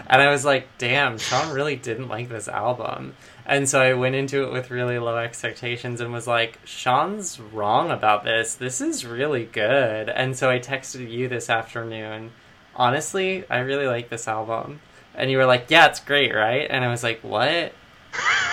And 0.07 0.20
I 0.20 0.30
was 0.30 0.45
like, 0.45 0.68
damn, 0.76 1.16
Sean 1.16 1.55
really 1.55 1.74
didn't 1.74 2.09
like 2.09 2.28
this 2.28 2.47
album. 2.47 3.14
And 3.47 3.66
so 3.66 3.80
I 3.80 3.95
went 3.95 4.14
into 4.14 4.45
it 4.45 4.53
with 4.53 4.70
really 4.70 4.99
low 4.99 5.16
expectations 5.16 6.03
and 6.03 6.12
was 6.12 6.26
like, 6.26 6.59
Sean's 6.64 7.40
wrong 7.40 7.90
about 7.90 8.22
this. 8.22 8.55
This 8.55 8.82
is 8.82 9.07
really 9.07 9.47
good. 9.47 10.11
And 10.11 10.36
so 10.36 10.51
I 10.51 10.59
texted 10.59 11.11
you 11.11 11.28
this 11.28 11.49
afternoon. 11.49 12.32
Honestly, 12.76 13.45
I 13.49 13.61
really 13.61 13.86
like 13.86 14.11
this 14.11 14.28
album. 14.28 14.80
And 15.14 15.30
you 15.30 15.38
were 15.38 15.47
like, 15.47 15.70
yeah, 15.70 15.86
it's 15.86 16.01
great, 16.01 16.34
right? 16.34 16.66
And 16.68 16.84
I 16.84 16.88
was 16.88 17.03
like, 17.03 17.20
what? 17.22 17.72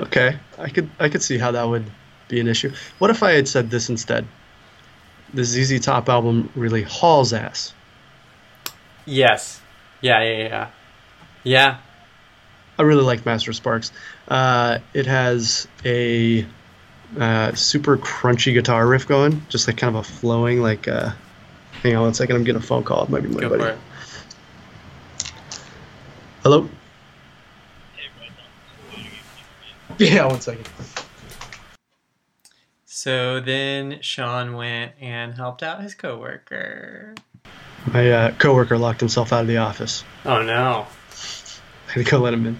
Okay. 0.00 0.38
I 0.56 0.68
could 0.68 0.90
I 1.00 1.08
could 1.08 1.22
see 1.22 1.38
how 1.38 1.50
that 1.52 1.64
would 1.64 1.90
be 2.28 2.40
an 2.40 2.48
issue. 2.48 2.72
What 2.98 3.10
if 3.10 3.22
I 3.22 3.32
had 3.32 3.48
said 3.48 3.70
this 3.70 3.88
instead? 3.88 4.26
The 5.34 5.44
ZZ 5.44 5.80
Top 5.80 6.08
album 6.08 6.50
really 6.54 6.82
hauls 6.82 7.32
ass. 7.32 7.74
Yes. 9.04 9.60
Yeah, 10.00 10.22
yeah, 10.22 10.36
yeah. 10.36 10.70
Yeah. 11.42 11.78
I 12.78 12.82
really 12.82 13.02
like 13.02 13.26
Master 13.26 13.52
Sparks. 13.52 13.92
Uh, 14.28 14.78
it 14.94 15.06
has 15.06 15.66
a 15.84 16.46
uh, 17.18 17.52
super 17.54 17.96
crunchy 17.96 18.54
guitar 18.54 18.86
riff 18.86 19.06
going, 19.08 19.42
just 19.48 19.66
like 19.66 19.76
kind 19.76 19.96
of 19.96 20.00
a 20.00 20.08
flowing 20.08 20.62
like. 20.62 20.86
Uh, 20.86 21.10
hang 21.82 21.96
on 21.96 22.02
one 22.02 22.14
second, 22.14 22.36
I'm 22.36 22.44
getting 22.44 22.60
a 22.60 22.64
phone 22.64 22.84
call. 22.84 23.04
It 23.04 23.10
might 23.10 23.22
be 23.22 23.28
my 23.28 23.40
Go 23.40 23.56
buddy. 23.56 23.78
Hello. 26.42 26.68
Yeah, 29.98 30.26
one 30.26 30.40
second. 30.40 30.68
So 33.00 33.38
then 33.38 34.00
Sean 34.00 34.54
went 34.54 34.90
and 35.00 35.32
helped 35.32 35.62
out 35.62 35.80
his 35.80 35.94
coworker. 35.94 37.14
My 37.92 38.10
uh, 38.10 38.32
coworker 38.32 38.76
locked 38.76 38.98
himself 38.98 39.32
out 39.32 39.42
of 39.42 39.46
the 39.46 39.58
office. 39.58 40.02
Oh 40.24 40.42
no. 40.42 40.84
I 41.86 41.92
had 41.92 42.04
to 42.04 42.10
go 42.10 42.18
let 42.18 42.34
him 42.34 42.44
in. 42.44 42.58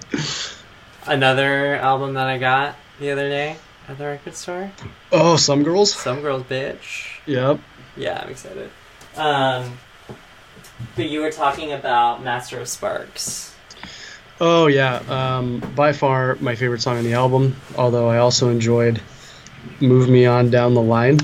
Another 1.06 1.74
album 1.74 2.14
that 2.14 2.28
I 2.28 2.38
got 2.38 2.76
the 3.00 3.10
other 3.10 3.28
day 3.28 3.56
at 3.88 3.98
the 3.98 4.04
record 4.04 4.36
store. 4.36 4.70
Oh, 5.10 5.34
some 5.34 5.64
girls. 5.64 5.92
Some 5.92 6.20
Girls 6.20 6.44
Bitch. 6.44 7.18
Yep. 7.26 7.58
Yeah, 7.96 8.22
I'm 8.22 8.30
excited. 8.30 8.70
Um, 9.16 9.76
but 10.94 11.08
you 11.08 11.20
were 11.20 11.32
talking 11.32 11.72
about 11.72 12.22
Master 12.22 12.60
of 12.60 12.68
Sparks. 12.68 13.56
Oh 14.40 14.68
yeah. 14.68 14.98
Um, 15.08 15.58
by 15.74 15.92
far 15.92 16.36
my 16.36 16.54
favorite 16.54 16.80
song 16.80 16.96
on 16.96 17.02
the 17.02 17.14
album. 17.14 17.56
Although 17.76 18.08
I 18.08 18.18
also 18.18 18.50
enjoyed 18.50 19.02
"Move 19.80 20.08
Me 20.08 20.26
On 20.26 20.50
Down 20.50 20.74
the 20.74 20.80
Line." 20.82 21.18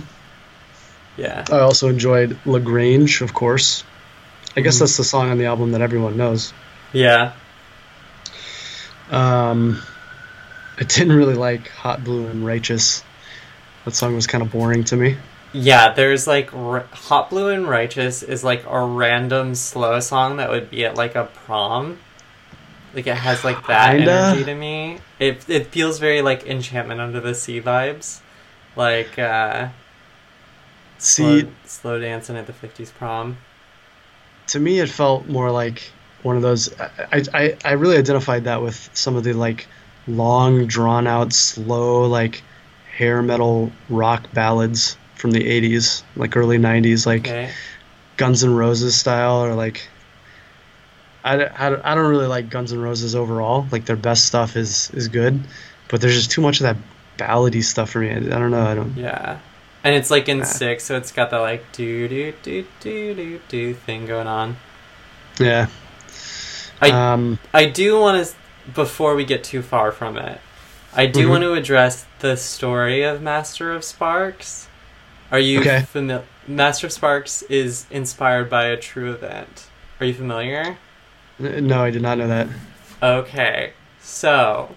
Yeah. 1.16 1.44
I 1.50 1.60
also 1.60 1.88
enjoyed 1.88 2.36
"La 2.44 2.58
Grange," 2.58 3.20
of 3.20 3.32
course. 3.34 3.84
I 4.56 4.60
guess 4.60 4.76
Mhm. 4.76 4.80
that's 4.80 4.96
the 4.96 5.04
song 5.04 5.30
on 5.30 5.38
the 5.38 5.46
album 5.46 5.72
that 5.72 5.80
everyone 5.80 6.16
knows. 6.16 6.52
Yeah. 6.92 7.32
Um, 9.10 9.82
I 10.78 10.84
didn't 10.84 11.12
really 11.16 11.34
like 11.34 11.68
"Hot 11.70 12.02
Blue 12.04 12.26
and 12.26 12.44
Righteous." 12.44 13.02
That 13.84 13.94
song 13.94 14.14
was 14.14 14.26
kind 14.26 14.42
of 14.42 14.50
boring 14.50 14.84
to 14.84 14.96
me. 14.96 15.16
Yeah, 15.52 15.92
there's 15.92 16.26
like 16.26 16.52
R- 16.54 16.86
Hot 16.92 17.30
Blue 17.30 17.48
and 17.50 17.68
Righteous 17.68 18.22
is 18.22 18.42
like 18.42 18.64
a 18.68 18.80
random 18.80 19.54
slow 19.54 20.00
song 20.00 20.38
that 20.38 20.50
would 20.50 20.70
be 20.70 20.84
at 20.84 20.96
like 20.96 21.14
a 21.14 21.24
prom. 21.46 21.98
Like 22.94 23.06
it 23.06 23.16
has 23.16 23.44
like 23.44 23.66
that 23.66 23.96
Kinda. 23.96 24.10
energy 24.10 24.44
to 24.44 24.54
me. 24.54 24.98
It 25.18 25.44
it 25.48 25.66
feels 25.68 25.98
very 25.98 26.22
like 26.22 26.46
Enchantment 26.46 27.00
Under 27.00 27.20
the 27.20 27.34
Sea 27.34 27.60
vibes. 27.60 28.20
Like 28.76 29.18
uh 29.18 29.68
See, 30.98 31.40
slow, 31.40 31.50
slow 31.66 32.00
dancing 32.00 32.36
at 32.36 32.46
the 32.46 32.52
50s 32.52 32.90
prom. 32.92 33.36
to 34.48 34.58
me 34.60 34.80
it 34.80 34.88
felt 34.88 35.26
more 35.26 35.50
like 35.50 35.90
one 36.22 36.36
of 36.36 36.42
those 36.42 36.72
I, 36.80 37.22
I 37.34 37.56
i 37.64 37.72
really 37.72 37.96
identified 37.98 38.44
that 38.44 38.62
with 38.62 38.88
some 38.94 39.16
of 39.16 39.24
the 39.24 39.32
like 39.32 39.66
long 40.06 40.66
drawn 40.66 41.06
out 41.06 41.32
slow 41.32 42.06
like 42.06 42.42
hair 42.96 43.22
metal 43.22 43.70
rock 43.88 44.32
ballads 44.32 44.96
from 45.16 45.30
the 45.32 45.40
80s 45.46 46.02
like 46.16 46.36
early 46.36 46.58
90s 46.58 47.06
like 47.06 47.26
Okay. 47.26 47.50
guns 48.16 48.44
n' 48.44 48.54
roses 48.54 48.94
style 48.96 49.44
or 49.44 49.54
like 49.54 49.88
I, 51.24 51.44
I, 51.44 51.92
I 51.92 51.94
don't 51.94 52.10
really 52.10 52.26
like 52.26 52.50
guns 52.50 52.72
n' 52.72 52.80
roses 52.80 53.14
overall 53.14 53.66
like 53.72 53.86
their 53.86 53.96
best 53.96 54.26
stuff 54.26 54.56
is 54.56 54.90
is 54.90 55.08
good 55.08 55.40
but 55.88 56.00
there's 56.00 56.14
just 56.14 56.30
too 56.30 56.40
much 56.42 56.60
of 56.60 56.64
that 56.64 56.76
ballady 57.18 57.62
stuff 57.62 57.90
for 57.90 58.00
me 58.00 58.10
i, 58.10 58.16
I 58.16 58.20
don't 58.20 58.50
know 58.50 58.66
i 58.66 58.74
don't 58.74 58.96
Yeah. 58.96 59.38
And 59.86 59.94
it's 59.94 60.10
like 60.10 60.30
in 60.30 60.46
six, 60.46 60.82
so 60.84 60.96
it's 60.96 61.12
got 61.12 61.28
that 61.28 61.40
like 61.40 61.70
do 61.72 62.08
do 62.08 62.32
do 62.42 62.64
do 62.80 63.14
do 63.14 63.40
do 63.48 63.74
thing 63.74 64.06
going 64.06 64.26
on. 64.26 64.56
yeah 65.38 65.66
I- 66.80 66.90
um 66.90 67.38
I 67.52 67.66
do 67.66 68.00
want 68.00 68.26
to, 68.26 68.34
before 68.72 69.14
we 69.14 69.26
get 69.26 69.44
too 69.44 69.60
far 69.60 69.92
from 69.92 70.16
it, 70.16 70.40
I 70.94 71.04
do 71.04 71.26
Mhm. 71.26 71.30
want 71.30 71.42
to 71.42 71.52
address 71.52 72.06
the 72.20 72.36
story 72.38 73.02
of 73.02 73.20
Master 73.20 73.72
of 73.72 73.84
Sparks. 73.84 74.68
Are 75.30 75.38
you 75.38 75.60
Okay. 75.60 75.82
familiar? 75.82 76.24
Master 76.48 76.86
of 76.86 76.92
Sparks 76.94 77.42
is 77.50 77.84
inspired 77.90 78.48
by 78.48 78.64
a 78.66 78.78
true 78.78 79.12
event. 79.12 79.66
Are 80.00 80.06
you 80.06 80.14
familiar? 80.14 80.78
no 81.38 81.82
i 81.82 81.90
did 81.90 82.00
not 82.00 82.16
know 82.16 82.28
that 82.28 82.48
Okay, 83.02 83.72
so 84.00 84.76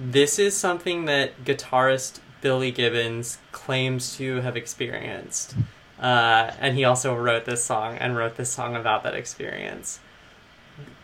this 0.00 0.38
is 0.38 0.56
something 0.56 1.04
that 1.04 1.44
guitarist 1.44 2.20
Billy 2.40 2.70
Gibbons 2.70 3.38
claims 3.52 4.16
to 4.16 4.36
have 4.40 4.56
experienced. 4.56 5.54
Uh, 6.00 6.52
and 6.58 6.74
he 6.76 6.84
also 6.84 7.14
wrote 7.14 7.44
this 7.44 7.62
song 7.62 7.96
and 7.98 8.16
wrote 8.16 8.36
this 8.36 8.50
song 8.50 8.74
about 8.74 9.02
that 9.02 9.14
experience. 9.14 10.00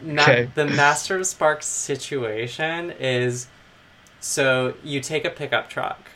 Ma- 0.01 0.23
Okay. 0.23 0.49
The 0.55 0.65
Master 0.67 1.19
of 1.19 1.27
Sparks 1.27 1.67
situation 1.67 2.91
is 2.93 3.49
so 4.21 4.75
you 4.83 5.01
take 5.01 5.25
a 5.27 5.31
pickup 5.31 5.69
truck 5.69 6.09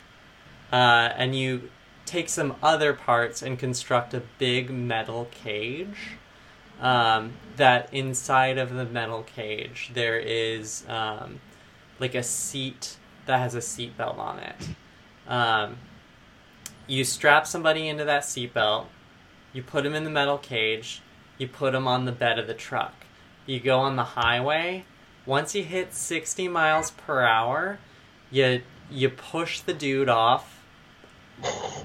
uh, 0.73 1.09
and 1.15 1.35
you 1.35 1.69
take 2.05 2.27
some 2.27 2.55
other 2.63 2.93
parts 2.93 3.43
and 3.43 3.59
construct 3.59 4.13
a 4.15 4.23
big 4.39 4.71
metal 4.71 5.27
cage 5.31 6.17
um, 6.81 7.33
that 7.57 7.93
inside 7.93 8.57
of 8.57 8.73
the 8.73 8.85
metal 8.85 9.21
cage 9.21 9.91
there 9.93 10.17
is 10.17 10.83
um, 10.89 11.39
like 12.01 12.15
a 12.15 12.23
seat 12.23 12.97
that 13.27 13.37
has 13.37 13.55
a 13.55 13.61
seat 13.61 13.95
belt 13.95 14.17
on 14.17 14.39
it. 14.39 14.55
Um, 15.27 15.77
you 16.87 17.05
strap 17.05 17.47
somebody 17.47 17.87
into 17.87 18.03
that 18.03 18.25
seat 18.25 18.53
belt, 18.53 18.87
you 19.53 19.63
put 19.63 19.83
them 19.83 19.93
in 19.93 20.03
the 20.03 20.09
metal 20.09 20.37
cage, 20.37 21.01
you 21.37 21.47
put 21.47 21.71
them 21.71 21.87
on 21.87 22.05
the 22.05 22.11
bed 22.11 22.39
of 22.39 22.47
the 22.47 22.53
truck. 22.53 22.93
You 23.45 23.59
go 23.59 23.79
on 23.79 23.95
the 23.95 24.03
highway. 24.03 24.85
Once 25.25 25.55
you 25.55 25.63
hit 25.63 25.93
60 25.93 26.47
miles 26.47 26.91
per 26.91 27.21
hour, 27.21 27.79
you 28.31 28.61
you 28.89 29.09
push 29.09 29.61
the 29.61 29.73
dude 29.73 30.09
off 30.09 30.63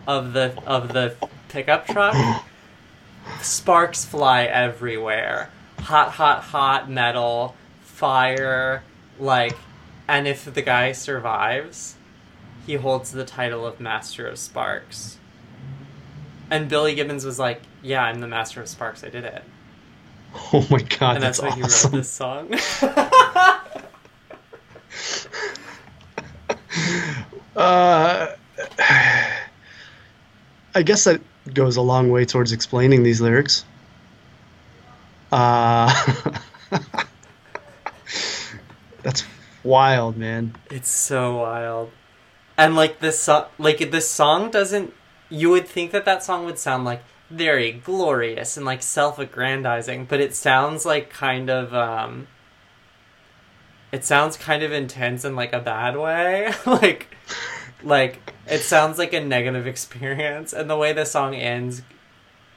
of 0.07 0.33
the 0.33 0.61
of 0.67 0.93
the 0.93 1.15
pickup 1.49 1.87
truck 1.87 2.45
sparks 3.41 4.05
fly 4.05 4.45
everywhere 4.45 5.51
hot 5.79 6.11
hot 6.11 6.43
hot 6.43 6.91
metal 6.91 7.55
fire 7.81 8.83
like 9.19 9.57
and 10.09 10.27
if 10.27 10.53
the 10.53 10.63
guy 10.63 10.93
survives 10.93 11.97
he 12.67 12.75
holds 12.75 13.13
the 13.13 13.25
title 13.25 13.65
of 13.65 13.79
master 13.79 14.27
of 14.27 14.39
sparks. 14.39 15.19
And 16.51 16.69
billy 16.69 16.95
gibbons 16.95 17.25
was 17.25 17.39
like 17.39 17.63
yeah 17.83 18.03
i'm 18.03 18.21
the 18.21 18.29
master 18.29 18.61
of 18.61 18.69
sparks. 18.69 19.05
I 19.05 19.09
did 19.09 19.25
it. 19.25 19.43
Oh 20.53 20.67
my 20.71 20.83
god 20.83 21.17
and 21.17 21.23
that's, 21.23 21.41
that's, 21.41 21.57
why 21.57 21.65
awesome 21.65 21.93
he 21.93 21.97
wrote 21.97 22.01
this 22.01 22.11
song. 22.11 22.55
Uh, 27.57 28.35
I 30.75 30.83
guess 30.83 31.05
that 31.05 31.21
goes 31.55 31.77
a 31.77 31.83
long 31.83 32.11
way 32.11 32.27
towards 32.27 32.53
explaining 32.53 33.03
these 33.03 33.21
lyrics. 33.21 33.65
Uh, 35.33 35.93
wild, 39.67 40.17
man. 40.17 40.55
It's 40.71 40.89
so 40.89 41.39
wild. 41.39 41.91
And 42.57 42.75
like 42.75 43.01
this 43.01 43.19
song, 43.19 43.47
like 43.59 43.91
this 43.91 44.09
song 44.09 44.51
doesn't. 44.51 44.95
You 45.29 45.51
would 45.51 45.67
think 45.67 45.91
that 45.91 46.05
that 46.05 46.23
song 46.23 46.45
would 46.47 46.59
sound 46.59 46.85
like 46.85 47.03
very 47.29 47.73
glorious 47.73 48.57
and 48.57 48.65
like 48.65 48.83
self-aggrandizing, 48.83 50.07
but 50.07 50.21
it 50.21 50.35
sounds 50.35 50.87
like 50.87 51.11
kind 51.11 51.51
of 51.51 51.75
um. 51.75 52.29
It 53.93 54.05
sounds 54.05 54.37
kind 54.37 54.63
of 54.63 54.73
intense 54.73 55.25
in 55.25 55.37
like 55.37 55.53
a 55.53 55.61
bad 55.61 55.97
way, 55.97 56.53
like, 56.67 57.15
like 57.83 58.33
it 58.47 58.61
sounds 58.61 58.99
like 58.99 59.13
a 59.13 59.21
negative 59.21 59.67
experience, 59.67 60.53
and 60.53 60.69
the 60.69 60.77
way 60.77 60.93
the 60.93 61.05
song 61.05 61.35
ends, 61.35 61.83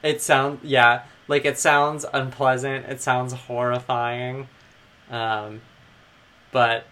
it 0.03 0.21
sounds 0.21 0.63
yeah, 0.63 1.03
like 1.27 1.45
it 1.45 1.57
sounds 1.57 2.05
unpleasant. 2.13 2.85
It 2.87 3.01
sounds 3.01 3.33
horrifying, 3.33 4.47
um, 5.09 5.61
but 6.51 6.85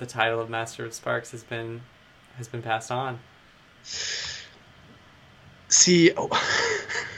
the 0.00 0.06
title 0.06 0.40
of 0.40 0.50
Master 0.50 0.84
of 0.84 0.94
Sparks 0.94 1.30
has 1.30 1.44
been 1.44 1.82
has 2.36 2.48
been 2.48 2.62
passed 2.62 2.90
on. 2.90 3.20
See, 5.68 6.10
oh, 6.16 6.28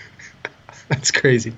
that's 0.89 1.11
crazy. 1.13 1.55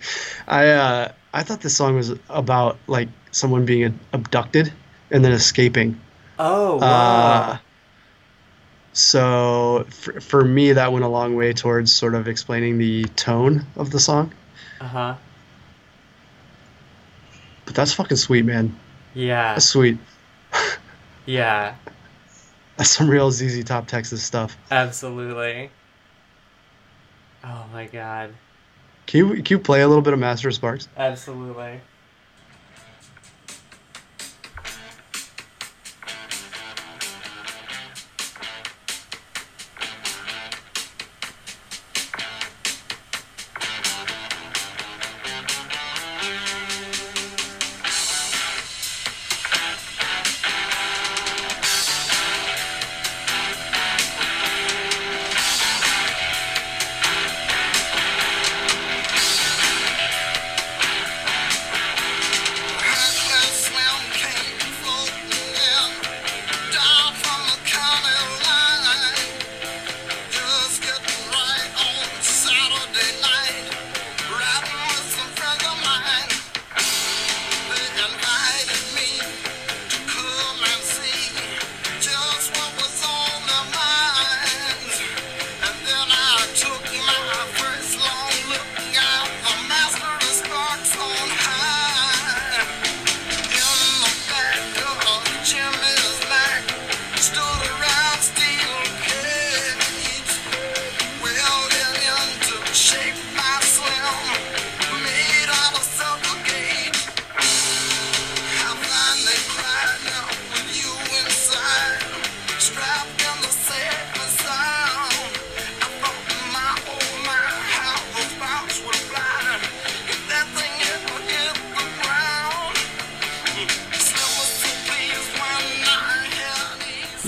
I 0.46 0.68
uh, 0.68 1.12
I 1.32 1.42
thought 1.42 1.62
this 1.62 1.76
song 1.76 1.96
was 1.96 2.12
about 2.28 2.78
like 2.86 3.08
someone 3.32 3.64
being 3.64 3.98
abducted 4.12 4.72
and 5.10 5.24
then 5.24 5.32
escaping. 5.32 5.98
Oh 6.38 6.78
Uh, 6.78 7.58
so 8.92 9.86
for, 9.90 10.20
for 10.20 10.44
me, 10.44 10.72
that 10.72 10.92
went 10.92 11.04
a 11.04 11.08
long 11.08 11.34
way 11.34 11.52
towards 11.52 11.92
sort 11.92 12.14
of 12.14 12.28
explaining 12.28 12.78
the 12.78 13.04
tone 13.16 13.66
of 13.76 13.90
the 13.90 13.98
song. 13.98 14.32
uh 14.80 14.86
huh. 14.86 15.14
But 17.64 17.74
that's 17.74 17.94
fucking 17.94 18.18
sweet, 18.18 18.44
man. 18.44 18.78
Yeah, 19.14 19.54
That's 19.54 19.64
sweet. 19.64 19.96
Yeah, 21.26 21.76
That's 22.76 22.90
some 22.90 23.08
real 23.08 23.30
ZZ 23.30 23.64
Top 23.64 23.86
Texas 23.86 24.22
stuff. 24.22 24.56
absolutely. 24.70 25.70
Oh 27.44 27.66
my 27.72 27.86
god, 27.86 28.34
Can 29.06 29.18
you 29.18 29.42
can 29.42 29.56
you 29.56 29.58
play 29.58 29.82
a 29.82 29.88
little 29.88 30.02
bit 30.02 30.12
of 30.12 30.18
Master 30.18 30.48
of 30.48 30.54
Sparks? 30.54 30.88
absolutely. 30.96 31.80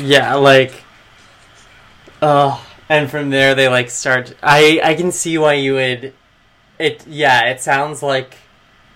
Yeah, 0.07 0.37
like, 0.37 0.85
oh, 2.23 2.65
and 2.89 3.11
from 3.11 3.31
there 3.31 3.57
they 3.57 3.69
like 3.69 3.91
start. 3.91 4.37
I 4.41 4.81
I 4.83 4.95
can 4.95 5.11
see 5.11 5.37
why 5.37 5.55
you 5.55 5.75
would. 5.75 6.15
It 6.79 7.05
yeah, 7.09 7.47
it 7.47 7.61
sounds 7.61 8.05
like 8.05 8.37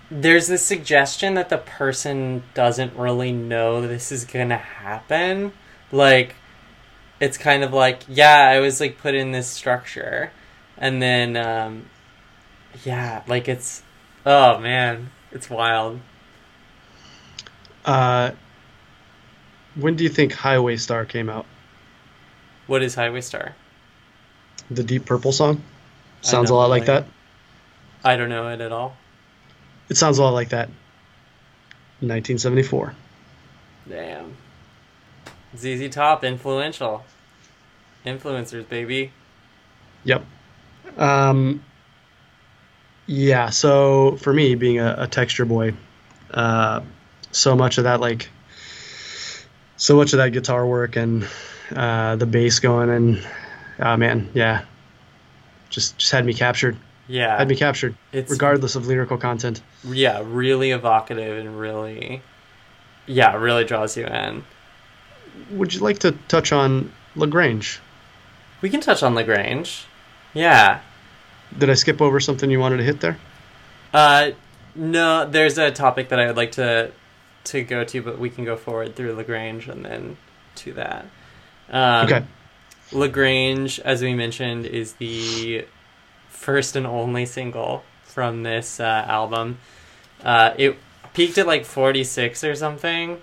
there's 0.08 0.46
this 0.46 0.64
suggestion 0.64 1.34
that 1.34 1.48
the 1.48 1.58
person 1.58 2.44
doesn't 2.54 2.94
really 2.94 3.32
know 3.32 3.84
this 3.84 4.12
is 4.12 4.24
gonna 4.24 4.56
happen. 4.56 5.52
Like, 5.90 6.36
it's 7.18 7.36
kind 7.36 7.64
of 7.64 7.72
like 7.72 8.02
yeah, 8.06 8.48
I 8.48 8.61
was 8.61 8.80
like 8.80 8.96
put 8.98 9.16
in 9.16 9.32
this 9.32 9.48
structure, 9.48 10.30
and 10.78 11.02
then 11.02 11.36
um, 11.36 11.86
yeah, 12.84 13.24
like 13.26 13.48
it's 13.48 13.82
oh 14.24 14.58
man, 14.58 15.11
it's 15.32 15.50
wild. 15.50 15.98
Uh, 17.84 18.30
when 19.80 19.96
do 19.96 20.04
you 20.04 20.10
think 20.10 20.32
Highway 20.32 20.76
Star 20.76 21.04
came 21.04 21.28
out? 21.28 21.46
What 22.66 22.82
is 22.82 22.94
Highway 22.94 23.20
Star? 23.20 23.54
The 24.70 24.84
Deep 24.84 25.04
Purple 25.06 25.32
song? 25.32 25.62
Sounds 26.20 26.50
a 26.50 26.54
lot 26.54 26.70
like 26.70 26.80
like- 26.80 26.86
that. 26.86 27.06
I 28.04 28.16
don't 28.16 28.28
know 28.28 28.48
it 28.48 28.60
at 28.60 28.72
all. 28.72 28.96
It 29.88 29.96
sounds 29.96 30.18
a 30.18 30.22
lot 30.22 30.32
like 30.32 30.50
that. 30.50 30.68
1974. 32.00 32.94
Damn. 33.88 34.36
ZZ 35.56 35.88
Top, 35.90 36.24
influential. 36.24 37.04
Influencers, 38.06 38.66
baby. 38.68 39.12
Yep. 40.04 40.24
Um, 40.96 41.62
yeah, 43.06 43.50
so 43.50 44.16
for 44.16 44.32
me, 44.32 44.54
being 44.54 44.78
a, 44.78 44.94
a 44.98 45.06
texture 45.06 45.44
boy, 45.44 45.74
uh, 46.32 46.80
so 47.32 47.54
much 47.56 47.76
of 47.78 47.84
that, 47.84 48.00
like, 48.00 48.30
so 49.80 49.96
much 49.96 50.12
of 50.12 50.18
that 50.18 50.30
guitar 50.30 50.66
work 50.66 50.94
and 50.96 51.26
uh, 51.74 52.14
the 52.16 52.26
bass 52.26 52.58
going, 52.58 52.90
and 52.90 53.26
oh 53.80 53.96
man, 53.96 54.28
yeah, 54.34 54.64
just 55.70 55.96
just 55.98 56.12
had 56.12 56.24
me 56.24 56.34
captured. 56.34 56.76
Yeah. 57.08 57.38
Had 57.38 57.48
me 57.48 57.56
captured, 57.56 57.96
it's 58.12 58.30
regardless 58.30 58.76
of 58.76 58.86
lyrical 58.86 59.16
content. 59.18 59.60
yeah, 59.84 60.22
really 60.24 60.70
evocative 60.70 61.38
and 61.38 61.58
really 61.58 62.22
yeah, 63.06 63.34
really 63.34 63.64
draws 63.64 63.96
you 63.96 64.06
in. 64.06 64.44
Would 65.52 65.74
you 65.74 65.80
like 65.80 65.98
to 66.00 66.12
touch 66.28 66.52
on 66.52 66.92
La 67.16 67.26
Grange? 67.26 67.80
We 68.60 68.70
can 68.70 68.80
touch 68.80 69.02
on 69.02 69.14
La 69.14 69.22
Grange. 69.22 69.86
Yeah. 70.34 70.80
Did 71.58 71.70
I 71.70 71.74
skip 71.74 72.00
over 72.00 72.20
something 72.20 72.48
you 72.48 72.60
wanted 72.60 72.76
to 72.76 72.84
hit 72.84 73.00
there? 73.00 73.16
Uh 73.92 74.30
no, 74.76 75.24
there's 75.28 75.58
a 75.58 75.72
topic 75.72 76.10
that 76.10 76.20
I 76.20 76.26
would 76.26 76.36
like 76.36 76.52
to 76.52 76.92
to 77.45 77.62
go 77.62 77.84
to, 77.84 78.03
but 78.03 78.18
we 78.18 78.30
can 78.30 78.45
go 78.45 78.57
forward 78.57 78.97
through 78.97 79.12
La 79.14 79.22
Grange 79.22 79.68
and 79.68 79.84
then 79.84 80.16
to 80.57 80.72
that. 80.74 81.07
Um, 81.70 82.07
okay. 82.07 82.24
La 82.93 83.07
Grange, 83.07 83.78
as 83.80 84.03
we 84.03 84.14
mentioned, 84.14 84.66
is 84.66 84.95
the 84.95 85.64
first 86.28 86.76
and 86.76 86.86
only 86.86 87.26
single 87.26 87.84
from 88.05 88.43
this 88.43 88.80
uh, 88.80 89.05
album. 89.07 89.59
Uh, 90.22 90.55
it 90.59 90.76
peaked 91.14 91.38
at 91.38 91.47
like 91.47 91.64
46 91.64 92.45
or 92.45 92.55
something. 92.55 93.20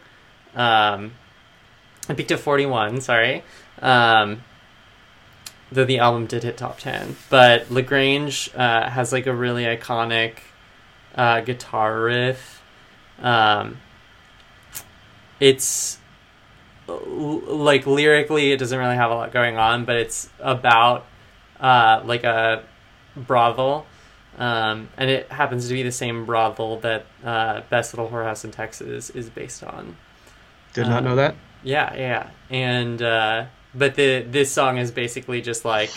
Um, 0.55 1.13
it 2.09 2.15
peaked 2.15 2.31
at 2.31 2.39
41, 2.39 3.01
sorry. 3.01 3.43
Um, 3.81 4.43
though 5.71 5.85
the 5.85 5.99
album 5.99 6.25
did 6.25 6.43
hit 6.43 6.57
top 6.57 6.79
10. 6.79 7.17
But 7.29 7.69
La 7.69 7.81
Grange 7.81 8.49
uh, 8.55 8.89
has 8.89 9.11
like 9.11 9.27
a 9.27 9.33
really 9.35 9.65
iconic 9.65 10.35
uh, 11.15 11.41
guitar 11.41 12.01
riff. 12.01 12.61
Um, 13.19 13.79
it's 15.39 15.99
like 16.87 17.85
lyrically 17.85 18.51
it 18.51 18.57
doesn't 18.57 18.79
really 18.79 18.95
have 18.95 19.11
a 19.11 19.15
lot 19.15 19.31
going 19.31 19.57
on 19.57 19.85
but 19.85 19.97
it's 19.97 20.29
about 20.39 21.05
uh, 21.59 22.01
like 22.05 22.23
a 22.23 22.63
brothel 23.15 23.85
um, 24.37 24.87
and 24.97 25.09
it 25.09 25.31
happens 25.31 25.67
to 25.67 25.73
be 25.73 25.83
the 25.83 25.91
same 25.91 26.25
brothel 26.25 26.79
that 26.79 27.05
uh, 27.23 27.61
best 27.69 27.93
little 27.93 28.09
whorehouse 28.09 28.45
in 28.45 28.51
texas 28.51 29.09
is 29.09 29.29
based 29.29 29.63
on 29.63 29.97
Did 30.73 30.87
not 30.87 30.99
um, 30.99 31.03
know 31.05 31.15
that. 31.15 31.35
yeah 31.63 31.93
yeah 31.95 32.29
and 32.49 33.01
uh, 33.01 33.45
but 33.75 33.95
the 33.95 34.21
this 34.21 34.51
song 34.51 34.77
is 34.77 34.91
basically 34.91 35.41
just 35.41 35.65
like 35.65 35.91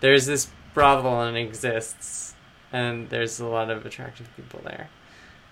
there's 0.00 0.26
this 0.26 0.48
brothel 0.72 1.22
and 1.22 1.36
it 1.36 1.42
exists 1.42 2.34
and 2.72 3.10
there's 3.10 3.40
a 3.40 3.46
lot 3.46 3.70
of 3.70 3.84
attractive 3.84 4.28
people 4.36 4.60
there 4.64 4.88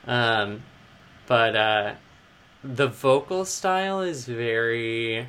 um, 0.07 0.63
but 1.27 1.57
uh, 1.57 1.95
the 2.75 2.89
vocal 2.89 3.45
style 3.45 4.01
is 4.01 4.27
very 4.27 5.29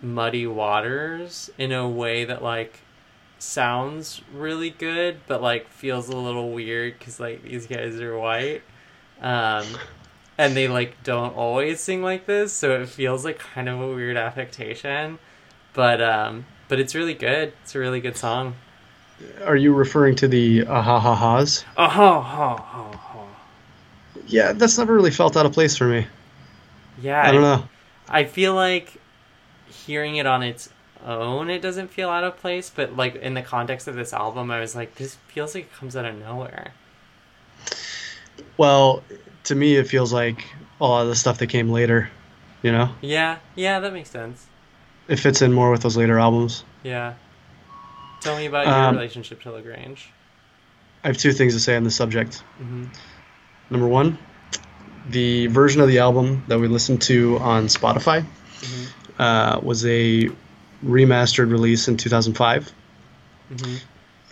muddy 0.00 0.46
waters 0.46 1.50
in 1.58 1.72
a 1.72 1.88
way 1.88 2.24
that 2.24 2.42
like 2.42 2.80
sounds 3.38 4.22
really 4.34 4.70
good 4.70 5.18
but 5.26 5.42
like 5.42 5.68
feels 5.68 6.08
a 6.08 6.16
little 6.16 6.52
weird 6.52 6.98
because 6.98 7.18
like 7.18 7.42
these 7.42 7.66
guys 7.66 8.00
are 8.00 8.16
white. 8.16 8.62
Um 9.20 9.66
and 10.38 10.56
they 10.56 10.68
like 10.68 11.02
don't 11.02 11.34
always 11.34 11.80
sing 11.80 12.02
like 12.02 12.26
this 12.26 12.52
so 12.52 12.80
it 12.80 12.88
feels 12.88 13.24
like 13.24 13.38
kind 13.38 13.68
of 13.68 13.80
a 13.80 13.88
weird 13.88 14.16
affectation. 14.16 15.18
But 15.72 16.00
um 16.00 16.46
but 16.68 16.78
it's 16.78 16.94
really 16.94 17.14
good. 17.14 17.52
It's 17.62 17.74
a 17.74 17.78
really 17.78 18.00
good 18.00 18.16
song. 18.16 18.54
Are 19.44 19.56
you 19.56 19.74
referring 19.74 20.16
to 20.16 20.28
the 20.28 20.64
ah 20.66 20.80
ha 20.82 21.00
ha 21.00 21.14
ha's? 21.14 21.64
oh 21.76 21.88
ho 21.88 22.20
ho 22.20 22.56
ho 22.56 22.90
ho 22.96 23.26
Yeah, 24.26 24.52
that's 24.52 24.78
never 24.78 24.94
really 24.94 25.10
felt 25.10 25.36
out 25.36 25.44
of 25.44 25.52
place 25.52 25.76
for 25.76 25.86
me. 25.86 26.06
Yeah 27.00 27.22
I 27.26 27.32
don't 27.32 27.42
know. 27.42 27.68
I 28.08 28.24
feel 28.24 28.54
like 28.54 29.00
hearing 29.86 30.16
it 30.16 30.26
on 30.26 30.42
its 30.42 30.68
own, 31.06 31.48
it 31.48 31.60
doesn't 31.62 31.88
feel 31.88 32.08
out 32.10 32.24
of 32.24 32.36
place, 32.38 32.70
but 32.74 32.96
like 32.96 33.14
in 33.16 33.34
the 33.34 33.42
context 33.42 33.88
of 33.88 33.94
this 33.94 34.12
album, 34.12 34.50
I 34.50 34.60
was 34.60 34.74
like, 34.74 34.96
this 34.96 35.16
feels 35.28 35.54
like 35.54 35.64
it 35.64 35.72
comes 35.72 35.96
out 35.96 36.04
of 36.04 36.18
nowhere. 36.18 36.72
Well, 38.56 39.02
to 39.44 39.54
me, 39.54 39.76
it 39.76 39.86
feels 39.88 40.12
like 40.12 40.44
a 40.80 40.84
lot 40.86 41.02
of 41.02 41.08
the 41.08 41.16
stuff 41.16 41.38
that 41.38 41.46
came 41.48 41.70
later. 41.70 42.10
You 42.62 42.72
know, 42.72 42.90
Yeah, 43.00 43.38
yeah, 43.54 43.80
that 43.80 43.92
makes 43.94 44.10
sense. 44.10 44.46
it 45.08 45.16
fits 45.16 45.40
in 45.40 45.50
more 45.52 45.70
with 45.70 45.80
those 45.80 45.96
later 45.96 46.18
albums. 46.18 46.62
Yeah. 46.82 47.14
Tell 48.20 48.36
me 48.36 48.44
about 48.46 48.66
your 48.66 48.74
Um, 48.74 48.94
relationship 48.96 49.40
to 49.44 49.50
La 49.52 49.60
Grange. 49.60 50.10
I 51.02 51.06
have 51.06 51.16
two 51.16 51.32
things 51.32 51.54
to 51.54 51.60
say 51.60 51.74
on 51.76 51.84
this 51.84 51.96
subject. 51.96 52.42
hmm 52.58 52.84
Number 53.70 53.86
one, 53.86 54.18
the 55.10 55.46
version 55.48 55.80
of 55.80 55.88
the 55.88 55.98
album 55.98 56.44
that 56.48 56.58
we 56.58 56.68
listened 56.68 57.02
to 57.02 57.38
on 57.38 57.66
Spotify 57.66 58.24
hmm 58.62 58.84
uh, 59.18 59.60
was 59.62 59.84
a 59.84 60.30
remastered 60.82 61.50
release 61.50 61.88
in 61.88 61.96
2005, 61.96 62.72
hmm 63.48 63.76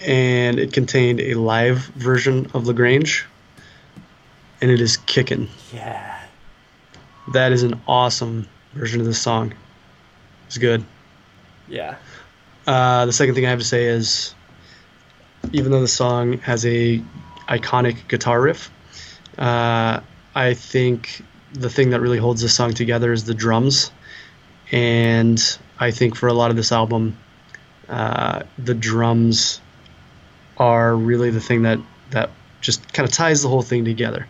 and 0.00 0.58
it 0.58 0.72
contained 0.72 1.20
a 1.20 1.34
live 1.34 1.78
version 1.96 2.48
of 2.54 2.66
La 2.66 2.72
Grange, 2.72 3.26
and 4.60 4.70
it 4.70 4.80
is 4.80 4.96
kicking. 4.96 5.48
Yeah. 5.74 6.20
That 7.32 7.52
is 7.52 7.64
an 7.64 7.80
awesome 7.86 8.48
version 8.74 9.00
of 9.00 9.06
this 9.06 9.20
song. 9.20 9.54
It's 10.46 10.56
good. 10.56 10.84
Yeah. 11.68 11.96
Uh, 12.66 13.06
the 13.06 13.12
second 13.12 13.34
thing 13.34 13.44
I 13.44 13.50
have 13.50 13.58
to 13.58 13.64
say 13.64 13.86
is, 13.86 14.34
even 15.52 15.72
though 15.72 15.80
the 15.80 15.88
song 15.88 16.38
has 16.38 16.64
a 16.64 17.02
iconic 17.48 18.08
guitar 18.08 18.40
riff, 18.40 18.70
uh, 19.36 20.00
I 20.34 20.54
think 20.54 21.24
the 21.52 21.70
thing 21.70 21.90
that 21.90 22.00
really 22.00 22.18
holds 22.18 22.42
this 22.42 22.54
song 22.54 22.74
together 22.74 23.12
is 23.12 23.24
the 23.24 23.34
drums, 23.34 23.90
and 24.70 25.40
I 25.78 25.90
think 25.90 26.14
for 26.16 26.28
a 26.28 26.32
lot 26.34 26.50
of 26.50 26.56
this 26.56 26.72
album, 26.72 27.16
uh, 27.88 28.42
the 28.58 28.74
drums 28.74 29.60
are 30.58 30.94
really 30.94 31.30
the 31.30 31.40
thing 31.40 31.62
that 31.62 31.78
that 32.10 32.30
just 32.60 32.92
kind 32.92 33.08
of 33.08 33.14
ties 33.14 33.42
the 33.42 33.48
whole 33.48 33.62
thing 33.62 33.84
together. 33.84 34.26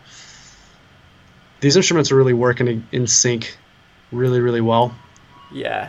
These 1.60 1.76
instruments 1.76 2.12
are 2.12 2.16
really 2.16 2.34
working 2.34 2.68
in- 2.68 2.86
in 2.92 3.06
sync, 3.06 3.56
really 4.12 4.40
really 4.40 4.60
well 4.60 4.94
Yeah. 5.50 5.88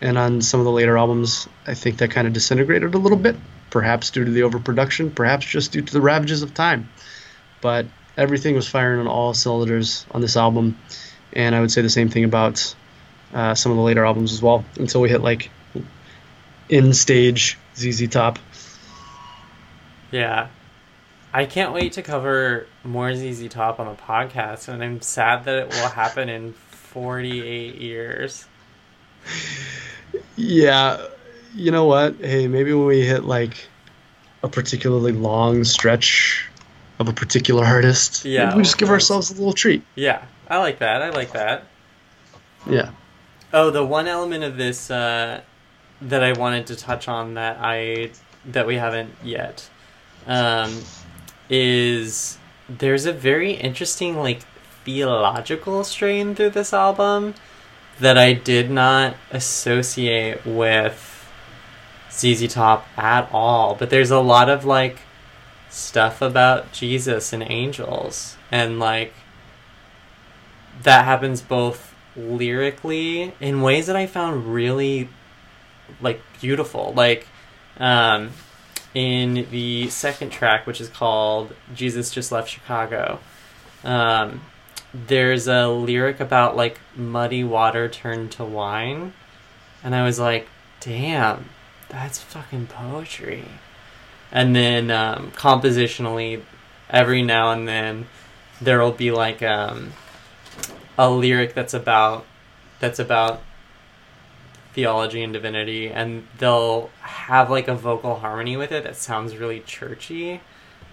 and 0.00 0.16
on 0.18 0.40
some 0.42 0.60
of 0.60 0.64
the 0.64 0.72
later 0.72 0.96
albums, 0.96 1.48
I 1.66 1.74
think 1.74 1.98
that 1.98 2.10
kind 2.10 2.26
of 2.26 2.32
disintegrated 2.32 2.94
a 2.94 2.98
little 2.98 3.18
bit, 3.18 3.36
perhaps 3.70 4.10
due 4.10 4.24
to 4.24 4.30
the 4.30 4.42
overproduction, 4.42 5.10
perhaps 5.10 5.46
just 5.46 5.72
due 5.72 5.82
to 5.82 5.92
the 5.92 6.00
ravages 6.00 6.42
of 6.42 6.54
time. 6.54 6.88
But 7.60 7.86
everything 8.16 8.54
was 8.54 8.68
firing 8.68 9.00
on 9.00 9.06
all 9.06 9.34
cylinders 9.34 10.06
on 10.10 10.20
this 10.20 10.36
album, 10.36 10.78
and 11.32 11.54
I 11.54 11.60
would 11.60 11.70
say 11.70 11.82
the 11.82 11.90
same 11.90 12.08
thing 12.08 12.24
about 12.24 12.74
uh, 13.32 13.54
some 13.54 13.72
of 13.72 13.76
the 13.76 13.82
later 13.82 14.04
albums 14.04 14.32
as 14.32 14.42
well, 14.42 14.64
until 14.78 15.00
we 15.00 15.08
hit 15.08 15.22
like 15.22 15.50
in 16.68 16.92
stage 16.92 17.58
ZZ 17.76 18.08
Top. 18.08 18.38
Yeah. 20.10 20.48
I 21.32 21.46
can't 21.46 21.72
wait 21.72 21.94
to 21.94 22.02
cover 22.02 22.68
more 22.84 23.12
ZZ 23.12 23.48
Top 23.48 23.80
on 23.80 23.86
the 23.86 24.00
podcast, 24.00 24.68
and 24.68 24.82
I'm 24.82 25.00
sad 25.00 25.44
that 25.46 25.56
it 25.56 25.68
will 25.70 25.88
happen 25.88 26.28
in 26.28 26.52
48 26.52 27.74
years. 27.76 28.46
Yeah, 30.36 31.06
you 31.54 31.70
know 31.70 31.84
what? 31.84 32.16
Hey, 32.16 32.48
maybe 32.48 32.72
when 32.72 32.86
we 32.86 33.06
hit 33.06 33.24
like 33.24 33.68
a 34.42 34.48
particularly 34.48 35.12
long 35.12 35.64
stretch 35.64 36.48
of 36.98 37.08
a 37.08 37.12
particular 37.12 37.64
artist, 37.64 38.24
Yeah, 38.24 38.46
maybe 38.46 38.58
we 38.58 38.62
just 38.62 38.78
give 38.78 38.90
ourselves 38.90 39.30
a 39.30 39.34
little 39.34 39.52
treat. 39.52 39.82
Yeah, 39.94 40.22
I 40.48 40.58
like 40.58 40.78
that. 40.78 41.02
I 41.02 41.10
like 41.10 41.32
that. 41.32 41.64
Yeah. 42.68 42.90
Oh, 43.52 43.70
the 43.70 43.84
one 43.84 44.08
element 44.08 44.44
of 44.44 44.56
this 44.56 44.90
uh, 44.90 45.40
that 46.02 46.22
I 46.22 46.32
wanted 46.32 46.66
to 46.68 46.76
touch 46.76 47.08
on 47.08 47.34
that 47.34 47.58
I 47.60 48.10
that 48.46 48.66
we 48.66 48.76
haven't 48.76 49.14
yet 49.22 49.68
um, 50.26 50.82
is 51.48 52.38
there's 52.68 53.06
a 53.06 53.12
very 53.12 53.52
interesting 53.52 54.16
like 54.16 54.42
theological 54.84 55.84
strain 55.84 56.34
through 56.34 56.50
this 56.50 56.72
album 56.72 57.34
that 58.00 58.18
I 58.18 58.32
did 58.32 58.70
not 58.70 59.14
associate 59.30 60.44
with 60.44 61.10
ZZ 62.10 62.52
Top 62.52 62.86
at 62.96 63.28
all. 63.32 63.74
But 63.74 63.90
there's 63.90 64.10
a 64.10 64.20
lot 64.20 64.48
of 64.48 64.64
like 64.64 64.98
stuff 65.74 66.22
about 66.22 66.70
Jesus 66.72 67.32
and 67.32 67.42
angels 67.42 68.36
and 68.52 68.78
like 68.78 69.12
that 70.84 71.04
happens 71.04 71.42
both 71.42 71.92
lyrically 72.16 73.34
in 73.40 73.60
ways 73.60 73.88
that 73.88 73.96
I 73.96 74.06
found 74.06 74.54
really 74.54 75.08
like 76.00 76.20
beautiful. 76.40 76.92
Like 76.96 77.26
um 77.78 78.30
in 78.94 79.48
the 79.50 79.88
second 79.88 80.30
track 80.30 80.64
which 80.64 80.80
is 80.80 80.88
called 80.88 81.52
Jesus 81.74 82.12
Just 82.12 82.30
Left 82.30 82.48
Chicago. 82.48 83.18
Um 83.82 84.42
there's 84.94 85.48
a 85.48 85.66
lyric 85.66 86.20
about 86.20 86.54
like 86.54 86.78
muddy 86.94 87.42
water 87.42 87.88
turned 87.88 88.30
to 88.32 88.44
wine 88.44 89.12
and 89.82 89.92
I 89.92 90.04
was 90.04 90.20
like, 90.20 90.46
"Damn, 90.78 91.50
that's 91.88 92.20
fucking 92.20 92.68
poetry." 92.68 93.44
And 94.34 94.54
then 94.54 94.90
um 94.90 95.30
compositionally 95.30 96.42
every 96.90 97.22
now 97.22 97.52
and 97.52 97.66
then 97.66 98.06
there'll 98.60 98.92
be 98.92 99.10
like 99.10 99.42
um 99.42 99.92
a 100.98 101.08
lyric 101.08 101.54
that's 101.54 101.72
about 101.72 102.26
that's 102.80 102.98
about 102.98 103.40
theology 104.72 105.22
and 105.22 105.32
divinity 105.32 105.88
and 105.88 106.26
they'll 106.38 106.90
have 107.00 107.48
like 107.48 107.68
a 107.68 107.74
vocal 107.74 108.16
harmony 108.16 108.56
with 108.56 108.72
it 108.72 108.82
that 108.82 108.96
sounds 108.96 109.36
really 109.36 109.60
churchy. 109.60 110.40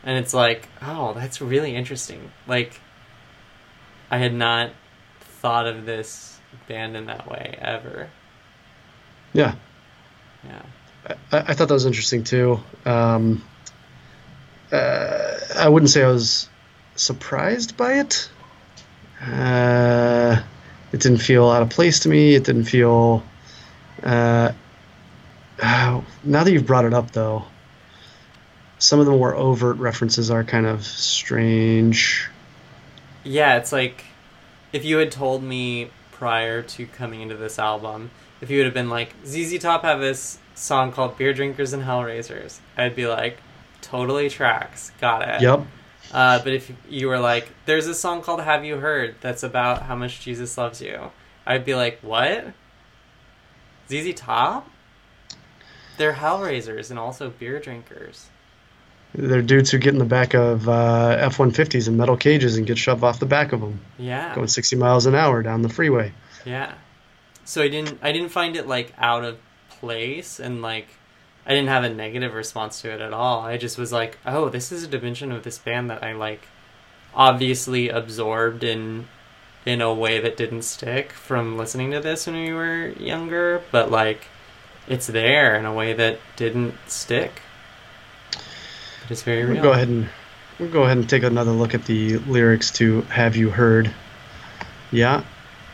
And 0.04 0.18
it's 0.18 0.34
like 0.34 0.70
oh 0.82 1.14
that's 1.14 1.42
really 1.42 1.76
interesting. 1.76 2.32
Like 2.48 2.80
i 4.12 4.20
had 4.20 4.36
not 4.36 4.72
thought 5.20 5.66
of 5.66 5.86
this 5.86 6.40
band 6.68 6.96
in 6.96 7.08
that 7.08 7.28
way 7.28 7.58
ever. 7.60 8.12
Yeah, 9.34 9.56
yeah 10.44 10.62
I, 11.08 11.16
I 11.32 11.54
thought 11.54 11.68
that 11.68 11.74
was 11.74 11.86
interesting 11.86 12.24
too. 12.24 12.60
Um, 12.86 13.44
uh, 14.72 15.38
I 15.58 15.68
wouldn't 15.70 15.90
say 15.90 16.04
I 16.04 16.08
was 16.08 16.50
surprised 16.96 17.78
by 17.78 18.00
it. 18.00 18.30
Uh, 19.22 20.42
it 20.92 21.00
didn't 21.00 21.20
feel 21.20 21.50
out 21.50 21.62
of 21.62 21.70
place 21.70 22.00
to 22.02 22.10
me. 22.10 22.36
It 22.36 22.44
didn't 22.44 22.66
feel. 22.66 23.24
Uh, 24.04 24.52
uh, 25.62 26.02
now 26.24 26.44
that 26.44 26.52
you've 26.52 26.66
brought 26.66 26.86
it 26.86 26.94
up, 26.94 27.12
though, 27.12 27.46
some 28.80 29.00
of 29.00 29.06
the 29.06 29.12
more 29.12 29.36
overt 29.36 29.78
references 29.78 30.32
are 30.32 30.44
kind 30.44 30.66
of 30.66 30.84
strange. 30.84 32.28
Yeah, 33.24 33.58
it's 33.58 33.72
like 33.72 34.06
if 34.74 34.84
you 34.84 34.98
had 34.98 35.12
told 35.12 35.44
me 35.44 35.92
prior 36.12 36.62
to 36.64 36.88
coming 36.88 37.22
into 37.22 37.36
this 37.36 37.60
album, 37.60 38.10
if 38.42 38.50
you 38.50 38.58
would 38.58 38.66
have 38.66 38.74
been 38.74 38.90
like, 38.90 39.14
ZZ 39.26 39.60
Top 39.60 39.84
have 39.84 40.00
this 40.00 40.40
song 40.56 40.92
called 40.92 41.18
Beer 41.18 41.34
Drinkers 41.34 41.74
and 41.74 41.84
Hellraisers, 41.84 42.60
I'd 42.78 42.96
be 42.96 43.08
like, 43.08 43.38
totally 43.82 44.30
tracks, 44.30 44.92
got 45.02 45.28
it. 45.28 45.42
Yep. 45.42 45.62
Uh, 46.12 46.40
but 46.44 46.54
if 46.54 46.72
you 46.90 47.08
were 47.08 47.20
like, 47.20 47.48
there's 47.66 47.88
a 47.88 47.94
song 47.96 48.22
called 48.22 48.42
Have 48.42 48.66
You 48.66 48.78
Heard 48.78 49.16
that's 49.22 49.44
about 49.44 49.84
how 49.84 49.96
much 49.96 50.20
Jesus 50.22 50.58
loves 50.58 50.82
you, 50.82 51.12
I'd 51.46 51.64
be 51.66 51.76
like, 51.76 52.00
what? 52.02 52.54
ZZ 53.90 54.14
Top? 54.16 54.70
They're 55.98 56.14
Hellraisers 56.14 56.90
and 56.90 56.98
also 57.00 57.30
beer 57.30 57.60
drinkers. 57.60 58.28
They're 59.14 59.42
dudes 59.42 59.70
who 59.72 59.78
get 59.78 59.94
in 59.94 60.00
the 60.00 60.06
back 60.06 60.34
of 60.34 60.70
uh, 60.70 61.18
F 61.20 61.38
150s 61.38 61.88
and 61.90 61.98
metal 61.98 62.16
cages 62.16 62.56
and 62.58 62.66
get 62.66 62.78
shoved 62.78 63.04
off 63.04 63.20
the 63.20 63.26
back 63.26 63.52
of 63.52 63.60
them, 63.60 63.82
Yeah. 63.98 64.34
going 64.34 64.48
60 64.48 64.78
miles 64.78 65.06
an 65.06 65.16
hour 65.16 65.44
down 65.44 65.62
the 65.64 65.70
freeway. 65.70 66.14
Yeah. 66.46 66.74
So 67.44 67.62
I 67.62 67.68
didn't 67.68 68.00
I 68.02 68.14
didn't 68.14 68.30
find 68.30 68.56
it 68.56 68.68
like 68.68 68.94
out 68.98 69.26
of 69.26 69.38
place 69.82 70.40
and 70.40 70.62
like 70.62 70.88
I 71.46 71.50
didn't 71.56 71.70
have 71.70 71.84
a 71.84 71.90
negative 71.94 72.34
response 72.36 72.82
to 72.82 72.92
it 72.92 73.02
at 73.02 73.14
all. 73.14 73.42
I 73.42 73.58
just 73.58 73.78
was 73.78 73.92
like, 73.92 74.18
"Oh, 74.26 74.48
this 74.48 74.72
is 74.72 74.84
a 74.84 74.88
dimension 74.88 75.32
of 75.32 75.44
this 75.44 75.58
band 75.58 75.90
that 75.90 76.04
I 76.04 76.14
like 76.14 76.44
obviously 77.16 77.90
absorbed 77.90 78.64
in 78.64 79.08
in 79.66 79.82
a 79.82 79.94
way 79.94 80.20
that 80.20 80.38
didn't 80.38 80.62
stick 80.64 81.12
from 81.12 81.58
listening 81.58 81.92
to 81.92 82.00
this 82.00 82.26
when 82.28 82.36
we 82.36 82.54
were 82.54 82.90
younger, 83.00 83.62
but 83.72 83.92
like 83.92 84.28
it's 84.88 85.08
there 85.08 85.56
in 85.56 85.66
a 85.66 85.74
way 85.74 85.94
that 85.94 86.20
didn't 86.36 86.76
stick. 86.88 87.42
But 89.02 89.12
it's 89.12 89.24
very 89.24 89.44
We'll 89.46 89.54
real. 89.56 89.64
go 89.64 89.72
ahead 89.74 89.88
and 89.88 90.10
we'll 90.60 90.70
go 90.70 90.84
ahead 90.84 90.98
and 90.98 91.10
take 91.10 91.24
another 91.24 91.52
look 91.52 91.74
at 91.74 91.86
the 91.86 92.18
lyrics 92.20 92.72
to 92.74 93.02
"Have 93.10 93.36
You 93.36 93.50
Heard." 93.50 93.92
Yeah, 94.92 95.24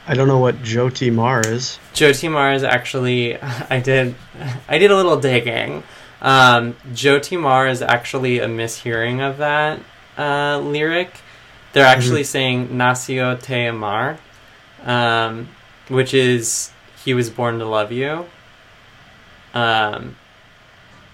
I 0.07 0.13
don't 0.13 0.27
know 0.27 0.39
what 0.39 0.63
Joe 0.63 0.89
T. 0.89 1.09
Mar 1.09 1.41
is. 1.41 1.77
Joe 1.93 2.13
T. 2.13 2.27
Mars 2.29 2.63
actually, 2.63 3.37
I 3.41 3.79
did, 3.79 4.15
I 4.69 4.77
did 4.77 4.91
a 4.91 4.95
little 4.95 5.19
digging. 5.19 5.83
Um, 6.21 6.75
Joe 6.93 7.19
T. 7.19 7.37
Mar 7.37 7.67
is 7.67 7.81
actually 7.81 8.39
a 8.39 8.47
mishearing 8.47 9.19
of 9.27 9.37
that 9.37 9.79
uh, 10.17 10.59
lyric. 10.59 11.11
They're 11.73 11.85
actually 11.85 12.23
saying 12.23 12.69
"Nacio 12.69 13.39
te 13.39 13.65
amar," 13.65 14.17
um, 14.83 15.49
which 15.89 16.13
is 16.15 16.71
"He 17.05 17.13
was 17.13 17.29
born 17.29 17.59
to 17.59 17.65
love 17.65 17.91
you." 17.91 18.25
Um, 19.53 20.15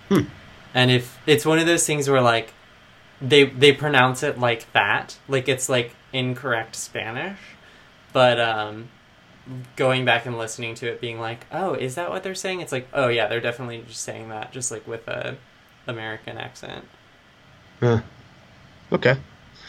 Hmm. 0.09 0.21
and 0.73 0.91
if 0.91 1.17
it's 1.25 1.45
one 1.45 1.59
of 1.59 1.65
those 1.65 1.85
things 1.85 2.09
where 2.09 2.21
like 2.21 2.53
they 3.21 3.45
they 3.45 3.71
pronounce 3.73 4.21
it 4.23 4.39
like 4.39 4.71
that, 4.73 5.17
like 5.27 5.49
it's 5.49 5.67
like 5.69 5.95
incorrect 6.13 6.75
Spanish, 6.75 7.39
but 8.13 8.39
um, 8.39 8.87
going 9.75 10.05
back 10.05 10.25
and 10.25 10.37
listening 10.37 10.73
to 10.75 10.87
it 10.87 11.01
being 11.01 11.19
like 11.19 11.45
oh 11.51 11.73
is 11.73 11.95
that 11.95 12.09
what 12.09 12.23
they're 12.23 12.33
saying 12.35 12.61
it's 12.61 12.71
like 12.71 12.87
oh 12.93 13.09
yeah 13.09 13.27
they're 13.27 13.41
definitely 13.41 13.83
just 13.87 14.01
saying 14.01 14.29
that 14.29 14.51
just 14.53 14.71
like 14.71 14.87
with 14.87 15.05
a 15.07 15.35
american 15.87 16.37
accent 16.37 16.85
Huh. 17.81 17.99
Okay. 18.91 19.17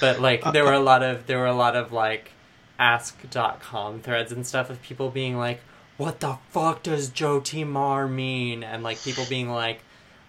but 0.00 0.20
like 0.20 0.44
there 0.52 0.64
were 0.64 0.72
a 0.74 0.78
lot 0.78 1.02
of 1.02 1.26
there 1.26 1.38
were 1.38 1.46
a 1.46 1.54
lot 1.54 1.74
of 1.74 1.90
like 1.92 2.30
ask.com 2.78 4.00
threads 4.00 4.30
and 4.32 4.46
stuff 4.46 4.70
of 4.70 4.80
people 4.82 5.10
being 5.10 5.36
like 5.36 5.60
what 5.96 6.20
the 6.20 6.36
fuck 6.50 6.82
does 6.84 7.08
joe 7.08 7.40
t 7.40 7.64
mar 7.64 8.06
mean 8.06 8.62
and 8.62 8.82
like 8.82 9.02
people 9.02 9.24
being 9.28 9.48
like 9.50 9.80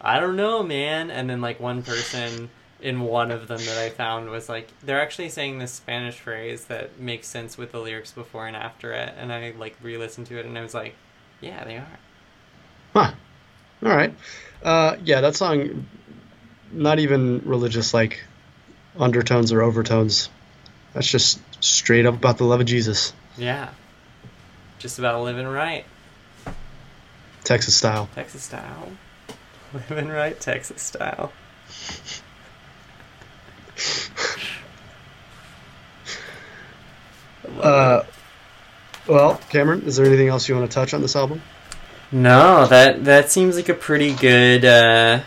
i 0.01 0.19
don't 0.19 0.35
know 0.35 0.63
man 0.63 1.11
and 1.11 1.29
then 1.29 1.41
like 1.41 1.59
one 1.59 1.83
person 1.83 2.49
in 2.85 3.01
one 3.01 3.31
of 3.31 3.47
them 3.47 3.57
that 3.57 3.77
i 3.77 3.89
found 3.89 4.29
was 4.29 4.47
like 4.47 4.69
they're 4.83 5.01
actually 5.01 5.27
saying 5.29 5.57
this 5.59 5.71
spanish 5.71 6.19
phrase 6.19 6.65
that 6.65 6.99
makes 6.99 7.27
sense 7.27 7.57
with 7.57 7.71
the 7.71 7.79
lyrics 7.79 8.11
before 8.11 8.45
and 8.45 8.55
after 8.55 8.91
it 8.91 9.13
and 9.17 9.33
i 9.33 9.51
like 9.57 9.75
re-listened 9.81 10.27
to 10.27 10.37
it 10.39 10.45
and 10.45 10.57
i 10.57 10.61
was 10.61 10.73
like 10.73 10.93
yeah 11.41 11.63
they 11.63 11.77
are 11.77 11.87
Huh. 12.93 13.11
All 13.83 13.89
right. 13.89 14.13
Uh, 14.63 14.95
yeah, 15.03 15.19
that 15.19 15.35
song, 15.35 15.85
not 16.71 16.97
even 16.99 17.41
religious 17.43 17.93
like 17.93 18.23
undertones 18.97 19.51
or 19.51 19.61
overtones. 19.61 20.29
That's 20.93 21.05
just 21.11 21.41
straight 21.61 22.05
up 22.05 22.13
about 22.13 22.37
the 22.37 22.45
love 22.45 22.61
of 22.61 22.65
Jesus, 22.67 23.11
yeah 23.37 23.69
just 24.79 24.97
about 24.97 25.21
living 25.23 25.45
right 25.47 25.83
Texas 27.43 27.75
style. 27.75 28.07
texas 28.15 28.43
style 28.43 28.91
living 29.89 30.07
right 30.07 30.39
texas 30.39 30.81
style 30.81 31.33
Uh, 37.61 38.03
well, 39.07 39.39
Cameron, 39.49 39.83
is 39.83 39.95
there 39.95 40.05
anything 40.05 40.27
else 40.27 40.47
you 40.47 40.55
want 40.55 40.69
to 40.69 40.73
touch 40.73 40.93
on 40.93 41.01
this 41.01 41.15
album? 41.15 41.41
No, 42.11 42.67
that 42.67 43.05
that 43.05 43.31
seems 43.31 43.55
like 43.55 43.69
a 43.69 43.73
pretty 43.73 44.13
good 44.13 44.63
uh 44.63 45.21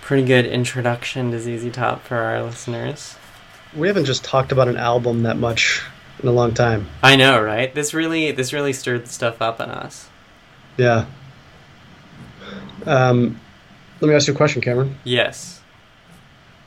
pretty 0.00 0.24
good 0.24 0.46
introduction 0.46 1.30
to 1.32 1.40
ZZ 1.40 1.72
Top 1.72 2.02
for 2.04 2.16
our 2.16 2.42
listeners. 2.42 3.16
We 3.74 3.88
haven't 3.88 4.04
just 4.04 4.24
talked 4.24 4.52
about 4.52 4.68
an 4.68 4.76
album 4.76 5.24
that 5.24 5.36
much 5.36 5.82
in 6.22 6.28
a 6.28 6.32
long 6.32 6.54
time. 6.54 6.86
I 7.02 7.16
know, 7.16 7.40
right? 7.40 7.74
This 7.74 7.94
really 7.94 8.30
this 8.30 8.52
really 8.52 8.72
stirred 8.72 9.08
stuff 9.08 9.42
up 9.42 9.60
in 9.60 9.70
us. 9.70 10.08
Yeah. 10.76 11.06
Um, 12.86 13.40
let 14.00 14.08
me 14.08 14.14
ask 14.14 14.26
you 14.26 14.34
a 14.34 14.36
question, 14.36 14.60
Cameron. 14.60 14.96
Yes. 15.04 15.60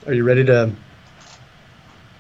Are 0.06 0.14
you 0.14 0.24
ready 0.24 0.44
to 0.46 0.72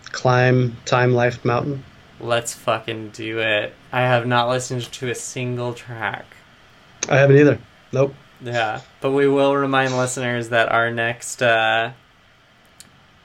climb 0.05 0.77
Time 0.85 1.13
Life 1.13 1.43
Mountain? 1.43 1.83
Let's 2.19 2.53
fucking 2.53 3.09
do 3.09 3.39
it. 3.39 3.73
I 3.91 4.01
have 4.01 4.25
not 4.25 4.49
listened 4.49 4.83
to 4.93 5.09
a 5.09 5.15
single 5.15 5.73
track. 5.73 6.25
I 7.09 7.17
haven't 7.17 7.37
either. 7.37 7.59
Nope. 7.91 8.13
Yeah, 8.41 8.81
but 9.01 9.11
we 9.11 9.27
will 9.27 9.55
remind 9.55 9.97
listeners 9.97 10.49
that 10.49 10.71
our 10.71 10.91
next 10.91 11.41
uh, 11.41 11.91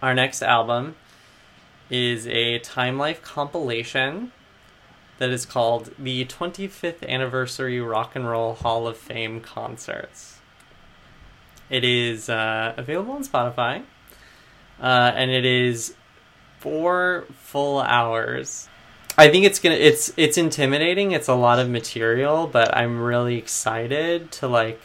our 0.03 0.15
next 0.15 0.43
album 0.43 0.97
is 1.91 2.27
a 2.27 2.59
Time 2.61 2.99
Life 2.99 3.23
compilation 3.23 4.33
that 5.19 5.31
is 5.31 5.45
called 5.47 5.91
the 5.99 6.25
25th 6.25 7.07
Anniversary 7.07 7.81
Rock 7.81 8.17
and 8.17 8.29
Roll 8.29 8.55
Hall 8.55 8.87
of 8.87 8.97
Fame 8.97 9.41
Concerts. 9.41 10.41
It 11.69 11.85
is 11.85 12.29
uh, 12.29 12.75
available 12.77 13.15
on 13.15 13.25
Spotify, 13.25 13.85
uh, 14.81 15.13
and 15.15 15.31
it 15.31 15.45
is 15.45 15.95
four 16.59 17.27
full 17.35 17.81
hours. 17.81 18.69
I 19.17 19.29
think 19.29 19.45
it's 19.45 19.59
gonna 19.59 19.75
it's 19.75 20.13
it's 20.17 20.39
intimidating. 20.39 21.13
It's 21.13 21.29
a 21.29 21.35
lot 21.35 21.59
of 21.59 21.69
material, 21.69 22.47
but 22.47 22.75
I'm 22.77 23.01
really 23.01 23.37
excited 23.37 24.33
to 24.33 24.49
like 24.49 24.81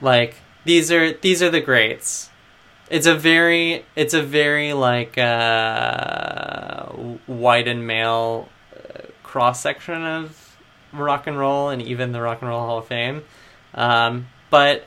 like 0.00 0.36
these 0.64 0.92
are 0.92 1.12
these 1.12 1.42
are 1.42 1.50
the 1.50 1.60
greats. 1.60 2.30
It's 2.90 3.06
a 3.06 3.14
very 3.14 3.84
it's 3.96 4.14
a 4.14 4.22
very 4.22 4.72
like 4.72 5.16
uh, 5.18 6.86
white 7.26 7.68
and 7.68 7.86
male 7.86 8.48
uh, 8.76 9.02
cross 9.22 9.60
section 9.62 10.04
of 10.04 10.56
rock 10.92 11.26
and 11.26 11.38
roll 11.38 11.70
and 11.70 11.82
even 11.82 12.12
the 12.12 12.20
Rock 12.20 12.40
and 12.42 12.50
Roll 12.50 12.60
Hall 12.60 12.78
of 12.78 12.86
Fame. 12.86 13.24
Um, 13.74 14.28
but 14.50 14.86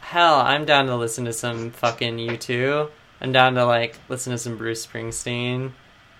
hell, 0.00 0.36
I'm 0.40 0.64
down 0.64 0.86
to 0.86 0.96
listen 0.96 1.24
to 1.24 1.32
some 1.32 1.70
fucking 1.70 2.16
U2. 2.16 2.90
I'm 3.20 3.32
down 3.32 3.54
to 3.54 3.64
like 3.64 3.98
listen 4.08 4.32
to 4.32 4.38
some 4.38 4.56
Bruce 4.56 4.86
Springsteen, 4.86 5.72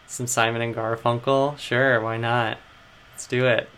some 0.06 0.26
Simon 0.26 0.62
and 0.62 0.74
Garfunkel. 0.74 1.58
Sure, 1.58 2.00
why 2.00 2.16
not? 2.16 2.58
Let's 3.12 3.26
do 3.26 3.46
it. 3.46 3.68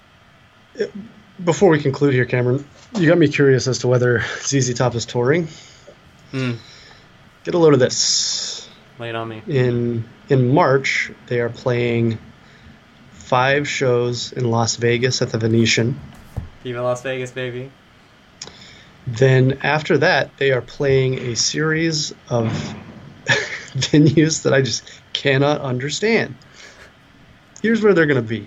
Before 1.43 1.70
we 1.70 1.81
conclude 1.81 2.14
here, 2.14 2.24
Cameron, 2.24 2.66
you 2.97 3.09
got 3.09 3.18
me 3.18 3.29
curious 3.29 3.66
as 3.66 3.79
to 3.81 3.89
whether 3.89 4.20
ZZ 4.41 4.74
Top 4.74 4.95
is 4.95 5.07
touring. 5.07 5.49
Hmm. 6.31 6.55
Get 7.45 7.55
a 7.55 7.59
load 7.59 7.74
of 7.74 7.81
this. 7.81 8.68
Lay 8.99 9.11
it 9.11 9.14
on 9.14 9.29
me. 9.29 9.43
In 9.47 10.09
in 10.29 10.53
March, 10.53 11.11
they 11.26 11.41
are 11.41 11.49
playing 11.49 12.18
five 13.12 13.68
shows 13.68 14.33
in 14.33 14.51
Las 14.51 14.76
Vegas 14.76 15.22
at 15.22 15.31
the 15.31 15.39
Venetian. 15.39 15.99
Viva 16.64 16.83
Las 16.83 17.03
Vegas, 17.03 17.31
baby. 17.31 17.70
Then 19.07 19.61
after 19.62 19.99
that, 19.99 20.37
they 20.39 20.51
are 20.53 20.61
playing 20.61 21.18
a 21.18 21.37
series 21.37 22.12
of 22.29 22.74
venues 23.91 24.43
that 24.43 24.53
I 24.53 24.62
just 24.62 24.83
cannot 25.12 25.61
understand. 25.61 26.35
Here's 27.62 27.83
where 27.83 27.95
they're 27.95 28.07
going 28.07 28.22
to 28.22 28.29
be. 28.29 28.47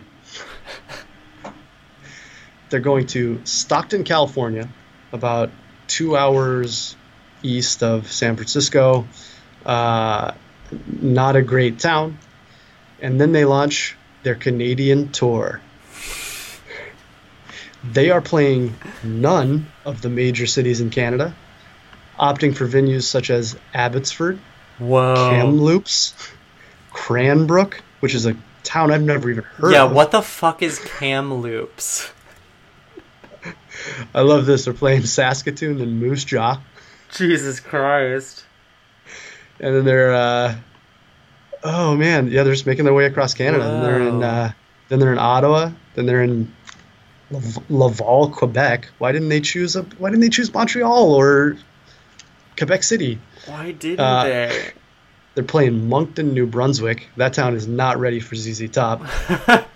They're 2.70 2.80
going 2.80 3.08
to 3.08 3.42
Stockton, 3.44 4.06
California, 4.06 4.70
about 5.12 5.52
two 5.88 6.16
hours 6.16 6.96
east 7.44 7.84
of 7.84 8.10
San 8.10 8.38
Francisco. 8.38 9.08
Uh, 9.66 10.32
not 10.88 11.36
a 11.36 11.42
great 11.42 11.80
town. 11.80 12.18
And 13.02 13.20
then 13.20 13.34
they 13.34 13.44
launch 13.44 13.98
their 14.24 14.36
Canadian 14.36 15.12
tour. 15.12 15.60
They 17.84 18.12
are 18.12 18.22
playing 18.22 18.76
none 19.04 19.68
of 19.86 20.02
the 20.02 20.10
major 20.10 20.46
cities 20.46 20.82
in 20.82 20.92
Canada, 20.92 21.36
opting 22.20 22.56
for 22.56 22.68
venues 22.68 23.04
such 23.04 23.32
as 23.32 23.58
Abbotsford, 23.74 24.40
Whoa. 24.82 25.30
Kamloops, 25.30 26.16
Cranbrook, 26.90 27.82
which 28.00 28.16
is 28.16 28.26
a 28.26 28.36
town 28.64 28.92
I've 28.92 29.04
never 29.04 29.30
even 29.30 29.44
heard 29.44 29.74
yeah, 29.74 29.84
of. 29.84 29.92
what 29.94 30.12
the 30.12 30.24
fuck 30.24 30.64
is 30.64 30.80
Kamloops? 30.80 32.12
I 34.16 34.22
love 34.22 34.48
this. 34.48 34.66
They're 34.66 34.74
playing 34.74 35.04
Saskatoon 35.04 35.82
and 35.82 36.00
Moose 36.00 36.24
Jaw. 36.24 36.60
Jesus 37.14 37.60
Christ. 37.60 38.44
And 39.60 39.76
then 39.76 39.86
they're, 39.86 40.14
uh, 40.16 40.56
oh 41.64 41.96
man, 41.96 42.30
yeah, 42.30 42.42
they're 42.42 42.54
just 42.54 42.66
making 42.66 42.86
their 42.86 42.94
way 42.94 43.06
across 43.06 43.36
Canada. 43.36 43.64
And 43.64 43.84
they're 43.84 44.02
in, 44.02 44.24
uh, 44.24 44.52
then 44.90 45.00
they're 45.00 45.12
in 45.12 45.20
Ottawa. 45.20 45.72
Then 45.94 46.08
they're 46.08 46.24
in 46.24 46.52
Laval, 47.70 48.32
Quebec. 48.32 48.90
Why 48.98 49.12
didn't 49.12 49.30
they 49.30 49.42
choose 49.42 49.76
a? 49.76 49.84
Why 49.84 50.10
didn't 50.10 50.22
they 50.22 50.30
choose 50.30 50.52
Montreal 50.52 51.14
or 51.14 51.58
Quebec 52.58 52.82
City? 52.82 53.20
Why 53.48 53.72
didn't 53.72 54.00
Uh, 54.00 54.24
they? 54.24 54.72
They're 55.34 55.44
playing 55.44 55.88
Moncton, 55.88 56.34
New 56.34 56.46
Brunswick. 56.46 57.08
That 57.18 57.34
town 57.34 57.56
is 57.56 57.68
not 57.68 58.00
ready 58.00 58.20
for 58.20 58.36
ZZ 58.36 58.70
Top. 58.70 59.02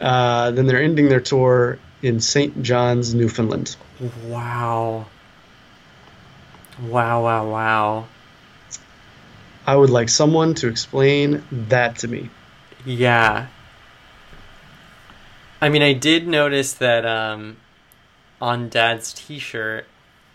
Uh, 0.00 0.50
then 0.52 0.64
they're 0.66 0.82
ending 0.82 1.10
their 1.10 1.20
tour 1.20 1.78
in 2.00 2.20
St. 2.20 2.62
John's, 2.62 3.14
Newfoundland. 3.14 3.76
wow. 4.24 5.04
Wow, 6.80 7.22
wow, 7.22 7.46
wow. 7.50 8.06
I 9.66 9.76
would 9.76 9.90
like 9.90 10.08
someone 10.08 10.54
to 10.54 10.68
explain 10.68 11.44
that 11.68 11.98
to 11.98 12.08
me. 12.08 12.30
Yeah. 12.86 13.48
I 15.60 15.68
mean, 15.68 15.82
I 15.82 15.92
did 15.92 16.26
notice 16.26 16.72
that 16.72 17.04
um, 17.04 17.58
on 18.40 18.70
Dad's 18.70 19.12
T-shirt, 19.12 19.86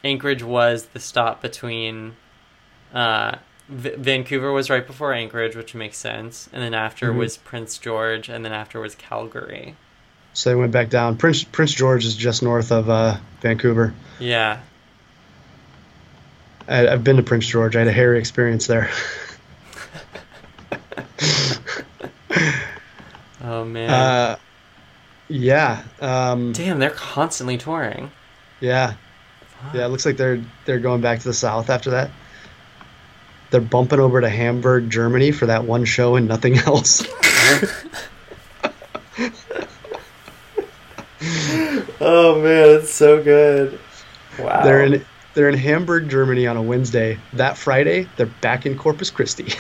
Anchorage 0.06 0.44
was 0.44 0.86
the 0.94 1.00
stop 1.00 1.42
between. 1.42 2.16
Uh, 2.94 3.36
V- 3.68 3.96
Vancouver 3.98 4.52
was 4.52 4.70
right 4.70 4.86
before 4.86 5.12
Anchorage, 5.12 5.56
which 5.56 5.74
makes 5.74 5.98
sense, 5.98 6.48
and 6.54 6.62
then 6.62 6.76
after 6.76 7.12
Mhm. 7.12 7.18
was 7.18 7.38
Prince 7.38 7.80
George, 7.80 8.30
and 8.30 8.46
then 8.46 8.54
after 8.54 8.80
was 8.80 8.94
Calgary. 8.94 9.76
So 10.34 10.50
they 10.52 10.56
went 10.56 10.72
back 10.72 10.90
down. 10.90 11.18
Prince 11.18 11.44
Prince 11.44 11.72
George 11.74 12.06
is 12.06 12.16
just 12.16 12.44
north 12.44 12.72
of 12.72 12.90
uh, 12.90 13.18
Vancouver. 13.42 13.94
Yeah. 14.20 14.60
I, 16.68 16.88
I've 16.88 17.04
been 17.04 17.18
to 17.18 17.24
Prince 17.24 17.48
George. 17.48 17.76
I 17.76 17.80
had 17.80 17.88
a 17.88 17.92
hairy 17.92 18.20
experience 18.20 18.68
there. 18.68 18.90
Oh 23.44 23.64
man. 23.64 23.90
Uh, 23.90 24.36
yeah, 25.28 25.84
um, 26.02 26.52
Damn, 26.54 26.80
they're 26.80 26.90
constantly 26.90 27.58
touring. 27.58 28.12
yeah, 28.60 28.96
yeah. 29.74 29.86
It 29.86 29.90
looks 29.90 30.06
like 30.06 30.18
they're 30.18 30.44
they're 30.66 30.80
going 30.80 31.02
back 31.02 31.20
to 31.20 31.28
the 31.28 31.34
south 31.34 31.70
after 31.70 31.92
that. 31.92 32.12
They're 33.52 33.62
bumping 33.62 34.00
over 34.00 34.22
to 34.22 34.30
Hamburg, 34.30 34.90
Germany 34.90 35.32
for 35.32 35.46
that 35.46 35.66
one 35.66 35.86
show 35.86 36.16
and 36.16 36.28
nothing 36.28 36.58
else. 36.66 37.06
Oh 42.02 42.42
man, 42.42 42.80
it's 42.80 42.94
so 42.94 43.24
good. 43.24 43.80
Wow. 44.38 44.64
They're 44.64 44.84
in 44.84 45.06
they're 45.34 45.50
in 45.50 45.58
Hamburg, 45.58 46.10
Germany 46.10 46.48
on 46.48 46.58
a 46.58 46.62
Wednesday. 46.62 47.20
That 47.34 47.58
Friday, 47.58 48.08
they're 48.16 48.26
back 48.26 48.66
in 48.66 48.78
Corpus 48.78 49.10
Christi. 49.10 49.46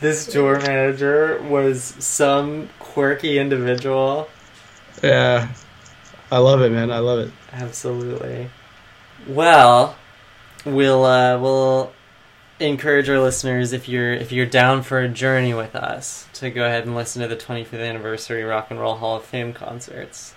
This 0.00 0.26
tour 0.26 0.60
manager 0.60 1.42
was 1.42 1.82
some 1.98 2.68
quirky 2.78 3.38
individual. 3.38 4.28
yeah, 5.02 5.48
I 6.30 6.38
love 6.38 6.60
it, 6.62 6.70
man. 6.70 6.90
I 6.90 6.98
love 6.98 7.18
it. 7.18 7.32
Absolutely. 7.52 8.50
Well, 9.26 9.96
we'll 10.64 11.04
uh, 11.04 11.38
we'll 11.38 11.92
encourage 12.60 13.08
our 13.08 13.20
listeners 13.20 13.72
if 13.72 13.88
you're 13.88 14.12
if 14.12 14.32
you're 14.32 14.46
down 14.46 14.82
for 14.82 15.00
a 15.00 15.08
journey 15.08 15.54
with 15.54 15.74
us 15.74 16.26
to 16.34 16.50
go 16.50 16.64
ahead 16.64 16.84
and 16.84 16.94
listen 16.94 17.22
to 17.22 17.28
the 17.28 17.36
25th 17.36 17.80
anniversary 17.80 18.42
Rock 18.44 18.70
and 18.70 18.80
Roll 18.80 18.96
Hall 18.96 19.16
of 19.16 19.24
Fame 19.24 19.52
concerts. 19.52 20.34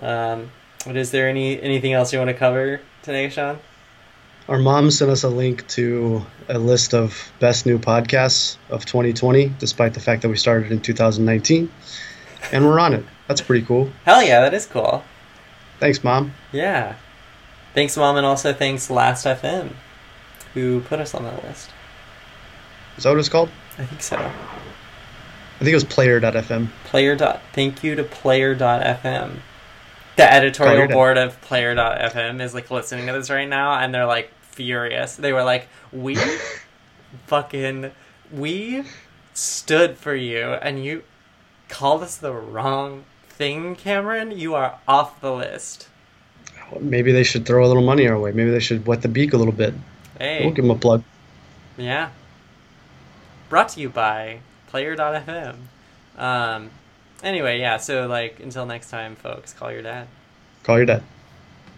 Um, 0.00 0.50
but 0.86 0.96
is 0.96 1.10
there 1.10 1.28
any 1.28 1.60
anything 1.60 1.92
else 1.92 2.12
you 2.12 2.18
want 2.18 2.30
to 2.30 2.34
cover 2.34 2.80
today, 3.02 3.28
Sean? 3.28 3.58
Our 4.48 4.58
mom 4.58 4.90
sent 4.92 5.10
us 5.10 5.24
a 5.24 5.28
link 5.28 5.66
to 5.68 6.24
a 6.48 6.58
list 6.58 6.94
of 6.94 7.32
best 7.40 7.66
new 7.66 7.78
podcasts 7.78 8.56
of 8.70 8.86
2020, 8.86 9.52
despite 9.58 9.94
the 9.94 10.00
fact 10.00 10.22
that 10.22 10.28
we 10.28 10.36
started 10.36 10.70
in 10.70 10.80
2019, 10.80 11.70
and 12.52 12.64
we're 12.64 12.78
on 12.78 12.94
it. 12.94 13.04
That's 13.26 13.40
pretty 13.40 13.66
cool. 13.66 13.90
Hell 14.04 14.22
yeah, 14.22 14.40
that 14.40 14.54
is 14.54 14.66
cool. 14.66 15.02
Thanks, 15.80 16.04
mom. 16.04 16.32
Yeah. 16.52 16.94
Thanks, 17.74 17.94
Mom, 17.96 18.16
and 18.16 18.24
also 18.24 18.54
thanks 18.54 18.88
Last 18.88 19.26
FM, 19.26 19.72
who 20.54 20.80
put 20.80 20.98
us 20.98 21.14
on 21.14 21.24
that 21.24 21.44
list. 21.44 21.68
Is 22.96 23.04
that 23.04 23.10
what 23.10 23.18
it's 23.18 23.28
called? 23.28 23.50
I 23.76 23.84
think 23.84 24.00
so. 24.00 24.16
I 24.16 25.58
think 25.58 25.72
it 25.72 25.74
was 25.74 25.84
Player.fm. 25.84 26.68
Player 26.84 27.16
dot. 27.16 27.42
Thank 27.52 27.84
you 27.84 27.94
to 27.94 28.02
Player.fm. 28.02 29.40
The 30.16 30.32
editorial 30.32 30.86
Player 30.86 30.88
board 30.88 31.18
of 31.18 31.38
Player.fm 31.42 32.40
is 32.40 32.54
like 32.54 32.70
listening 32.70 33.06
to 33.08 33.12
this 33.12 33.28
right 33.28 33.48
now, 33.48 33.74
and 33.78 33.94
they're 33.94 34.06
like 34.06 34.32
furious. 34.56 35.16
They 35.16 35.32
were 35.32 35.44
like, 35.44 35.68
"We 35.92 36.16
fucking 37.26 37.92
we 38.32 38.84
stood 39.34 39.96
for 39.98 40.14
you, 40.14 40.54
and 40.54 40.84
you 40.84 41.04
called 41.68 42.02
us 42.02 42.16
the 42.16 42.32
wrong 42.32 43.04
thing, 43.28 43.76
Cameron. 43.76 44.32
You 44.32 44.54
are 44.54 44.78
off 44.88 45.20
the 45.20 45.32
list." 45.32 45.88
Maybe 46.80 47.12
they 47.12 47.22
should 47.22 47.46
throw 47.46 47.64
a 47.64 47.68
little 47.68 47.84
money 47.84 48.08
our 48.08 48.18
way. 48.18 48.32
Maybe 48.32 48.50
they 48.50 48.58
should 48.58 48.86
wet 48.86 49.02
the 49.02 49.08
beak 49.08 49.32
a 49.32 49.36
little 49.36 49.52
bit. 49.52 49.72
Hey. 50.18 50.40
We'll 50.42 50.54
give 50.54 50.64
them 50.64 50.72
a 50.72 50.78
plug. 50.78 51.04
Yeah. 51.76 52.10
Brought 53.48 53.68
to 53.70 53.80
you 53.80 53.88
by 53.88 54.40
Player.fm. 54.66 55.56
Um, 56.16 56.70
anyway, 57.22 57.60
yeah, 57.60 57.76
so 57.76 58.08
like 58.08 58.40
until 58.40 58.66
next 58.66 58.90
time, 58.90 59.14
folks, 59.14 59.52
call 59.52 59.70
your 59.70 59.82
dad. 59.82 60.08
Call 60.64 60.78
your 60.78 60.86
dad. 60.86 61.04